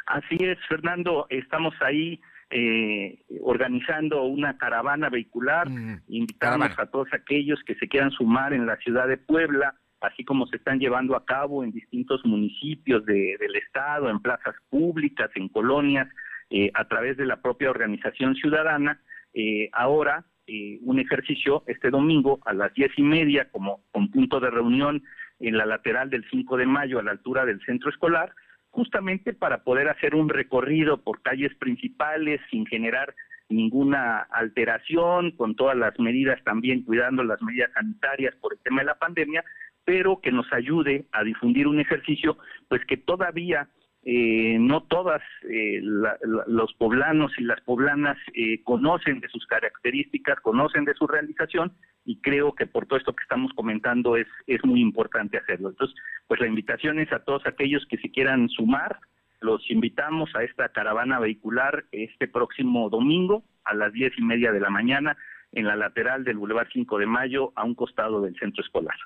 Así 0.06 0.36
es, 0.40 0.58
Fernando, 0.68 1.26
estamos 1.30 1.74
ahí 1.80 2.20
eh, 2.52 3.18
organizando 3.40 4.24
una 4.24 4.56
caravana 4.58 5.08
vehicular, 5.08 5.68
invitamos 6.08 6.70
a 6.78 6.86
todos 6.86 7.08
aquellos 7.12 7.62
que 7.64 7.74
se 7.76 7.88
quieran 7.88 8.10
sumar 8.10 8.52
en 8.52 8.66
la 8.66 8.76
ciudad 8.76 9.08
de 9.08 9.16
Puebla, 9.16 9.74
así 10.00 10.24
como 10.24 10.46
se 10.46 10.56
están 10.56 10.78
llevando 10.78 11.16
a 11.16 11.24
cabo 11.24 11.64
en 11.64 11.72
distintos 11.72 12.24
municipios 12.24 13.04
del 13.06 13.56
estado, 13.56 14.10
en 14.10 14.20
plazas 14.20 14.54
públicas, 14.68 15.30
en 15.34 15.48
colonias, 15.48 16.08
eh, 16.50 16.70
a 16.74 16.86
través 16.86 17.16
de 17.16 17.24
la 17.24 17.40
propia 17.40 17.70
organización 17.70 18.34
ciudadana. 18.34 19.00
Eh, 19.32 19.70
ahora, 19.72 20.26
eh, 20.46 20.78
un 20.82 20.98
ejercicio 20.98 21.62
este 21.66 21.88
domingo 21.88 22.40
a 22.44 22.52
las 22.52 22.74
diez 22.74 22.90
y 22.96 23.02
media 23.02 23.48
como 23.50 23.84
con 23.90 24.10
punto 24.10 24.40
de 24.40 24.50
reunión 24.50 25.02
en 25.40 25.56
la 25.56 25.64
lateral 25.64 26.10
del 26.10 26.24
5 26.30 26.56
de 26.56 26.66
mayo 26.66 26.98
a 26.98 27.02
la 27.02 27.12
altura 27.12 27.44
del 27.44 27.64
centro 27.64 27.90
escolar, 27.90 28.32
justamente 28.72 29.34
para 29.34 29.62
poder 29.62 29.88
hacer 29.88 30.14
un 30.14 30.28
recorrido 30.28 31.02
por 31.02 31.22
calles 31.22 31.54
principales 31.56 32.40
sin 32.50 32.66
generar 32.66 33.14
ninguna 33.48 34.26
alteración, 34.30 35.30
con 35.32 35.54
todas 35.54 35.76
las 35.76 35.98
medidas 36.00 36.42
también 36.42 36.82
cuidando 36.82 37.22
las 37.22 37.40
medidas 37.42 37.70
sanitarias 37.74 38.34
por 38.36 38.54
el 38.54 38.58
tema 38.60 38.80
de 38.80 38.86
la 38.86 38.98
pandemia, 38.98 39.44
pero 39.84 40.20
que 40.20 40.32
nos 40.32 40.50
ayude 40.52 41.04
a 41.12 41.22
difundir 41.22 41.66
un 41.66 41.80
ejercicio, 41.80 42.38
pues 42.68 42.84
que 42.86 42.96
todavía 42.96 43.68
eh, 44.04 44.56
no 44.58 44.82
todas 44.82 45.22
eh, 45.48 45.80
los 45.80 46.74
poblanos 46.74 47.30
y 47.38 47.44
las 47.44 47.60
poblanas 47.60 48.18
eh, 48.34 48.60
conocen 48.64 49.20
de 49.20 49.28
sus 49.28 49.46
características, 49.46 50.40
conocen 50.40 50.84
de 50.84 50.94
su 50.94 51.06
realización 51.06 51.72
y 52.04 52.16
creo 52.20 52.54
que 52.54 52.66
por 52.66 52.86
todo 52.86 52.98
esto 52.98 53.14
que 53.14 53.22
estamos 53.22 53.52
comentando 53.54 54.16
es, 54.16 54.26
es 54.48 54.64
muy 54.64 54.80
importante 54.80 55.38
hacerlo. 55.38 55.70
Entonces, 55.70 55.96
pues 56.26 56.40
la 56.40 56.48
invitación 56.48 56.98
es 56.98 57.12
a 57.12 57.20
todos 57.20 57.46
aquellos 57.46 57.86
que 57.88 57.98
se 57.98 58.10
quieran 58.10 58.48
sumar, 58.48 58.98
los 59.40 59.70
invitamos 59.70 60.30
a 60.34 60.42
esta 60.42 60.68
caravana 60.70 61.20
vehicular 61.20 61.84
este 61.92 62.26
próximo 62.26 62.90
domingo 62.90 63.44
a 63.64 63.74
las 63.74 63.92
diez 63.92 64.12
y 64.18 64.22
media 64.22 64.50
de 64.50 64.60
la 64.60 64.70
mañana 64.70 65.16
en 65.52 65.66
la 65.66 65.76
lateral 65.76 66.24
del 66.24 66.38
Boulevard 66.38 66.68
5 66.72 66.98
de 66.98 67.06
Mayo, 67.06 67.52
a 67.54 67.64
un 67.64 67.74
costado 67.74 68.22
del 68.22 68.34
centro 68.38 68.64
escolar. 68.64 68.96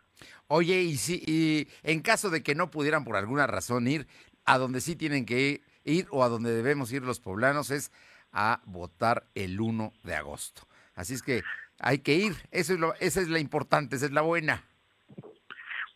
Oye, 0.47 0.80
y 0.80 0.97
si 0.97 1.22
y 1.26 1.66
en 1.82 2.01
caso 2.01 2.30
de 2.30 2.42
que 2.42 2.55
no 2.55 2.70
pudieran 2.70 3.05
por 3.05 3.16
alguna 3.16 3.47
razón 3.47 3.88
ir, 3.88 4.07
a 4.47 4.59
donde 4.59 4.80
sí 4.80 4.97
tienen 4.97 5.26
que 5.26 5.61
ir 5.84 6.07
o 6.11 6.24
a 6.24 6.28
donde 6.28 6.53
debemos 6.53 6.92
ir 6.92 7.03
los 7.03 7.20
poblanos 7.20 7.70
es 7.70 7.92
a 8.32 8.61
votar 8.66 9.24
el 9.34 9.61
1 9.61 9.92
de 10.03 10.14
agosto. 10.14 10.62
Así 10.94 11.14
es 11.14 11.22
que 11.22 11.42
hay 11.78 11.99
que 11.99 12.14
ir, 12.14 12.32
Eso 12.51 12.72
es 12.72 12.80
lo, 12.80 12.94
esa 13.01 13.20
es 13.20 13.28
la 13.28 13.38
importante, 13.38 13.97
esa 13.97 14.07
es 14.07 14.12
la 14.12 14.22
buena. 14.22 14.62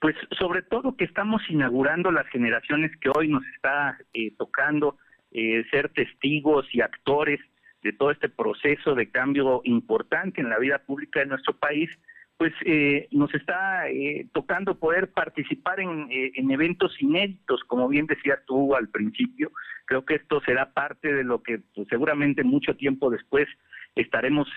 Pues 0.01 0.17
sobre 0.39 0.63
todo 0.63 0.97
que 0.97 1.05
estamos 1.05 1.43
inaugurando 1.49 2.11
las 2.11 2.27
generaciones 2.29 2.91
que 3.01 3.11
hoy 3.15 3.29
nos 3.29 3.45
está 3.55 3.99
eh, 4.15 4.33
tocando 4.37 4.97
eh, 5.31 5.65
ser 5.71 5.91
testigos 5.91 6.67
y 6.73 6.81
actores 6.81 7.41
de 7.83 7.93
todo 7.93 8.11
este 8.11 8.29
proceso 8.29 8.95
de 8.95 9.11
cambio 9.11 9.61
importante 9.65 10.41
en 10.41 10.51
la 10.51 10.59
vida 10.59 10.79
pública 10.79 11.21
de 11.21 11.27
nuestro 11.27 11.57
país, 11.57 11.91
pues 12.41 12.55
eh, 12.65 13.07
nos 13.11 13.35
está 13.35 13.91
eh, 13.91 14.27
tocando 14.33 14.79
poder 14.79 15.13
participar 15.13 15.79
en, 15.79 16.11
eh, 16.11 16.33
en, 16.37 16.51
eventos 16.51 16.91
inéditos, 16.99 17.63
como 17.65 17.87
bien 17.87 18.07
decías 18.07 18.39
tú 18.47 18.75
al 18.75 18.89
principio. 18.89 19.53
Creo 19.85 20.07
que 20.07 20.15
esto 20.15 20.41
será 20.47 20.73
parte 20.73 21.13
de 21.13 21.23
lo 21.23 21.43
que 21.43 21.61
pues, 21.75 21.87
seguramente 21.89 22.43
mucho 22.43 22.75
tiempo 22.77 23.11
después 23.11 23.47
estaremos 23.95 24.49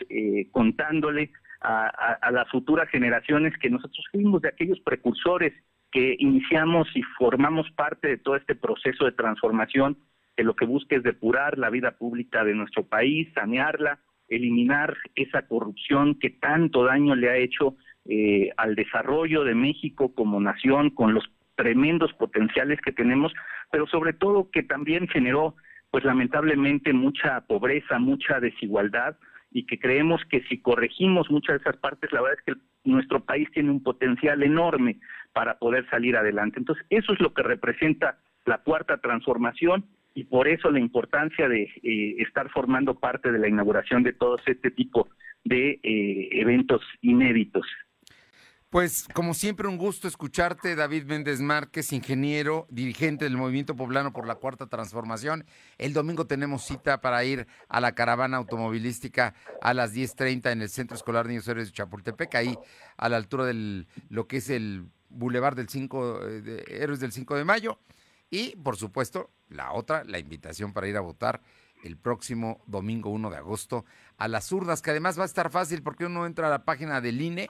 contándole 0.51 1.31
a, 1.59 1.87
a, 2.21 2.31
las 2.31 2.49
futuras 2.51 2.87
generaciones 2.87 3.53
que 3.57 3.69
nosotros 3.69 4.05
fuimos 4.13 4.41
de 4.41 4.47
aquellos 4.47 4.79
precursores 4.79 5.51
que 5.91 6.15
iniciamos 6.19 6.87
y 6.95 7.01
formamos 7.17 7.69
parte 7.71 8.07
de 8.07 8.17
todo 8.17 8.37
este 8.37 8.55
proceso 8.55 9.03
de 9.03 9.11
transformación 9.11 9.97
que 10.37 10.45
lo 10.45 10.55
que 10.55 10.65
busca 10.65 10.95
es 10.95 11.03
depurar 11.03 11.57
la 11.57 11.69
vida 11.69 11.91
pública 11.91 12.45
de 12.45 12.55
nuestro 12.55 12.85
país, 12.87 13.27
sanearla, 13.33 13.99
eliminar 14.29 14.95
esa 15.15 15.43
corrupción 15.47 16.15
que 16.15 16.29
tanto 16.29 16.85
daño 16.85 17.15
le 17.15 17.29
ha 17.29 17.37
hecho 17.37 17.75
eh, 18.05 18.49
al 18.57 18.75
desarrollo 18.75 19.43
de 19.43 19.55
México 19.55 20.13
como 20.13 20.39
nación, 20.39 20.89
con 20.89 21.13
los 21.13 21.23
tremendos 21.55 22.11
potenciales 22.13 22.79
que 22.81 22.91
tenemos, 22.91 23.33
pero 23.71 23.87
sobre 23.87 24.13
todo 24.13 24.49
que 24.51 24.63
también 24.63 25.07
generó, 25.07 25.55
pues 25.91 26.03
lamentablemente, 26.03 26.93
mucha 26.93 27.41
pobreza, 27.41 27.99
mucha 27.99 28.39
desigualdad, 28.39 29.15
y 29.51 29.65
que 29.65 29.79
creemos 29.79 30.21
que 30.29 30.41
si 30.49 30.59
corregimos 30.59 31.29
muchas 31.29 31.57
de 31.57 31.61
esas 31.61 31.77
partes, 31.77 32.11
la 32.11 32.21
verdad 32.21 32.39
es 32.39 32.53
que 32.53 32.61
nuestro 32.89 33.23
país 33.23 33.47
tiene 33.53 33.69
un 33.69 33.83
potencial 33.83 34.41
enorme 34.41 34.97
para 35.31 35.59
poder 35.59 35.87
salir 35.89 36.17
adelante. 36.17 36.59
Entonces, 36.59 36.85
eso 36.89 37.13
es 37.13 37.19
lo 37.19 37.33
que 37.33 37.43
representa 37.43 38.17
la 38.45 38.57
cuarta 38.57 38.97
transformación 38.97 39.85
y 40.13 40.25
por 40.25 40.47
eso 40.47 40.69
la 40.69 40.79
importancia 40.79 41.47
de 41.47 41.63
eh, 41.63 42.15
estar 42.19 42.49
formando 42.51 42.99
parte 42.99 43.31
de 43.31 43.39
la 43.39 43.47
inauguración 43.47 44.03
de 44.03 44.13
todo 44.13 44.37
este 44.45 44.71
tipo 44.71 45.09
de 45.43 45.79
eh, 45.83 46.29
eventos 46.33 46.81
inéditos. 47.01 47.65
Pues 48.73 49.07
como 49.13 49.35
siempre 49.35 49.67
un 49.67 49.77
gusto 49.77 50.07
escucharte, 50.07 50.75
David 50.75 51.03
Méndez 51.03 51.41
Márquez, 51.41 51.93
ingeniero, 51.93 52.65
dirigente 52.71 53.25
del 53.25 53.37
Movimiento 53.37 53.75
Poblano 53.75 54.13
por 54.13 54.25
la 54.25 54.33
Cuarta 54.33 54.65
Transformación. 54.65 55.45
El 55.77 55.93
domingo 55.93 56.25
tenemos 56.25 56.63
cita 56.63 56.99
para 56.99 57.23
ir 57.23 57.45
a 57.69 57.79
la 57.79 57.93
caravana 57.93 58.37
automovilística 58.37 59.35
a 59.61 59.75
las 59.75 59.95
10.30 59.95 60.51
en 60.51 60.63
el 60.63 60.69
Centro 60.69 60.97
Escolar 60.97 61.27
Niños 61.27 61.47
Héroes 61.47 61.67
de 61.67 61.73
Chapultepec, 61.73 62.33
ahí 62.33 62.57
a 62.97 63.09
la 63.09 63.17
altura 63.17 63.45
de 63.45 63.85
lo 64.09 64.27
que 64.27 64.37
es 64.37 64.49
el 64.49 64.87
Boulevard 65.09 65.55
del 65.55 65.69
5 65.69 66.27
eh, 66.27 66.41
de 66.41 66.63
Héroes 66.67 66.99
del 66.99 67.11
5 67.11 67.35
de 67.35 67.45
Mayo. 67.45 67.77
Y, 68.33 68.55
por 68.55 68.77
supuesto, 68.77 69.29
la 69.47 69.73
otra, 69.73 70.03
la 70.05 70.17
invitación 70.17 70.73
para 70.73 70.87
ir 70.87 70.97
a 70.97 71.01
votar 71.01 71.41
el 71.83 71.97
próximo 71.97 72.63
domingo 72.65 73.11
1 73.11 73.29
de 73.29 73.37
agosto 73.37 73.85
a 74.17 74.27
las 74.27 74.51
urnas, 74.51 74.81
que 74.81 74.89
además 74.89 75.19
va 75.19 75.21
a 75.21 75.27
estar 75.27 75.51
fácil 75.51 75.83
porque 75.83 76.07
uno 76.07 76.25
entra 76.25 76.47
a 76.47 76.49
la 76.49 76.65
página 76.65 76.99
del 76.99 77.21
INE 77.21 77.47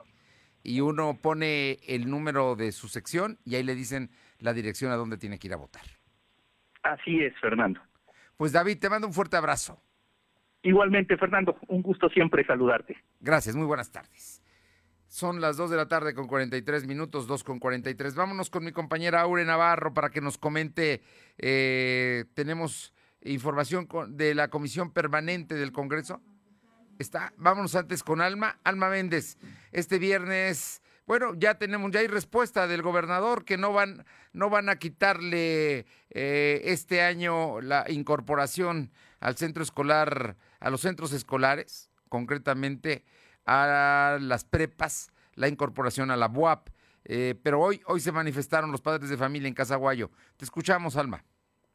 y 0.61 0.81
uno 0.81 1.17
pone 1.21 1.77
el 1.87 2.09
número 2.09 2.57
de 2.57 2.73
su 2.73 2.89
sección 2.89 3.39
y 3.45 3.55
ahí 3.55 3.63
le 3.63 3.75
dicen 3.75 4.09
la 4.39 4.51
dirección 4.51 4.91
a 4.91 4.97
donde 4.97 5.17
tiene 5.17 5.39
que 5.39 5.47
ir 5.47 5.53
a 5.53 5.55
votar. 5.55 5.83
Así 6.81 7.23
es, 7.23 7.33
Fernando. 7.39 7.79
Pues 8.35 8.51
David, 8.51 8.77
te 8.77 8.89
mando 8.89 9.07
un 9.07 9.13
fuerte 9.13 9.37
abrazo. 9.37 9.81
Igualmente, 10.63 11.15
Fernando, 11.15 11.55
un 11.69 11.81
gusto 11.81 12.09
siempre 12.09 12.43
saludarte. 12.43 12.97
Gracias, 13.21 13.55
muy 13.55 13.67
buenas 13.67 13.89
tardes. 13.89 14.43
Son 15.13 15.41
las 15.41 15.57
2 15.57 15.69
de 15.69 15.77
la 15.77 15.87
tarde 15.87 16.15
con 16.15 16.25
43 16.25 16.87
minutos, 16.87 17.27
2 17.27 17.43
con 17.43 17.59
43. 17.59 18.15
Vámonos 18.15 18.49
con 18.49 18.63
mi 18.63 18.71
compañera 18.71 19.21
Aure 19.21 19.45
Navarro 19.45 19.93
para 19.93 20.09
que 20.09 20.21
nos 20.21 20.39
comente. 20.39 21.03
Eh, 21.37 22.25
tenemos 22.33 22.95
información 23.21 23.87
de 24.17 24.33
la 24.33 24.47
Comisión 24.47 24.91
Permanente 24.91 25.53
del 25.53 25.71
Congreso. 25.71 26.19
Está, 26.97 27.31
vámonos 27.37 27.75
antes 27.75 28.01
con 28.01 28.21
Alma. 28.21 28.59
Alma 28.63 28.89
Méndez, 28.89 29.37
este 29.71 29.99
viernes, 29.99 30.81
bueno, 31.05 31.35
ya 31.35 31.59
tenemos, 31.59 31.91
ya 31.91 31.99
hay 31.99 32.07
respuesta 32.07 32.65
del 32.65 32.81
gobernador 32.81 33.45
que 33.45 33.55
no 33.55 33.71
van, 33.71 34.07
no 34.31 34.49
van 34.49 34.67
a 34.67 34.77
quitarle 34.77 35.85
eh, 36.09 36.61
este 36.63 37.03
año 37.03 37.61
la 37.61 37.85
incorporación 37.87 38.91
al 39.19 39.37
centro 39.37 39.61
escolar, 39.61 40.37
a 40.59 40.71
los 40.71 40.81
centros 40.81 41.13
escolares, 41.13 41.91
concretamente 42.09 43.05
a 43.45 44.17
las 44.19 44.45
prepas, 44.45 45.11
la 45.35 45.47
incorporación 45.47 46.11
a 46.11 46.15
la 46.15 46.27
BUAP. 46.27 46.69
Eh, 47.05 47.35
pero 47.43 47.59
hoy, 47.59 47.81
hoy 47.87 47.99
se 47.99 48.11
manifestaron 48.11 48.71
los 48.71 48.81
padres 48.81 49.09
de 49.09 49.17
familia 49.17 49.47
en 49.47 49.53
Casaguayo. 49.53 50.09
Te 50.37 50.45
escuchamos, 50.45 50.95
Alma. 50.95 51.23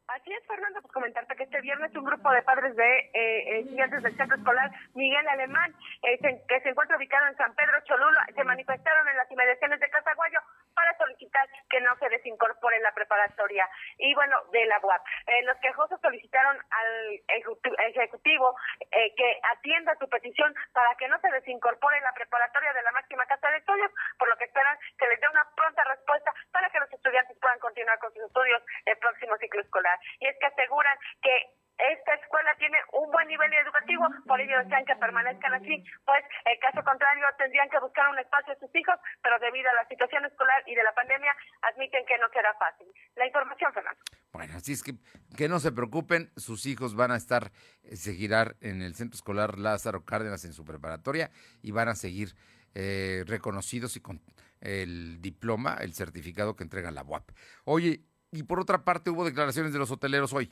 Así 0.07 0.31
es, 0.33 0.45
Fernando, 0.47 0.81
pues 0.81 0.91
comentarte 0.91 1.35
que 1.35 1.43
este 1.43 1.61
viernes 1.61 1.95
un 1.95 2.03
grupo 2.03 2.31
de 2.31 2.41
padres 2.41 2.75
de 2.75 2.97
eh, 3.13 3.59
estudiantes 3.59 4.01
del 4.01 4.17
centro 4.17 4.37
escolar 4.37 4.71
Miguel 4.95 5.27
Alemán, 5.27 5.71
eh, 6.01 6.17
que 6.17 6.59
se 6.61 6.69
encuentra 6.69 6.97
ubicado 6.97 7.27
en 7.27 7.37
San 7.37 7.53
Pedro 7.53 7.77
Cholula, 7.85 8.25
se 8.35 8.43
manifestaron 8.43 9.07
en 9.07 9.17
las 9.17 9.29
inmediaciones 9.29 9.79
de 9.79 9.89
Casaguayo 9.89 10.39
para 10.79 10.97
solicitar 10.97 11.45
que 11.69 11.81
no 11.81 11.91
se 11.97 12.07
desincorpore 12.07 12.79
la 12.79 12.93
preparatoria 12.93 13.67
y 13.97 14.13
bueno, 14.15 14.37
de 14.53 14.65
la 14.65 14.79
UAP. 14.79 15.01
Eh, 15.27 15.43
los 15.43 15.57
quejosos 15.57 15.99
solicitaron 15.99 16.55
al 16.71 17.21
Ejecutivo 17.27 18.55
eh, 18.79 19.13
que 19.15 19.41
atienda 19.51 19.93
su 19.99 20.07
petición 20.07 20.55
para 20.71 20.95
que 20.95 21.09
no 21.09 21.19
se 21.19 21.29
desincorpore 21.31 21.99
la 21.99 22.13
preparatoria 22.13 22.71
de 22.71 22.83
la 22.83 22.91
máxima 22.91 23.25
casa 23.25 23.51
de 23.51 23.57
estudios, 23.57 23.91
por 24.17 24.29
lo 24.29 24.37
que 24.37 24.45
esperan 24.45 24.77
que 24.97 25.07
les 25.07 25.19
dé 25.19 25.27
una 25.27 25.43
pronta 25.53 25.83
respuesta 25.83 26.33
para 26.53 26.69
que 26.69 26.79
los 26.79 26.93
estudiantes 26.93 27.37
puedan 27.39 27.59
continuar 27.59 27.99
con 27.99 28.13
sus 28.13 28.23
estudios 28.23 28.63
el 28.85 28.97
próximo 28.99 29.35
ciclo 29.37 29.61
escolar. 29.61 29.99
Y 30.19 30.27
es 30.27 30.37
que 30.39 30.45
aseguran 30.45 30.97
que 31.21 31.58
esta 31.79 32.13
escuela 32.15 32.55
tiene 32.57 32.77
un 32.93 33.11
buen 33.11 33.27
nivel 33.27 33.53
educativo, 33.53 34.07
por 34.27 34.39
ello 34.41 34.59
desean 34.59 34.85
que 34.85 34.95
permanezcan 34.95 35.53
así, 35.53 35.83
pues 36.05 36.23
el 36.45 36.59
caso 36.59 36.83
contrario 36.83 37.25
tendrían 37.37 37.69
que 37.69 37.79
buscar 37.79 38.09
un 38.09 38.19
espacio 38.19 38.53
a 38.53 38.59
sus 38.59 38.73
hijos, 38.75 38.95
pero 39.23 39.39
debido 39.39 39.69
a 39.69 39.73
la 39.73 39.87
situación 39.87 40.25
escolar 40.25 40.63
y 40.67 40.75
de 40.75 40.83
la 40.83 40.93
pandemia, 40.93 41.35
admiten 41.61 42.05
que 42.05 42.17
no 42.17 42.27
será 42.33 42.53
fácil. 42.55 42.87
La 43.15 43.25
información, 43.25 43.73
Fernando. 43.73 43.99
Bueno, 44.31 44.53
así 44.55 44.73
es 44.73 44.83
que 44.83 44.93
que 45.35 45.47
no 45.47 45.59
se 45.59 45.71
preocupen, 45.71 46.31
sus 46.35 46.65
hijos 46.65 46.95
van 46.95 47.11
a 47.11 47.15
estar, 47.15 47.51
eh, 47.83 47.95
seguirán 47.95 48.55
en 48.61 48.81
el 48.81 48.95
Centro 48.95 49.15
Escolar 49.15 49.57
Lázaro 49.57 50.05
Cárdenas 50.05 50.45
en 50.45 50.53
su 50.53 50.65
preparatoria 50.65 51.31
y 51.61 51.71
van 51.71 51.87
a 51.87 51.95
seguir 51.95 52.35
eh, 52.75 53.23
reconocidos 53.27 53.95
y 53.95 54.01
con 54.01 54.21
el 54.61 55.21
diploma, 55.21 55.77
el 55.79 55.93
certificado 55.93 56.55
que 56.55 56.63
entrega 56.63 56.91
la 56.91 57.03
UAP. 57.03 57.31
Oye, 57.65 58.01
y 58.31 58.43
por 58.43 58.59
otra 58.59 58.83
parte 58.83 59.09
hubo 59.09 59.25
declaraciones 59.25 59.73
de 59.73 59.79
los 59.79 59.91
hoteleros 59.91 60.33
hoy. 60.33 60.51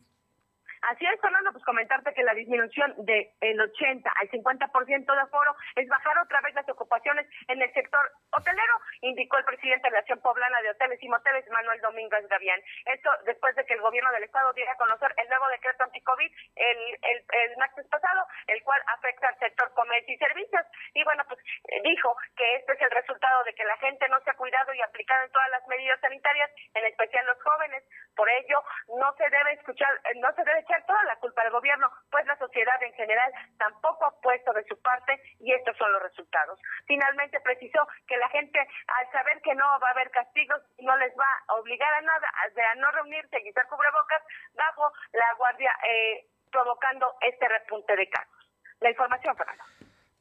Así 0.81 1.05
es, 1.05 1.19
Fernando, 1.19 1.51
pues 1.51 1.56
comentarte 1.67 2.13
que 2.13 2.23
la 2.23 2.33
disminución 2.33 2.95
del 3.03 3.27
el 3.41 3.59
80 3.59 4.07
al 4.07 4.29
50% 4.31 4.71
de 5.03 5.19
aforo 5.19 5.53
es 5.75 5.87
bajar 5.89 6.17
otra 6.19 6.39
vez 6.39 6.55
las 6.55 6.69
ocupaciones 6.69 7.27
en 7.49 7.61
el 7.61 7.71
sector 7.73 7.99
hotelero, 8.31 8.75
indicó 9.01 9.37
el 9.37 9.43
presidente 9.43 9.87
de 9.87 9.91
la 9.91 9.99
Asociación 9.99 10.23
Poblana 10.23 10.61
de 10.61 10.69
Hoteles 10.69 11.03
y 11.03 11.09
Moteles, 11.09 11.43
Manuel 11.51 11.81
Domínguez 11.81 12.25
Gavián. 12.29 12.61
Esto 12.85 13.11
después 13.25 13.53
de 13.57 13.65
que 13.65 13.73
el 13.73 13.81
gobierno 13.81 14.11
del 14.13 14.23
estado 14.23 14.53
diera 14.53 14.71
a 14.71 14.77
conocer 14.77 15.11
el 15.17 15.27
nuevo 15.27 15.47
decreto 15.49 15.83
anti-COVID 15.83 16.31
el, 16.55 16.77
el, 17.01 17.17
el 17.27 17.57
martes 17.57 17.85
pasado, 17.87 18.25
el 18.47 18.63
cual 18.63 18.81
afecta 18.95 19.27
al 19.27 19.39
sector 19.39 19.73
comercio 19.73 20.15
y 20.15 20.17
servicios. 20.17 20.63
Y 20.93 21.03
bueno, 21.03 21.23
pues 21.27 21.39
eh, 21.67 21.81
dijo 21.83 22.15
que 22.37 22.55
este 22.55 22.73
es 22.73 22.81
el 22.81 22.91
resultado 22.91 23.43
de 23.43 23.53
que 23.53 23.65
la 23.65 23.75
gente 23.77 24.07
no 24.07 24.21
se 24.21 24.29
ha 24.29 24.39
cuidado 24.39 24.73
y 24.73 24.81
aplicado 24.81 25.25
en 25.25 25.31
todas 25.31 25.49
las 25.51 25.67
medidas 25.67 25.99
sanitarias, 25.99 26.49
en 26.73 26.85
especial 26.85 27.25
los 27.25 27.41
jóvenes. 27.43 27.83
Por 28.15 28.29
ello, 28.29 28.63
no 28.97 29.13
se 29.17 29.29
debe 29.29 29.51
escuchar, 29.53 29.91
eh, 30.05 30.15
no 30.15 30.31
se 30.33 30.43
debe 30.43 30.59
echar 30.59 30.85
toda 30.85 31.03
la 31.03 31.17
culpa 31.17 31.41
al 31.41 31.51
gobierno, 31.51 31.91
pues 32.09 32.25
la 32.25 32.37
sociedad 32.37 32.81
en 32.83 32.93
general 32.93 33.31
tampoco 33.57 34.05
ha 34.05 34.21
puesto 34.21 34.53
de 34.53 34.63
su 34.65 34.79
parte 34.81 35.19
y 35.39 35.53
estos 35.53 35.75
son 35.77 35.91
los 35.91 36.01
resultados. 36.01 36.59
Finalmente 36.85 37.39
precisó 37.41 37.87
que 38.07 38.17
la 38.17 38.29
gente, 38.29 38.59
al 38.87 39.11
saber 39.11 39.41
que 39.41 39.55
no 39.55 39.65
va 39.79 39.89
a 39.89 39.91
haber 39.91 40.09
castigos, 40.11 40.61
no 40.79 40.95
les 40.97 41.13
va 41.17 41.27
a 41.47 41.55
obligar 41.55 41.93
a 41.93 42.01
nada, 42.01 42.31
a, 42.33 42.75
no 42.75 42.91
reunirse 43.07 43.37
y 43.43 43.49
usar 43.49 43.67
cubrebocas 43.67 44.21
bajo 44.55 44.91
la 45.13 45.33
guardia, 45.37 45.71
eh, 45.89 46.27
provocando 46.51 47.07
este 47.21 47.47
repunte 47.47 47.95
de 47.95 48.09
casos. 48.09 48.33
La 48.79 48.91
información, 48.91 49.35
Fernando. 49.35 49.63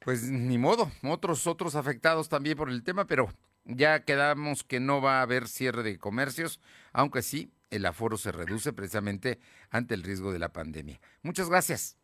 Pues 0.00 0.22
ni 0.30 0.56
modo, 0.56 0.90
otros 1.02 1.46
otros 1.46 1.74
afectados 1.74 2.28
también 2.28 2.56
por 2.56 2.68
el 2.68 2.84
tema, 2.84 3.06
pero 3.06 3.28
ya 3.64 4.04
quedamos 4.04 4.62
que 4.62 4.78
no 4.78 5.02
va 5.02 5.18
a 5.18 5.22
haber 5.22 5.48
cierre 5.48 5.82
de 5.82 5.98
comercios, 5.98 6.60
aunque 6.92 7.22
sí 7.22 7.52
el 7.70 7.84
aforo 7.84 8.16
se 8.16 8.30
reduce 8.30 8.72
precisamente 8.72 9.40
ante 9.70 9.94
el 9.94 10.04
riesgo 10.04 10.32
de 10.32 10.38
la 10.38 10.50
pandemia. 10.50 11.00
Muchas 11.22 11.50
gracias. 11.50 11.98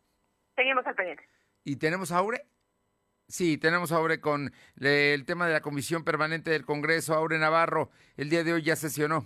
Seguimos 0.55 0.85
al 0.85 0.95
pendiente. 0.95 1.23
¿Y 1.63 1.77
tenemos 1.77 2.11
a 2.11 2.17
Aure? 2.17 2.45
Sí, 3.29 3.57
tenemos 3.57 3.93
a 3.93 3.95
Aure 3.95 4.19
con 4.19 4.51
el 4.81 5.25
tema 5.25 5.47
de 5.47 5.53
la 5.53 5.61
Comisión 5.61 6.03
Permanente 6.03 6.51
del 6.51 6.65
Congreso. 6.65 7.13
Aure 7.13 7.39
Navarro, 7.39 7.89
el 8.17 8.29
día 8.29 8.43
de 8.43 8.53
hoy 8.53 8.63
ya 8.63 8.75
sesionó. 8.75 9.25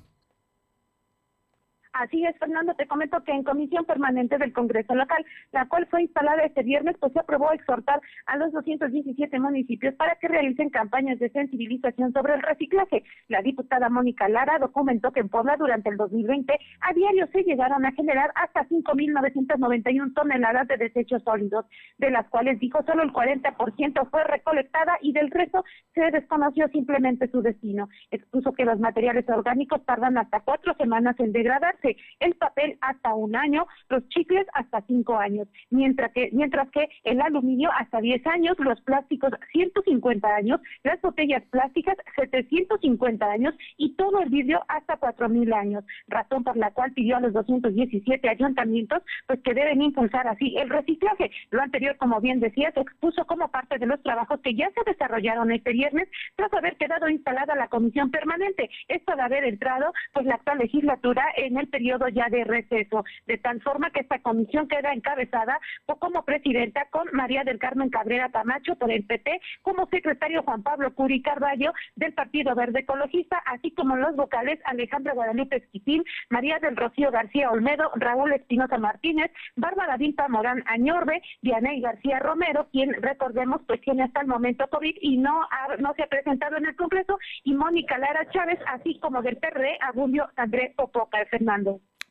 Así 2.00 2.24
es, 2.24 2.38
Fernando, 2.38 2.76
te 2.76 2.86
comento 2.86 3.24
que 3.24 3.32
en 3.32 3.44
comisión 3.44 3.84
permanente 3.86 4.38
del 4.38 4.54
Congreso 4.54 4.94
local, 4.94 5.26
la 5.52 5.68
cual 5.68 5.88
fue 5.88 6.04
instalada 6.04 6.44
este 6.44 6.62
viernes, 6.62 6.96
pues 7.00 7.12
se 7.12 7.20
aprobó 7.20 7.52
exhortar 7.52 8.00
a 8.28 8.38
los 8.38 8.52
217 8.54 9.40
municipios 9.40 9.96
para 9.96 10.16
que 10.16 10.28
realicen 10.28 10.70
campañas 10.70 11.18
de 11.18 11.32
sensibilización 11.32 12.14
sobre 12.14 12.36
el 12.36 12.44
reciclaje. 12.44 13.04
La 13.30 13.42
diputada 13.42 13.90
Mónica 13.90 14.30
Lara 14.30 14.60
documentó 14.60 15.12
que 15.12 15.22
en 15.22 15.30
Puebla 15.30 15.58
durante 15.58 15.90
el 15.90 15.98
2020 15.98 16.54
a 16.82 16.94
diario 16.94 17.28
se 17.32 17.42
llegaron 17.42 17.84
a 17.84 17.92
generar 17.94 18.32
hasta 18.36 18.68
5.991 18.68 20.14
toneladas 20.14 20.68
de 20.68 20.78
desechos 20.78 21.24
sólidos, 21.24 21.66
de 21.98 22.12
las 22.12 22.30
cuales 22.30 22.60
dijo 22.60 22.84
solo 22.84 23.02
el 23.02 23.12
40% 23.12 24.10
fue 24.12 24.24
recolectada 24.24 25.00
y 25.02 25.14
del 25.14 25.32
resto 25.32 25.64
se 25.96 26.12
desconoció 26.12 26.68
simplemente 26.68 27.28
su 27.32 27.42
destino. 27.42 27.90
Expuso 28.12 28.54
que 28.54 28.66
los 28.66 28.80
materiales 28.80 29.28
orgánicos 29.30 29.84
tardan 29.84 30.20
hasta 30.20 30.42
cuatro 30.42 30.76
semanas 30.76 31.20
en 31.20 31.32
degradarse 31.32 31.87
el 32.20 32.34
papel 32.36 32.78
hasta 32.82 33.14
un 33.14 33.36
año, 33.36 33.68
los 33.90 34.08
chicles 34.10 34.46
hasta 34.54 34.82
cinco 34.82 35.18
años, 35.18 35.48
mientras 35.70 36.12
que, 36.14 36.30
mientras 36.34 36.70
que 36.72 36.90
el 37.04 37.22
aluminio 37.22 37.70
hasta 37.72 38.02
10 38.02 38.26
años, 38.28 38.58
los 38.60 38.80
plásticos 38.82 39.32
150 39.52 40.28
años, 40.36 40.60
las 40.84 41.02
botellas 41.02 41.44
plásticas 41.52 41.96
750 42.16 43.26
años 43.26 43.54
y 43.78 43.96
todo 43.96 44.22
el 44.22 44.30
vidrio 44.30 44.64
hasta 44.68 44.98
4000 44.98 45.54
años, 45.54 45.84
razón 46.08 46.44
por 46.44 46.58
la 46.58 46.72
cual 46.72 46.92
pidió 46.94 47.18
a 47.18 47.22
los 47.22 47.34
217 47.34 48.30
ayuntamientos 48.30 49.04
pues 49.28 49.40
que 49.42 49.54
deben 49.54 49.82
impulsar 49.82 50.28
así 50.28 50.56
el 50.58 50.70
reciclaje. 50.70 51.32
Lo 51.52 51.62
anterior, 51.62 51.96
como 51.98 52.20
bien 52.22 52.40
decía, 52.40 52.72
se 52.72 52.82
expuso 52.82 53.26
como 53.26 53.50
parte 53.50 53.78
de 53.78 53.86
los 53.86 54.02
trabajos 54.02 54.40
que 54.42 54.56
ya 54.56 54.70
se 54.72 54.90
desarrollaron 54.90 55.52
este 55.52 55.72
viernes 55.72 56.10
tras 56.36 56.54
haber 56.54 56.78
quedado 56.78 57.10
instalada 57.10 57.56
la 57.56 57.68
comisión 57.68 58.12
permanente. 58.12 58.70
Esto 58.88 59.16
de 59.16 59.22
haber 59.22 59.44
entrado 59.44 59.94
pues 60.14 60.26
la 60.26 60.36
actual 60.36 60.60
legislatura 60.60 61.26
en 61.36 61.58
el 61.58 61.70
periodo 61.78 62.08
ya 62.08 62.28
de 62.30 62.44
receso, 62.44 63.06
de 63.28 63.38
tal 63.38 63.62
forma 63.62 63.92
que 63.92 64.00
esta 64.00 64.18
comisión 64.20 64.68
queda 64.68 64.94
encabezada 64.94 65.60
como 66.00 66.24
presidenta 66.24 66.88
con 66.90 67.08
María 67.12 67.44
del 67.44 67.60
Carmen 67.60 67.90
Cabrera 67.90 68.30
Tamacho 68.30 68.76
por 68.76 68.92
el 68.92 69.06
PT, 69.06 69.40
como 69.62 69.88
secretario 69.88 70.42
Juan 70.42 70.64
Pablo 70.64 70.94
Curi 70.96 71.22
Carballo 71.22 71.74
del 71.96 72.14
Partido 72.14 72.56
Verde 72.56 72.80
Ecologista, 72.80 73.38
así 73.46 73.70
como 73.72 73.96
los 73.96 74.16
vocales 74.16 74.60
Alejandra 74.66 75.14
Guadalupe 75.14 75.58
Esquitín, 75.58 76.04
María 76.32 76.58
del 76.60 76.76
Rocío 76.76 77.12
García 77.12 77.52
Olmedo, 77.52 77.92
Raúl 77.96 78.34
Espinosa 78.34 78.80
Martínez, 78.80 79.32
Bárbara 79.56 79.98
Vinta 79.98 80.28
Morán 80.28 80.64
Añorbe, 80.66 81.22
Dianey 81.42 81.82
García 81.82 82.20
Romero, 82.20 82.68
quien 82.72 82.94
recordemos 83.02 83.62
pues 83.68 83.82
tiene 83.82 84.04
hasta 84.04 84.22
el 84.22 84.28
momento 84.28 84.68
COVID 84.70 84.98
y 85.02 85.18
no, 85.18 85.42
no 85.78 85.94
se 85.94 86.04
ha 86.04 86.08
presentado 86.08 86.58
en 86.58 86.66
el 86.66 86.76
Congreso, 86.76 87.20
y 87.44 87.54
Mónica 87.54 87.98
Lara 87.98 88.28
Chávez, 88.32 88.60
así 88.68 89.00
como 89.00 89.22
del 89.22 89.38
PRD, 89.38 89.78
Abundio 89.82 90.28
Andrés 90.36 90.74
Popoca, 90.76 91.22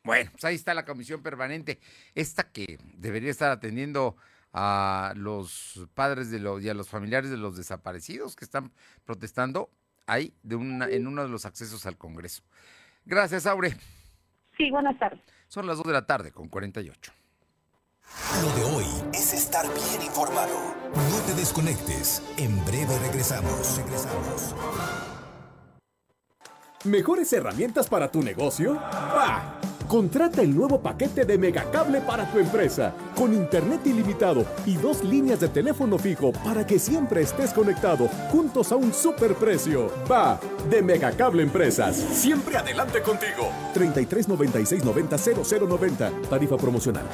Bueno, 0.03 0.31
pues 0.31 0.45
ahí 0.45 0.55
está 0.55 0.73
la 0.73 0.85
comisión 0.85 1.21
permanente, 1.21 1.79
esta 2.15 2.49
que 2.51 2.77
debería 2.93 3.29
estar 3.29 3.51
atendiendo 3.51 4.15
a 4.53 5.13
los 5.15 5.87
padres 5.93 6.31
de 6.31 6.39
los 6.39 6.63
y 6.63 6.69
a 6.69 6.73
los 6.73 6.89
familiares 6.89 7.29
de 7.29 7.37
los 7.37 7.57
desaparecidos 7.57 8.35
que 8.35 8.45
están 8.45 8.71
protestando 9.05 9.69
ahí 10.05 10.33
de 10.43 10.55
una, 10.55 10.87
en 10.87 11.07
uno 11.07 11.23
de 11.23 11.29
los 11.29 11.45
accesos 11.45 11.85
al 11.85 11.97
Congreso. 11.97 12.41
Gracias, 13.05 13.45
Aure. 13.45 13.75
Sí, 14.57 14.71
buenas 14.71 14.97
tardes. 14.97 15.19
Son 15.47 15.67
las 15.67 15.77
2 15.77 15.87
de 15.87 15.93
la 15.93 16.05
tarde 16.05 16.31
con 16.31 16.49
48. 16.49 17.11
Lo 18.41 18.55
de 18.55 18.63
hoy 18.63 18.85
es 19.13 19.33
estar 19.33 19.65
bien 19.65 20.01
informado. 20.01 20.75
No 20.93 21.19
te 21.25 21.33
desconectes. 21.33 22.23
En 22.37 22.63
breve 22.65 22.97
regresamos. 22.99 23.77
Regresamos. 23.77 24.55
¿Mejores 26.83 27.33
herramientas 27.33 27.87
para 27.87 28.11
tu 28.11 28.21
negocio? 28.21 28.75
¡Bah! 28.75 29.59
Contrata 29.87 30.41
el 30.43 30.55
nuevo 30.55 30.79
paquete 30.79 31.25
de 31.25 31.37
Megacable 31.37 32.01
para 32.01 32.29
tu 32.29 32.37
empresa, 32.37 32.93
con 33.15 33.33
internet 33.33 33.81
ilimitado 33.85 34.45
y 34.65 34.75
dos 34.75 35.03
líneas 35.03 35.39
de 35.39 35.47
teléfono 35.47 35.97
fijo 35.97 36.31
para 36.43 36.67
que 36.67 36.77
siempre 36.77 37.21
estés 37.21 37.51
conectado, 37.51 38.07
juntos 38.31 38.71
a 38.71 38.75
un 38.75 38.93
superprecio. 38.93 39.89
Va, 40.09 40.39
de 40.69 40.83
Megacable 40.83 41.41
Empresas. 41.41 41.95
Siempre 41.95 42.57
adelante 42.57 43.01
contigo. 43.01 43.49
33 43.73 44.27
96 44.27 44.83
90 44.83 45.17
0090. 45.17 46.11
Tarifa 46.29 46.57
promocional. 46.57 47.05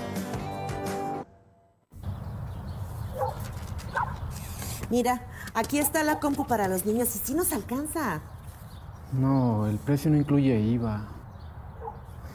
Mira, 4.89 5.26
aquí 5.53 5.80
está 5.80 6.03
la 6.03 6.20
compu 6.20 6.45
para 6.45 6.68
los 6.68 6.86
niños 6.86 7.16
y 7.16 7.20
si 7.20 7.34
nos 7.34 7.53
alcanza. 7.53 8.22
No, 9.14 9.68
el 9.68 9.78
precio 9.78 10.09
no 10.09 10.18
incluye 10.18 10.59
IVA. 10.59 11.07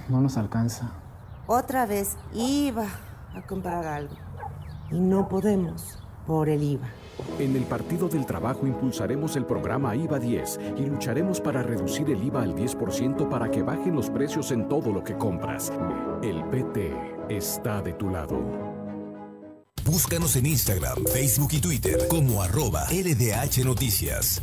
No 0.09 0.21
nos 0.21 0.37
alcanza. 0.37 0.93
Otra 1.47 1.87
vez 1.87 2.17
iba 2.33 2.87
a 3.35 3.43
comprar 3.43 3.85
algo. 3.87 4.15
Y 4.91 5.01
no 5.01 5.29
podemos 5.29 5.99
por 6.27 6.49
el 6.49 6.63
IVA. 6.63 6.89
En 7.39 7.57
el 7.57 7.65
Partido 7.65 8.09
del 8.09 8.27
Trabajo 8.27 8.67
impulsaremos 8.67 9.35
el 9.37 9.45
programa 9.45 9.97
IVA 9.97 10.19
10 10.19 10.61
y 10.77 10.87
lucharemos 10.87 11.41
para 11.41 11.63
reducir 11.63 12.09
el 12.11 12.23
IVA 12.23 12.43
al 12.43 12.55
10% 12.55 13.29
para 13.29 13.51
que 13.51 13.63
bajen 13.63 13.97
los 13.97 14.09
precios 14.09 14.53
en 14.53 14.69
todo 14.69 14.93
lo 14.93 15.03
que 15.03 15.17
compras. 15.17 15.73
El 16.23 16.45
PT 16.45 16.95
está 17.29 17.83
de 17.83 17.93
tu 17.95 18.09
lado. 18.09 18.41
Búscanos 19.85 20.37
en 20.37 20.47
Instagram, 20.47 20.99
Facebook 21.13 21.49
y 21.53 21.61
Twitter 21.61 22.07
como 22.09 22.43
arroba 22.43 22.85
LDH 22.91 23.65
Noticias. 23.65 24.43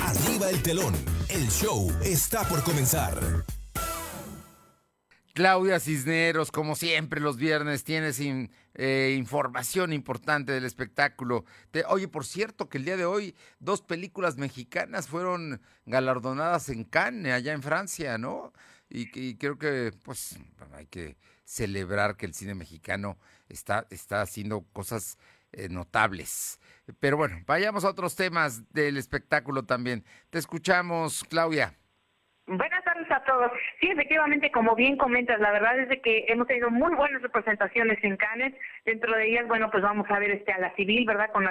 Arriba 0.00 0.50
el 0.50 0.62
telón. 0.62 0.94
El 1.28 1.48
show 1.48 1.90
está 2.02 2.46
por 2.48 2.62
comenzar. 2.62 3.44
Claudia 5.34 5.80
Cisneros, 5.80 6.52
como 6.52 6.76
siempre 6.76 7.20
los 7.20 7.36
viernes, 7.36 7.82
tienes 7.82 8.20
eh, 8.20 9.14
información 9.18 9.92
importante 9.92 10.52
del 10.52 10.64
espectáculo. 10.64 11.44
oye, 11.88 12.06
por 12.06 12.24
cierto, 12.24 12.68
que 12.68 12.78
el 12.78 12.84
día 12.84 12.96
de 12.96 13.04
hoy 13.04 13.34
dos 13.58 13.82
películas 13.82 14.36
mexicanas 14.36 15.08
fueron 15.08 15.60
galardonadas 15.86 16.68
en 16.68 16.84
Cannes, 16.84 17.32
allá 17.32 17.52
en 17.52 17.62
Francia, 17.62 18.16
¿no? 18.16 18.52
Y, 18.88 19.34
creo 19.36 19.58
que, 19.58 19.92
pues, 20.04 20.38
hay 20.72 20.86
que 20.86 21.16
celebrar 21.44 22.16
que 22.16 22.26
el 22.26 22.34
cine 22.34 22.54
mexicano 22.54 23.18
está, 23.48 23.88
está 23.90 24.22
haciendo 24.22 24.60
cosas 24.72 25.18
eh, 25.50 25.68
notables. 25.68 26.60
Pero 27.00 27.16
bueno, 27.16 27.42
vayamos 27.46 27.84
a 27.84 27.90
otros 27.90 28.14
temas 28.14 28.72
del 28.72 28.96
espectáculo 28.96 29.64
también. 29.64 30.04
Te 30.30 30.38
escuchamos, 30.38 31.24
Claudia. 31.24 31.74
Buenas 32.46 32.84
tardes 32.84 32.93
a 33.10 33.22
todos. 33.24 33.52
Sí, 33.80 33.88
efectivamente, 33.90 34.50
como 34.50 34.74
bien 34.74 34.96
comentas, 34.96 35.40
la 35.40 35.52
verdad 35.52 35.78
es 35.78 36.00
que 36.02 36.24
hemos 36.28 36.46
tenido 36.46 36.70
muy 36.70 36.94
buenas 36.94 37.22
representaciones 37.22 37.98
en 38.02 38.16
Cannes. 38.16 38.54
Dentro 38.84 39.14
de 39.16 39.28
ellas, 39.28 39.46
bueno, 39.46 39.70
pues 39.70 39.82
vamos 39.82 40.06
a 40.10 40.18
ver 40.18 40.30
este 40.30 40.52
a 40.52 40.58
la 40.58 40.74
civil, 40.74 41.06
¿verdad? 41.06 41.30
Con 41.32 41.46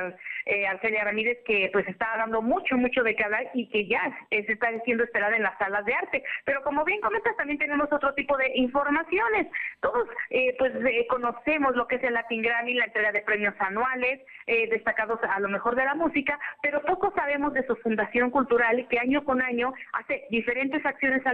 eh, 0.45 0.68
Arcelia 0.68 1.04
Ramírez, 1.04 1.39
que 1.45 1.70
pues 1.74 1.88
está 1.88 2.18
dando 2.18 2.41
mucho, 2.41 2.78
mucho 2.78 3.04
de 3.04 3.16
qué 3.16 3.24
hablar 3.24 3.49
y 3.54 3.70
que 3.70 3.88
ya 3.88 4.01
se 4.30 4.39
está 4.51 4.70
siendo 4.84 5.04
esperada 5.04 5.36
en 5.36 5.43
las 5.43 5.58
salas 5.58 5.86
de 5.86 5.93
arte. 5.93 6.24
Pero 6.45 6.62
como 6.64 6.84
bien 6.84 7.01
comentas, 7.01 7.36
también 7.38 7.60
tenemos 7.60 7.91
otro 7.91 8.14
tipo 8.14 8.38
de 8.38 8.51
informaciones. 8.56 9.47
Todos, 9.82 10.08
eh, 10.30 10.56
pues, 10.58 10.74
eh, 10.86 11.06
conocemos 11.10 11.76
lo 11.76 11.88
que 11.88 11.95
es 11.95 12.04
el 12.04 12.14
Latin 12.14 12.41
Grammy, 12.41 12.76
la 12.76 12.86
entrega 12.86 13.12
de 13.12 13.22
premios 13.22 13.56
anuales, 13.60 14.22
destacados 14.45 15.20
a 15.24 15.39
lo 15.39 15.47
mejor 15.47 15.76
de 15.76 15.86
la 15.86 15.95
música, 15.95 16.38
pero 16.62 16.82
poco 16.82 17.14
sabemos 17.16 17.54
de 17.54 17.66
su 17.66 17.76
fundación 17.78 18.30
cultural 18.30 18.86
que 18.89 18.99
año 18.99 19.24
con 19.24 19.41
año 19.41 19.74
hace 19.93 20.26
diferentes 20.30 20.86
acciones 20.86 21.26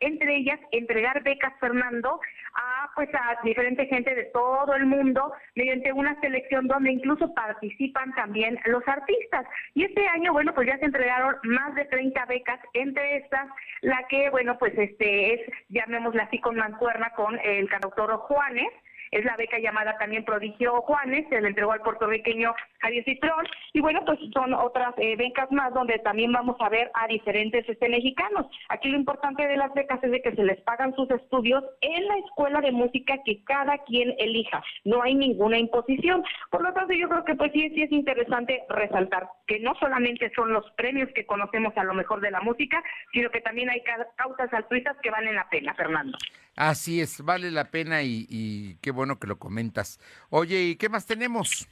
entre 0.00 0.36
ellas 0.36 0.58
entregar 0.72 1.22
becas, 1.22 1.52
Fernando, 1.60 2.20
a 2.54 2.90
pues 2.94 3.08
a 3.14 3.38
diferente 3.42 3.86
gente 3.86 4.14
de 4.14 4.24
todo 4.26 4.74
el 4.74 4.86
mundo 4.86 5.32
mediante 5.54 5.92
una 5.92 6.18
selección 6.20 6.66
donde 6.66 6.92
incluso 6.92 7.32
participan 7.34 8.14
también 8.14 8.58
los 8.66 8.86
artistas. 8.86 9.46
Y 9.74 9.84
este 9.84 10.06
año, 10.08 10.32
bueno, 10.32 10.54
pues 10.54 10.66
ya 10.66 10.78
se 10.78 10.86
entregaron 10.86 11.36
más 11.44 11.74
de 11.74 11.84
30 11.86 12.24
becas, 12.26 12.60
entre 12.74 13.16
estas 13.18 13.48
la 13.80 14.06
que, 14.08 14.30
bueno, 14.30 14.58
pues 14.58 14.76
este 14.76 15.34
es, 15.34 15.40
llamémosla 15.68 16.24
así 16.24 16.38
con 16.40 16.56
mancuerna 16.56 17.10
con 17.16 17.38
el 17.40 17.68
cantautor 17.68 18.16
Juanes, 18.18 18.72
es 19.12 19.24
la 19.24 19.36
beca 19.36 19.58
llamada 19.58 19.96
también 19.98 20.24
Prodigio 20.24 20.80
Juanes, 20.82 21.28
se 21.28 21.40
le 21.40 21.48
entregó 21.48 21.72
al 21.72 21.82
puertorriqueño 21.82 22.54
Javier 22.80 23.04
Citrón, 23.04 23.46
y 23.72 23.80
bueno, 23.80 24.00
pues 24.04 24.18
son 24.32 24.54
otras 24.54 24.94
eh, 24.96 25.16
becas 25.16 25.52
más 25.52 25.72
donde 25.72 25.98
también 25.98 26.32
vamos 26.32 26.56
a 26.60 26.68
ver 26.68 26.90
a 26.94 27.06
diferentes 27.06 27.68
este, 27.68 27.88
mexicanos. 27.88 28.46
Aquí 28.70 28.88
lo 28.88 28.96
importante 28.96 29.46
de 29.46 29.56
las 29.56 29.72
becas 29.74 30.02
es 30.02 30.10
de 30.10 30.22
que 30.22 30.34
se 30.34 30.44
les 30.44 30.60
pagan 30.62 30.94
sus 30.94 31.10
estudios 31.10 31.62
en 31.82 32.06
la 32.06 32.16
escuela 32.18 32.60
de 32.60 32.72
música 32.72 33.18
que 33.24 33.44
cada 33.44 33.78
quien 33.84 34.14
elija, 34.18 34.62
no 34.84 35.02
hay 35.02 35.14
ninguna 35.14 35.58
imposición. 35.58 36.24
Por 36.50 36.62
lo 36.62 36.72
tanto, 36.72 36.94
yo 36.94 37.08
creo 37.08 37.24
que 37.24 37.34
pues 37.34 37.52
sí, 37.52 37.70
sí 37.74 37.82
es 37.82 37.92
interesante 37.92 38.64
resaltar 38.70 39.28
que 39.46 39.60
no 39.60 39.74
solamente 39.74 40.32
son 40.34 40.52
los 40.52 40.70
premios 40.72 41.10
que 41.14 41.26
conocemos 41.26 41.76
a 41.76 41.84
lo 41.84 41.92
mejor 41.92 42.20
de 42.20 42.30
la 42.30 42.40
música, 42.40 42.82
sino 43.12 43.30
que 43.30 43.40
también 43.42 43.68
hay 43.68 43.82
causas 44.16 44.52
altruistas 44.52 44.96
que 45.02 45.10
valen 45.10 45.34
la 45.34 45.48
pena, 45.50 45.74
Fernando. 45.74 46.16
Así 46.56 47.00
es, 47.00 47.22
vale 47.24 47.50
la 47.50 47.70
pena 47.70 48.02
y, 48.02 48.26
y 48.28 48.76
qué 48.76 48.90
bueno 48.90 49.18
que 49.18 49.26
lo 49.26 49.38
comentas. 49.38 49.98
Oye, 50.30 50.62
¿y 50.64 50.76
qué 50.76 50.88
más 50.88 51.06
tenemos? 51.06 51.68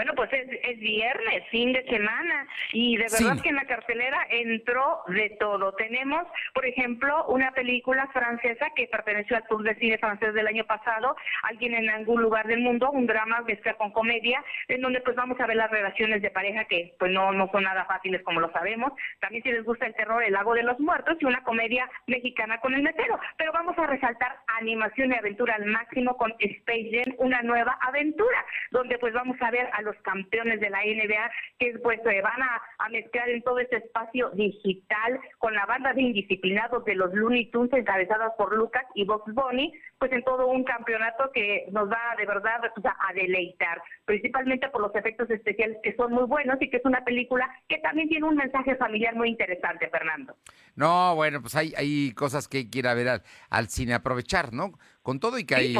Bueno, 0.00 0.14
pues 0.14 0.30
es, 0.32 0.78
viernes, 0.78 1.46
fin 1.50 1.74
de 1.74 1.84
semana, 1.84 2.46
y 2.72 2.96
de 2.96 3.04
verdad 3.04 3.42
que 3.42 3.50
en 3.50 3.56
la 3.56 3.66
cartelera 3.66 4.26
entró 4.30 5.02
de 5.08 5.36
todo. 5.38 5.74
Tenemos, 5.74 6.26
por 6.54 6.64
ejemplo, 6.64 7.26
una 7.26 7.52
película 7.52 8.06
francesa 8.06 8.70
que 8.74 8.86
perteneció 8.86 9.36
al 9.36 9.46
Tour 9.46 9.62
de 9.62 9.74
Cine 9.74 9.98
francés 9.98 10.32
del 10.32 10.46
año 10.46 10.64
pasado, 10.64 11.14
Alguien 11.42 11.74
en 11.74 11.90
algún 11.90 12.22
lugar 12.22 12.46
del 12.46 12.60
mundo, 12.60 12.90
un 12.90 13.06
drama 13.06 13.42
mezcla 13.42 13.74
con 13.74 13.92
comedia, 13.92 14.42
en 14.68 14.80
donde 14.80 15.02
pues 15.02 15.16
vamos 15.16 15.38
a 15.38 15.46
ver 15.46 15.56
las 15.56 15.70
relaciones 15.70 16.22
de 16.22 16.30
pareja 16.30 16.64
que 16.64 16.94
pues 16.98 17.12
no, 17.12 17.32
no 17.32 17.50
son 17.52 17.64
nada 17.64 17.84
fáciles 17.84 18.22
como 18.22 18.40
lo 18.40 18.50
sabemos. 18.52 18.94
También 19.20 19.42
si 19.42 19.52
les 19.52 19.64
gusta 19.64 19.84
el 19.84 19.94
terror, 19.94 20.22
El 20.22 20.32
Lago 20.32 20.54
de 20.54 20.62
los 20.62 20.80
Muertos 20.80 21.18
y 21.20 21.26
una 21.26 21.42
comedia 21.42 21.90
mexicana 22.06 22.58
con 22.60 22.72
el 22.72 22.82
mesero. 22.82 23.20
Pero 23.36 23.52
vamos 23.52 23.76
a 23.76 23.86
resaltar 23.86 24.38
animación 24.58 25.12
y 25.12 25.16
aventura 25.16 25.56
al 25.56 25.66
máximo 25.66 26.16
con 26.16 26.32
Space 26.38 26.90
Jam, 26.90 27.14
una 27.18 27.42
nueva 27.42 27.78
aventura, 27.82 28.46
donde 28.70 28.98
pues 28.98 29.12
vamos 29.12 29.36
a 29.42 29.50
ver 29.50 29.68
a 29.74 29.82
los 29.82 29.89
campeones 29.98 30.60
de 30.60 30.70
la 30.70 30.80
NBA, 30.80 31.30
que 31.58 31.78
pues 31.82 32.00
se 32.02 32.20
van 32.22 32.42
a, 32.42 32.62
mezclar 32.90 33.28
en 33.28 33.42
todo 33.42 33.60
este 33.60 33.76
espacio 33.76 34.30
digital 34.30 35.20
con 35.38 35.54
la 35.54 35.64
banda 35.64 35.92
de 35.92 36.02
indisciplinados 36.02 36.84
de 36.84 36.96
los 36.96 37.14
Looney 37.14 37.48
Tunes 37.52 37.72
encabezadas 37.72 38.32
por 38.36 38.52
Lucas 38.56 38.84
y 38.96 39.04
Box 39.04 39.32
Bunny, 39.32 39.72
pues 39.98 40.10
en 40.10 40.24
todo 40.24 40.48
un 40.48 40.64
campeonato 40.64 41.30
que 41.32 41.66
nos 41.70 41.88
va 41.88 42.16
de 42.18 42.26
verdad 42.26 42.60
a 42.64 43.12
deleitar, 43.12 43.80
principalmente 44.06 44.68
por 44.70 44.80
los 44.80 44.94
efectos 44.96 45.30
especiales 45.30 45.78
que 45.84 45.94
son 45.94 46.12
muy 46.12 46.24
buenos 46.24 46.60
y 46.60 46.68
que 46.68 46.78
es 46.78 46.84
una 46.84 47.04
película 47.04 47.48
que 47.68 47.78
también 47.78 48.08
tiene 48.08 48.26
un 48.26 48.34
mensaje 48.34 48.74
familiar 48.74 49.14
muy 49.14 49.28
interesante, 49.28 49.88
Fernando. 49.88 50.34
No, 50.74 51.14
bueno, 51.14 51.40
pues 51.40 51.54
hay, 51.54 51.72
hay 51.76 52.12
cosas 52.12 52.48
que 52.48 52.58
hay 52.58 52.94
ver 52.94 53.08
al, 53.08 53.22
al 53.50 53.68
cine, 53.68 53.94
aprovechar, 53.94 54.52
¿no? 54.52 54.72
Con 55.10 55.18
todo 55.18 55.40
y 55.40 55.44
que 55.44 55.56
hay 55.56 55.74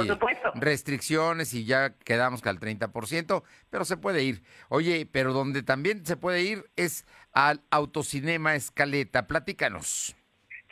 restricciones 0.57 1.55
y 1.55 1.65
ya 1.65 1.95
quedamos 2.05 2.43
que 2.43 2.49
al 2.49 2.59
30%, 2.59 3.45
pero 3.71 3.85
se 3.85 3.97
puede 3.97 4.25
ir. 4.25 4.43
Oye, 4.69 5.07
pero 5.07 5.33
donde 5.33 5.63
también 5.63 6.05
se 6.05 6.17
puede 6.17 6.43
ir 6.43 6.65
es 6.75 7.07
al 7.33 7.61
Autocinema 7.71 8.57
Escaleta. 8.57 9.29
Platícanos. 9.29 10.17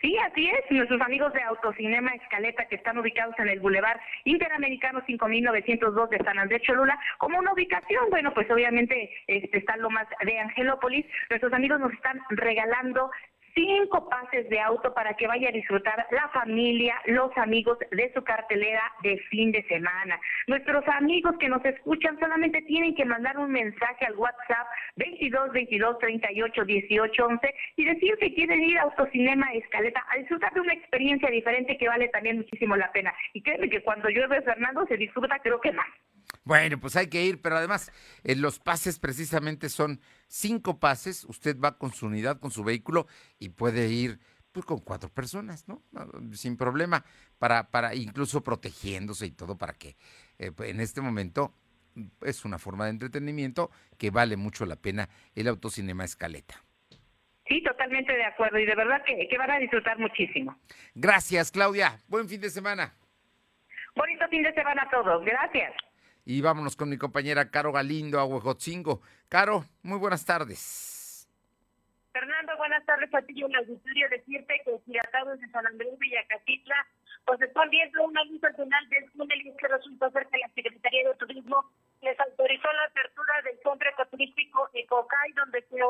Sí, 0.01 0.17
así 0.19 0.49
es. 0.49 0.71
Nuestros 0.73 1.01
amigos 1.03 1.33
de 1.35 1.43
Autocinema 1.43 2.11
Escaleta, 2.17 2.65
que 2.67 2.75
están 2.75 2.99
ubicados 2.99 3.37
en 3.39 3.49
el 3.49 3.61
Boulevard 3.61 4.01
Interamericano 4.25 5.05
5902 5.07 6.11
de 6.11 6.19
San 6.19 6.41
Andrés 6.41 6.63
Cholula, 6.63 6.99
como 7.19 7.39
una 7.39 7.53
ubicación, 7.53 8.11
bueno, 8.11 8.35
pues 8.35 8.51
obviamente 8.51 9.09
este, 9.29 9.59
está 9.59 9.77
lo 9.77 9.89
más 9.89 10.09
de 10.25 10.37
Angelópolis. 10.37 11.07
Nuestros 11.31 11.53
amigos 11.53 11.79
nos 11.79 11.93
están 11.93 12.21
regalando 12.31 13.09
cinco 13.55 14.09
pases 14.09 14.49
de 14.49 14.61
auto 14.61 14.93
para 14.95 15.15
que 15.15 15.27
vaya 15.27 15.49
a 15.49 15.53
disfrutar 15.53 16.07
la 16.11 16.29
familia, 16.29 16.95
los 17.07 17.37
amigos 17.37 17.79
de 17.91 18.13
su 18.15 18.23
cartelera 18.23 18.83
de 19.03 19.19
fin 19.31 19.53
de 19.53 19.63
semana. 19.65 20.19
Nuestros 20.47 20.87
amigos 20.89 21.37
que 21.39 21.49
nos 21.49 21.65
escuchan 21.65 22.19
solamente 22.19 22.63
tienen 22.63 22.95
que 22.95 23.05
mandar 23.05 23.39
un 23.39 23.51
mensaje 23.51 24.07
al 24.07 24.17
WhatsApp 24.17 24.67
22 24.97 25.53
22 25.53 25.99
38 25.99 26.65
18 26.65 27.27
11 27.27 27.55
y 27.77 27.85
decir 27.85 28.17
que 28.19 28.35
quieren 28.35 28.63
ir 28.63 28.79
a 28.79 28.83
Autocinema 28.83 29.53
Escaleta 29.53 30.05
a 30.11 30.19
disfrutar 30.19 30.53
de 30.55 30.61
una 30.61 30.75
experiencia 30.75 31.31
diferente 31.31 31.77
que 31.77 31.89
vale 31.89 32.09
también 32.09 32.39
muchísimo 32.39 32.77
la 32.77 32.91
pena. 32.93 33.15
Y 33.33 33.43
créeme 33.43 33.69
que 33.69 33.83
cuando 33.83 34.09
llueve 34.09 34.43
Fernando 34.43 34.87
se 34.87 34.97
disfruta 34.97 35.39
creo 35.41 35.61
que 35.61 35.73
más. 35.73 35.87
Bueno, 36.45 36.79
pues 36.81 36.97
hay 36.97 37.09
que 37.09 37.25
ir, 37.25 37.43
pero 37.43 37.57
además 37.57 37.93
eh, 38.25 38.35
los 38.35 38.59
pases 38.59 38.99
precisamente 38.99 39.69
son 39.69 40.01
cinco 40.27 40.79
pases. 40.79 41.25
Usted 41.25 41.59
va 41.59 41.79
con 41.79 41.93
su 41.93 42.07
unidad, 42.07 42.41
con 42.41 42.51
su 42.51 42.65
vehículo 42.65 43.07
y 43.39 43.51
puede 43.51 43.89
ir 43.89 44.19
pues, 44.53 44.65
con 44.65 44.81
cuatro 44.81 45.09
personas, 45.09 45.69
¿no? 45.69 45.83
Sin 46.33 46.57
problema, 46.57 47.05
para, 47.39 47.71
para 47.71 47.95
incluso 47.95 48.43
protegiéndose 48.43 49.27
y 49.27 49.31
todo 49.31 49.57
para 49.59 49.75
que 49.75 49.97
eh, 50.39 50.53
en 50.61 50.81
este 50.81 51.01
momento 51.01 51.55
es 52.23 52.45
una 52.45 52.59
forma 52.59 52.85
de 52.85 52.91
entretenimiento 52.91 53.71
que 53.99 54.11
vale 54.11 54.37
mucho 54.37 54.65
la 54.67 54.77
pena 54.77 55.09
el 55.35 55.49
autocinema 55.49 56.05
Escaleta. 56.05 56.63
Sí, 57.47 57.63
totalmente 57.63 58.13
de 58.13 58.25
acuerdo 58.25 58.59
y 58.59 58.67
de 58.67 58.75
verdad 58.75 59.03
que, 59.07 59.27
que 59.29 59.39
van 59.39 59.51
a 59.51 59.59
disfrutar 59.59 59.99
muchísimo. 59.99 60.59
Gracias, 60.95 61.51
Claudia. 61.51 61.99
Buen 62.09 62.29
fin 62.29 62.41
de 62.41 62.51
semana. 62.51 62.95
Bonito 63.95 64.29
fin 64.29 64.43
de 64.43 64.53
semana 64.55 64.83
a 64.83 64.91
todos. 64.91 65.25
Gracias. 65.25 65.73
Y 66.29 66.43
vámonos 66.43 66.77
con 66.77 66.91
mi 66.91 66.99
compañera 66.99 67.51
Caro 67.51 67.73
Galindo, 67.73 68.21
Aguajotzingo. 68.21 69.01
Caro, 69.31 69.65
muy 69.83 69.97
buenas 69.97 70.27
tardes. 70.27 71.27
Fernando, 72.13 72.55
buenas 72.59 72.85
tardes 72.85 73.09
a 73.15 73.23
ti 73.23 73.33
y 73.35 73.45
un 73.45 73.57
auditorio. 73.57 74.11
Decirte 74.11 74.61
que 74.63 74.79
Giratados 74.85 75.41
de 75.41 75.49
San 75.49 75.67
Andrés 75.67 75.99
Villacatitla, 75.99 76.87
pues 77.25 77.41
están 77.41 77.71
viendo 77.71 78.05
una 78.05 78.23
luz 78.25 78.45
al 78.45 78.55
final 78.57 78.89
del 78.91 79.11
túnel 79.13 79.57
que 79.57 79.69
resulta 79.69 80.11
cerca 80.11 80.29
de 80.29 80.41
la 80.41 80.49
Secretaría 80.49 81.09
de 81.09 81.15
Turismo 81.15 81.65
les 82.03 82.19
autorizó 82.21 82.73
la 82.73 82.85
apertura 82.85 83.43
del 83.43 83.59
centro 83.59 83.91
ecoturístico 83.91 84.71
Ecocay, 84.73 85.33
donde 85.33 85.63
se, 85.63 85.81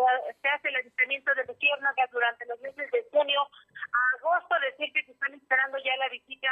hace 0.48 0.68
el 0.68 0.76
avistamiento 0.76 1.34
de 1.34 1.44
luciérnagas 1.44 2.10
durante 2.10 2.46
los 2.46 2.60
meses 2.60 2.90
de 2.90 3.04
junio 3.12 3.40
a 3.42 4.00
agosto. 4.18 4.54
Decir 4.70 4.92
que 4.92 5.00
están 5.10 5.34
esperando 5.34 5.78
ya 5.78 5.96
la 5.98 6.08
visita 6.08 6.48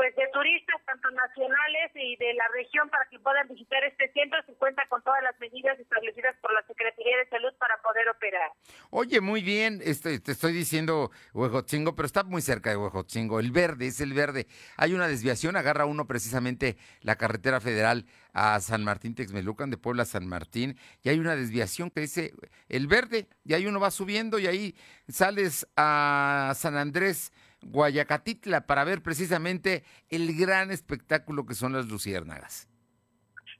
pues 0.00 0.16
de 0.16 0.26
turistas 0.32 0.80
tanto 0.86 1.10
nacionales 1.10 1.90
y 1.94 2.16
de 2.16 2.32
la 2.32 2.44
región 2.54 2.88
para 2.88 3.04
que 3.10 3.18
puedan 3.18 3.46
visitar 3.48 3.84
este 3.84 4.10
centro 4.14 4.38
se 4.46 4.54
cuenta 4.54 4.82
con 4.88 5.02
todas 5.02 5.22
las 5.22 5.38
medidas 5.38 5.78
establecidas 5.78 6.34
por 6.40 6.54
la 6.54 6.66
Secretaría 6.66 7.18
de 7.18 7.28
Salud 7.28 7.52
para 7.58 7.76
poder 7.82 8.08
operar. 8.08 8.50
Oye, 8.88 9.20
muy 9.20 9.42
bien, 9.42 9.82
este, 9.84 10.18
te 10.18 10.32
estoy 10.32 10.54
diciendo 10.54 11.10
Huejotzingo, 11.34 11.94
pero 11.96 12.06
está 12.06 12.22
muy 12.22 12.40
cerca 12.40 12.70
de 12.70 12.78
Huejotzingo. 12.78 13.40
El 13.40 13.52
verde 13.52 13.88
es 13.88 14.00
el 14.00 14.14
verde. 14.14 14.46
Hay 14.78 14.94
una 14.94 15.06
desviación, 15.06 15.54
agarra 15.56 15.84
uno 15.84 16.06
precisamente 16.06 16.78
la 17.02 17.16
carretera 17.16 17.60
federal 17.60 18.06
a 18.32 18.58
San 18.60 18.82
Martín 18.82 19.14
Texmelucan, 19.14 19.68
de 19.68 19.76
Puebla 19.76 20.04
a 20.04 20.06
San 20.06 20.26
Martín, 20.26 20.78
y 21.02 21.10
hay 21.10 21.18
una 21.18 21.36
desviación 21.36 21.90
que 21.90 22.00
dice 22.00 22.32
el 22.70 22.86
verde, 22.86 23.28
y 23.44 23.52
ahí 23.52 23.66
uno 23.66 23.80
va 23.80 23.90
subiendo 23.90 24.38
y 24.38 24.46
ahí 24.46 24.74
sales 25.08 25.68
a 25.76 26.54
San 26.56 26.78
Andrés 26.78 27.34
Guayacatitla 27.62 28.66
para 28.66 28.84
ver 28.84 29.02
precisamente 29.02 29.84
el 30.08 30.36
gran 30.36 30.70
espectáculo 30.70 31.46
que 31.46 31.54
son 31.54 31.72
las 31.72 31.86
luciérnagas. 31.86 32.68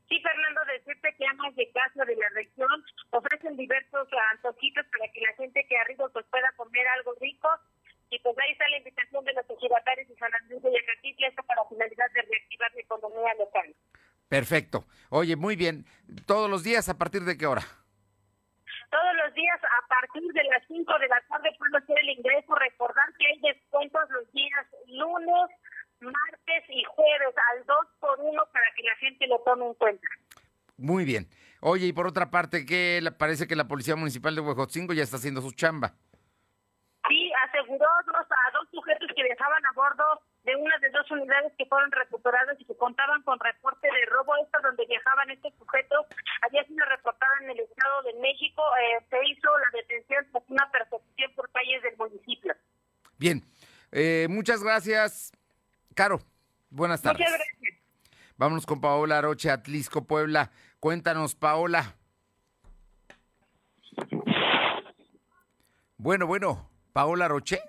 Sí, 0.08 0.20
Fernando, 0.20 0.60
decirte 0.72 1.14
que 1.16 1.26
amas 1.26 1.54
de 1.54 1.70
casa 1.70 2.04
de 2.04 2.16
la 2.16 2.28
región 2.30 2.84
ofrecen 3.10 3.56
diversos 3.56 4.08
antojitos 4.32 4.84
para 4.86 5.12
que 5.12 5.20
la 5.20 5.32
gente 5.36 5.64
que 5.68 5.76
arriba 5.78 6.08
pues 6.12 6.26
pueda 6.30 6.50
comer 6.56 6.86
algo 6.98 7.14
rico. 7.20 7.48
Y 8.10 8.18
pues 8.18 8.36
ahí 8.38 8.50
está 8.50 8.68
la 8.68 8.78
invitación 8.78 9.24
de 9.24 9.32
los 9.34 9.48
ejidatarios 9.48 10.08
de 10.08 10.16
San 10.16 10.34
Andrés 10.34 10.60
de 10.62 10.68
Guayacatitla, 10.68 11.28
esto 11.28 11.42
para 11.44 11.64
finalidad 11.68 12.10
de 12.12 12.22
reactivar 12.22 12.74
la 12.74 12.80
economía 12.80 13.34
local. 13.38 13.76
Perfecto. 14.28 14.84
Oye, 15.10 15.36
muy 15.36 15.54
bien. 15.54 15.86
¿Todos 16.26 16.50
los 16.50 16.64
días 16.64 16.88
a 16.88 16.98
partir 16.98 17.22
de 17.22 17.38
qué 17.38 17.46
hora? 17.46 17.62
Todos 18.90 19.14
los 19.24 19.34
días 19.34 19.60
a 19.62 19.86
partir 19.86 20.32
de 20.32 20.44
las 20.44 20.62
5 20.66 20.98
de 20.98 21.08
la 21.08 21.20
tarde 21.28 21.50
puedo 21.58 21.76
hacer 21.78 21.96
el 21.98 22.10
ingreso. 22.10 22.54
Recordar 22.54 23.06
que 23.18 23.26
hay 23.26 23.38
descuentos 23.40 24.10
los 24.10 24.32
días 24.32 24.66
lunes, 24.88 25.50
martes 26.00 26.64
y 26.68 26.82
jueves 26.84 27.34
al 27.52 27.66
2 27.66 27.76
por 28.00 28.18
1 28.18 28.42
para 28.52 28.66
que 28.76 28.82
la 28.82 28.96
gente 28.96 29.26
lo 29.28 29.38
tome 29.40 29.66
en 29.66 29.74
cuenta. 29.74 30.08
Muy 30.76 31.04
bien. 31.04 31.28
Oye, 31.60 31.86
y 31.86 31.92
por 31.92 32.06
otra 32.06 32.30
parte, 32.30 32.64
¿qué 32.66 33.00
parece 33.16 33.46
que 33.46 33.54
la 33.54 33.68
Policía 33.68 33.94
Municipal 33.94 34.34
de 34.34 34.40
Huejotzingo 34.40 34.92
ya 34.92 35.02
está 35.02 35.18
haciendo 35.18 35.40
su 35.40 35.52
chamba? 35.52 35.94
Sí, 37.08 37.30
aseguró 37.46 37.86
a 37.86 38.52
dos 38.52 38.68
sujetos 38.72 39.08
que 39.14 39.22
dejaban 39.22 39.64
a 39.66 39.72
bordo 39.74 40.22
de 40.44 40.56
una 40.56 40.78
de 40.78 40.90
dos 40.90 41.10
unidades 41.10 41.52
que 41.58 41.66
fueron 41.66 41.90
recuperadas 41.92 42.58
y 42.60 42.64
que 42.64 42.76
contaban 42.76 43.22
con 43.22 43.38
reporte 43.38 43.86
de 43.86 44.06
robo. 44.06 44.34
Esta 44.42 44.58
donde 44.60 44.86
viajaban 44.86 45.30
estos 45.30 45.52
sujetos 45.58 46.06
había 46.42 46.64
sido 46.64 46.84
reportada 46.86 47.32
en 47.42 47.50
el 47.50 47.60
Estado 47.60 48.02
de 48.02 48.14
México. 48.20 48.62
Eh, 48.80 49.04
se 49.10 49.16
hizo 49.28 49.48
la 49.58 49.78
detención 49.78 50.26
tras 50.32 50.44
una 50.48 50.70
persecución 50.70 51.32
por 51.34 51.50
calles 51.50 51.82
del 51.82 51.96
municipio. 51.96 52.54
Bien, 53.18 53.42
eh, 53.92 54.26
muchas 54.30 54.62
gracias, 54.62 55.32
Caro. 55.94 56.20
Buenas 56.70 57.02
tardes. 57.02 57.20
Muchas 57.20 57.34
gracias. 57.34 57.80
Vámonos 58.36 58.64
con 58.64 58.80
Paola 58.80 59.18
Aroche, 59.18 59.50
Atlisco, 59.50 60.06
Puebla. 60.06 60.50
Cuéntanos, 60.78 61.34
Paola. 61.34 61.96
Bueno, 65.98 66.26
bueno, 66.26 66.70
Paola 66.94 67.28
Roche. 67.28 67.60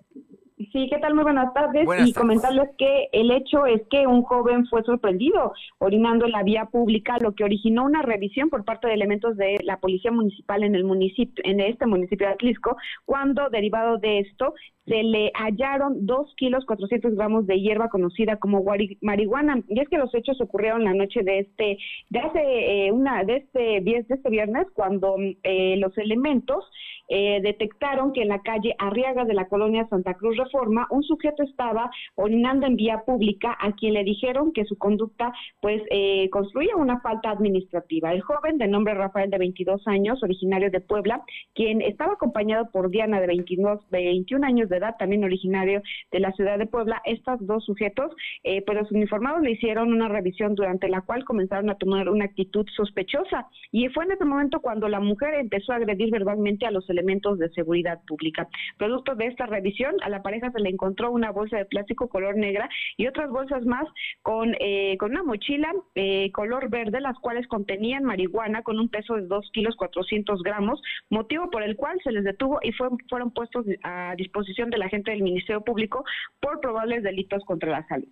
Sí, 0.71 0.87
¿qué 0.89 0.99
tal? 0.99 1.15
Muy 1.15 1.23
buenas 1.23 1.53
tardes. 1.53 1.85
y 2.05 2.13
comentarles 2.13 2.69
que 2.77 3.09
el 3.11 3.29
hecho 3.31 3.65
es 3.65 3.81
que 3.89 4.07
un 4.07 4.23
joven 4.23 4.65
fue 4.67 4.83
sorprendido 4.83 5.51
orinando 5.79 6.25
en 6.25 6.31
la 6.31 6.43
vía 6.43 6.65
pública, 6.65 7.17
lo 7.19 7.33
que 7.33 7.43
originó 7.43 7.83
una 7.83 8.01
revisión 8.01 8.49
por 8.49 8.63
parte 8.63 8.87
de 8.87 8.93
elementos 8.93 9.35
de 9.35 9.57
la 9.63 9.79
Policía 9.79 10.11
Municipal 10.11 10.63
en 10.63 10.75
el 10.75 10.85
municipio, 10.85 11.43
en 11.45 11.59
este 11.59 11.85
municipio 11.85 12.27
de 12.27 12.33
Atlisco, 12.33 12.77
cuando 13.05 13.49
derivado 13.49 13.97
de 13.97 14.19
esto 14.19 14.53
se 14.85 15.03
le 15.03 15.31
hallaron 15.35 16.05
dos 16.05 16.33
kilos 16.37 16.65
400 16.65 17.15
gramos 17.15 17.45
de 17.47 17.59
hierba 17.59 17.89
conocida 17.89 18.37
como 18.37 18.63
marihuana. 19.01 19.61
Y 19.67 19.79
es 19.79 19.89
que 19.89 19.97
los 19.97 20.13
hechos 20.15 20.39
ocurrieron 20.41 20.83
la 20.83 20.93
noche 20.93 21.21
de 21.23 21.39
este, 21.39 21.77
de 22.09 22.19
hace 22.19 22.39
eh, 22.87 22.91
una, 22.91 23.23
de 23.23 23.37
este, 23.37 23.81
de 23.81 24.05
este 24.09 24.29
viernes, 24.29 24.67
cuando 24.73 25.15
eh, 25.43 25.75
los 25.77 25.97
elementos 25.97 26.65
eh, 27.13 27.41
detectaron 27.41 28.13
que 28.13 28.21
en 28.21 28.29
la 28.29 28.41
calle 28.41 28.73
Arriaga 28.79 29.25
de 29.25 29.33
la 29.33 29.49
colonia 29.49 29.85
Santa 29.89 30.13
Cruz 30.13 30.37
Reforma, 30.37 30.60
un 30.67 31.03
sujeto 31.03 31.43
estaba 31.43 31.89
orinando 32.15 32.67
en 32.67 32.75
vía 32.75 33.03
pública 33.05 33.57
a 33.59 33.73
quien 33.73 33.93
le 33.93 34.03
dijeron 34.03 34.51
que 34.53 34.65
su 34.65 34.77
conducta 34.77 35.33
pues 35.59 35.81
eh, 35.89 36.29
construía 36.29 36.75
una 36.75 36.99
falta 37.01 37.31
administrativa. 37.31 38.13
El 38.13 38.21
joven 38.21 38.57
de 38.57 38.67
nombre 38.67 38.93
Rafael 38.93 39.29
de 39.29 39.37
22 39.37 39.87
años, 39.87 40.21
originario 40.23 40.69
de 40.69 40.81
Puebla, 40.81 41.23
quien 41.53 41.81
estaba 41.81 42.13
acompañado 42.13 42.69
por 42.71 42.89
Diana 42.89 43.21
de 43.21 43.27
22, 43.27 43.89
21 43.89 44.45
años 44.45 44.69
de 44.69 44.77
edad, 44.77 44.95
también 44.97 45.23
originario 45.23 45.81
de 46.11 46.19
la 46.19 46.31
ciudad 46.33 46.57
de 46.57 46.65
Puebla, 46.65 47.01
estos 47.05 47.45
dos 47.45 47.65
sujetos, 47.65 48.11
eh, 48.43 48.61
pues 48.65 48.77
los 48.77 48.91
uniformados 48.91 49.41
le 49.41 49.51
hicieron 49.51 49.93
una 49.93 50.07
revisión 50.07 50.55
durante 50.55 50.87
la 50.89 51.01
cual 51.01 51.25
comenzaron 51.25 51.69
a 51.69 51.75
tomar 51.75 52.09
una 52.09 52.25
actitud 52.25 52.65
sospechosa 52.75 53.47
y 53.71 53.87
fue 53.89 54.05
en 54.05 54.11
ese 54.11 54.25
momento 54.25 54.59
cuando 54.61 54.87
la 54.87 54.99
mujer 54.99 55.33
empezó 55.35 55.73
a 55.73 55.77
agredir 55.77 56.11
verbalmente 56.11 56.65
a 56.65 56.71
los 56.71 56.89
elementos 56.89 57.39
de 57.39 57.49
seguridad 57.49 57.99
pública. 58.07 58.47
Producto 58.77 59.15
de 59.15 59.27
esta 59.27 59.45
revisión, 59.45 59.95
a 60.01 60.09
la 60.09 60.21
pareja 60.21 60.50
se 60.51 60.59
le 60.59 60.69
encontró 60.69 61.11
una 61.11 61.31
bolsa 61.31 61.57
de 61.57 61.65
plástico 61.65 62.07
color 62.07 62.35
negra 62.35 62.69
y 62.97 63.07
otras 63.07 63.29
bolsas 63.29 63.65
más 63.65 63.87
con, 64.21 64.55
eh, 64.59 64.97
con 64.99 65.11
una 65.11 65.23
mochila 65.23 65.71
eh, 65.95 66.31
color 66.31 66.69
verde, 66.69 67.01
las 67.01 67.17
cuales 67.19 67.47
contenían 67.47 68.03
marihuana 68.03 68.63
con 68.63 68.79
un 68.79 68.89
peso 68.89 69.15
de 69.15 69.27
2 69.27 69.49
kilos 69.53 69.75
400 69.75 70.41
gramos, 70.43 70.81
motivo 71.09 71.49
por 71.49 71.63
el 71.63 71.75
cual 71.75 71.99
se 72.03 72.11
les 72.11 72.23
detuvo 72.23 72.59
y 72.61 72.71
fue, 72.73 72.89
fueron 73.09 73.31
puestos 73.31 73.65
a 73.83 74.13
disposición 74.17 74.69
de 74.69 74.77
la 74.77 74.89
gente 74.89 75.11
del 75.11 75.23
Ministerio 75.23 75.61
Público 75.61 76.03
por 76.39 76.59
probables 76.59 77.03
delitos 77.03 77.43
contra 77.45 77.71
la 77.71 77.87
salud 77.87 78.07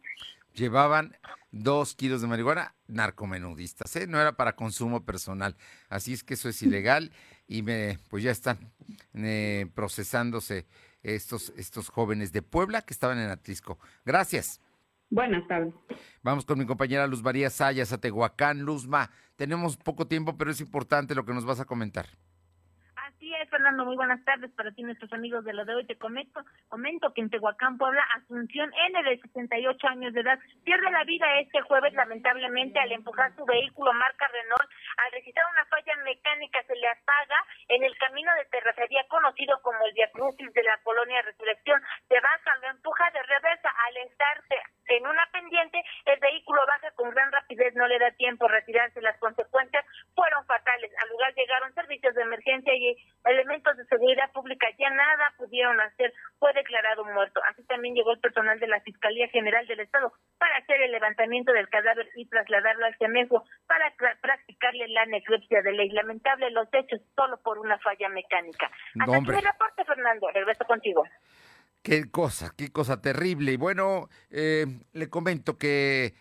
llevaban 0.59 1.15
dos 1.51 1.95
kilos 1.95 2.21
de 2.21 2.27
marihuana 2.27 2.75
narcomenudistas, 2.87 3.95
¿eh? 3.95 4.07
no 4.07 4.19
era 4.19 4.33
para 4.33 4.55
consumo 4.55 5.05
personal. 5.05 5.55
Así 5.89 6.13
es 6.13 6.23
que 6.23 6.35
eso 6.35 6.49
es 6.49 6.61
ilegal 6.63 7.11
y 7.47 7.63
me, 7.63 7.97
pues 8.09 8.23
ya 8.23 8.31
están 8.31 8.71
eh, 9.15 9.67
procesándose 9.73 10.67
estos, 11.03 11.53
estos 11.57 11.89
jóvenes 11.89 12.31
de 12.31 12.41
Puebla 12.41 12.81
que 12.81 12.93
estaban 12.93 13.19
en 13.19 13.29
Atlisco. 13.29 13.79
Gracias. 14.05 14.61
Buenas 15.09 15.47
tardes. 15.47 15.73
Vamos 16.21 16.45
con 16.45 16.59
mi 16.59 16.65
compañera 16.65 17.07
Luz 17.07 17.23
María 17.23 17.49
Sayas 17.49 17.91
a 17.91 17.97
Tehuacán. 17.97 18.61
Luzma, 18.61 19.09
tenemos 19.35 19.75
poco 19.77 20.07
tiempo, 20.07 20.37
pero 20.37 20.51
es 20.51 20.61
importante 20.61 21.15
lo 21.15 21.25
que 21.25 21.33
nos 21.33 21.45
vas 21.45 21.59
a 21.59 21.65
comentar. 21.65 22.07
Así 23.19 23.35
es, 23.35 23.49
Fernando. 23.49 23.83
Muy 23.83 23.97
buenas 23.97 24.23
tardes 24.23 24.49
para 24.51 24.71
ti, 24.71 24.81
nuestros 24.81 25.11
amigos 25.11 25.43
de 25.43 25.51
lo 25.51 25.65
de 25.65 25.75
hoy. 25.75 25.85
Te 25.85 25.97
comento, 25.97 26.39
comento 26.69 27.13
que 27.13 27.19
en 27.19 27.29
Tehuacán, 27.29 27.77
Puebla, 27.77 28.01
Asunción 28.15 28.71
N, 28.87 29.03
de 29.03 29.19
68 29.19 29.87
años 29.87 30.13
de 30.13 30.21
edad, 30.21 30.39
pierde 30.63 30.89
la 30.89 31.03
vida 31.03 31.27
este 31.41 31.59
jueves, 31.63 31.91
lamentablemente, 31.95 32.79
al 32.79 32.93
empujar 32.93 33.35
su 33.35 33.43
vehículo 33.43 33.91
marca 33.91 34.25
Renault. 34.31 34.71
Al 35.03 35.11
registrar 35.11 35.45
una 35.51 35.65
falla 35.65 35.97
mecánica, 36.05 36.63
se 36.63 36.77
le 36.77 36.87
apaga 36.87 37.43
en 37.67 37.83
el 37.83 37.97
camino 37.97 38.31
de 38.35 38.45
terracería 38.45 39.03
conocido 39.09 39.61
como 39.63 39.85
el 39.85 39.93
Via 39.95 40.09
Crucis 40.13 40.53
de 40.53 40.63
la 40.63 40.77
colonia 40.83 41.21
Resurrección. 41.21 41.81
Se 42.07 42.15
baja, 42.21 42.55
lo 42.61 42.69
empuja 42.69 43.03
de 43.11 43.21
reversa. 43.21 43.67
Al 43.85 43.97
estarse 43.97 44.55
en 44.95 45.05
una 45.05 45.27
pendiente, 45.33 45.83
el 46.05 46.19
vehículo 46.21 46.61
baja 46.65 46.89
con 46.95 47.09
gran 47.11 47.31
rapidez, 47.33 47.75
no 47.75 47.85
le 47.85 47.99
da 47.99 48.11
tiempo 48.11 48.47
retirarse. 48.47 49.01
Las 49.01 49.17
consecuencias 49.19 49.83
fueron 50.15 50.45
fatales. 50.45 50.91
Al 51.03 51.09
lugar 51.09 51.33
llegaron 51.35 51.73
servicios 51.73 52.15
de 52.15 52.21
emergencia 52.21 52.73
y 52.73 52.95
elementos 53.25 53.75
de 53.77 53.85
seguridad 53.85 54.31
pública 54.31 54.67
ya 54.77 54.89
nada 54.89 55.33
pudieron 55.37 55.79
hacer, 55.81 56.13
fue 56.39 56.53
declarado 56.53 57.05
muerto. 57.05 57.41
Así 57.49 57.63
también 57.63 57.95
llegó 57.95 58.08
el 58.08 58.08
personal 58.19 58.59
de 58.59 58.67
la 58.67 58.81
Fiscalía 58.81 59.27
General 59.29 59.65
del 59.67 59.79
Estado 59.79 60.11
para 60.37 60.57
hacer 60.57 60.81
el 60.81 60.91
levantamiento 60.91 61.51
del 61.51 61.69
cadáver 61.69 62.07
y 62.15 62.27
trasladarlo 62.27 62.85
al 62.85 62.95
CEMEJO 62.97 63.43
para 63.67 63.93
practicarle 64.21 64.87
la 64.89 65.05
necropsia 65.05 65.61
de 65.61 65.73
ley. 65.73 65.89
Lamentable 65.89 66.51
los 66.51 66.67
hechos 66.73 67.01
solo 67.15 67.37
por 67.43 67.59
una 67.59 67.77
falla 67.79 68.09
mecánica. 68.09 68.69
Hasta 68.99 69.17
aquí 69.17 69.29
el 69.29 69.43
reporte, 69.43 69.85
Fernando. 69.85 70.27
Regreso 70.33 70.65
contigo. 70.65 71.03
Qué 71.89 72.07
cosa, 72.11 72.53
qué 72.55 72.69
cosa 72.71 73.01
terrible. 73.01 73.53
Y 73.53 73.57
bueno, 73.57 74.09
eh, 74.29 74.67
le 74.93 75.09
comento 75.09 75.57
que 75.57 76.13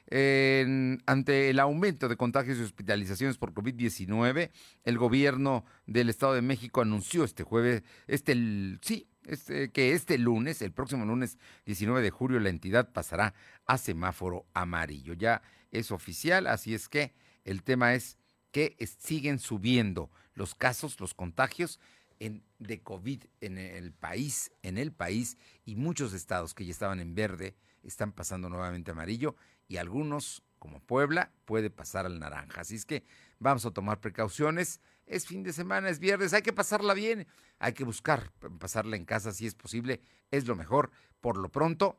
ante 1.05 1.51
el 1.51 1.61
aumento 1.61 2.09
de 2.09 2.17
contagios 2.17 2.57
y 2.57 2.63
hospitalizaciones 2.63 3.37
por 3.37 3.53
COVID-19, 3.53 4.51
el 4.85 4.97
gobierno 4.97 5.67
del 5.85 6.09
Estado 6.09 6.33
de 6.33 6.41
México 6.41 6.81
anunció 6.81 7.23
este 7.23 7.43
jueves, 7.43 7.83
este, 8.07 8.33
sí, 8.81 9.11
este, 9.27 9.71
que 9.71 9.93
este 9.93 10.17
lunes, 10.17 10.63
el 10.63 10.73
próximo 10.73 11.05
lunes 11.05 11.37
19 11.67 12.01
de 12.01 12.11
julio, 12.13 12.41
la 12.41 12.49
entidad 12.49 12.91
pasará 12.91 13.35
a 13.67 13.77
semáforo 13.77 14.47
amarillo. 14.55 15.13
Ya 15.13 15.43
es 15.71 15.91
oficial, 15.91 16.47
así 16.47 16.73
es 16.73 16.89
que 16.89 17.13
el 17.45 17.63
tema 17.63 17.93
es 17.93 18.17
que 18.53 18.75
siguen 18.99 19.39
subiendo 19.39 20.11
los 20.33 20.55
casos, 20.55 20.99
los 20.99 21.13
contagios 21.13 21.79
de 22.19 22.83
COVID 22.83 23.25
en 23.41 23.59
el 23.59 23.93
país, 23.93 24.51
en 24.63 24.79
el 24.79 24.93
país, 24.93 25.37
y 25.65 25.77
muchos 25.77 26.13
estados 26.13 26.55
que 26.55 26.65
ya 26.65 26.73
estaban 26.73 27.01
en 27.01 27.15
verde 27.15 27.57
están 27.83 28.13
pasando 28.13 28.49
nuevamente 28.49 28.91
amarillo 28.91 29.37
y 29.69 29.77
algunos, 29.77 30.43
como 30.59 30.81
Puebla, 30.81 31.33
puede 31.45 31.71
pasar 31.71 32.07
al 32.07 32.19
naranja. 32.19 32.63
Así 32.63 32.75
es 32.75 32.85
que 32.85 33.05
vamos 33.39 33.65
a 33.67 33.71
tomar 33.71 34.01
precauciones. 34.01 34.81
Es 35.07 35.27
fin 35.27 35.43
de 35.43 35.53
semana, 35.53 35.89
es 35.89 36.01
viernes, 36.01 36.35
hay 36.35 36.43
que 36.43 36.53
pasarla 36.53 36.95
bien, 36.95 37.27
hay 37.59 37.73
que 37.73 37.85
buscar 37.85 38.33
pasarla 38.59 38.97
en 38.97 39.05
casa 39.05 39.33
si 39.33 39.47
es 39.47 39.55
posible, 39.55 40.01
es 40.31 40.47
lo 40.47 40.57
mejor. 40.57 40.91
Por 41.21 41.37
lo 41.37 41.51
pronto, 41.51 41.99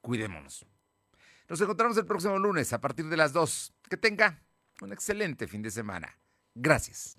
cuidémonos. 0.00 0.66
Nos 1.48 1.60
encontramos 1.60 1.96
el 1.96 2.06
próximo 2.06 2.38
lunes 2.38 2.72
a 2.72 2.80
partir 2.80 3.06
de 3.08 3.16
las 3.16 3.32
2. 3.32 3.74
Que 3.88 3.96
tenga 3.96 4.42
un 4.80 4.92
excelente 4.92 5.46
fin 5.46 5.62
de 5.62 5.70
semana. 5.70 6.18
Gracias. 6.54 7.18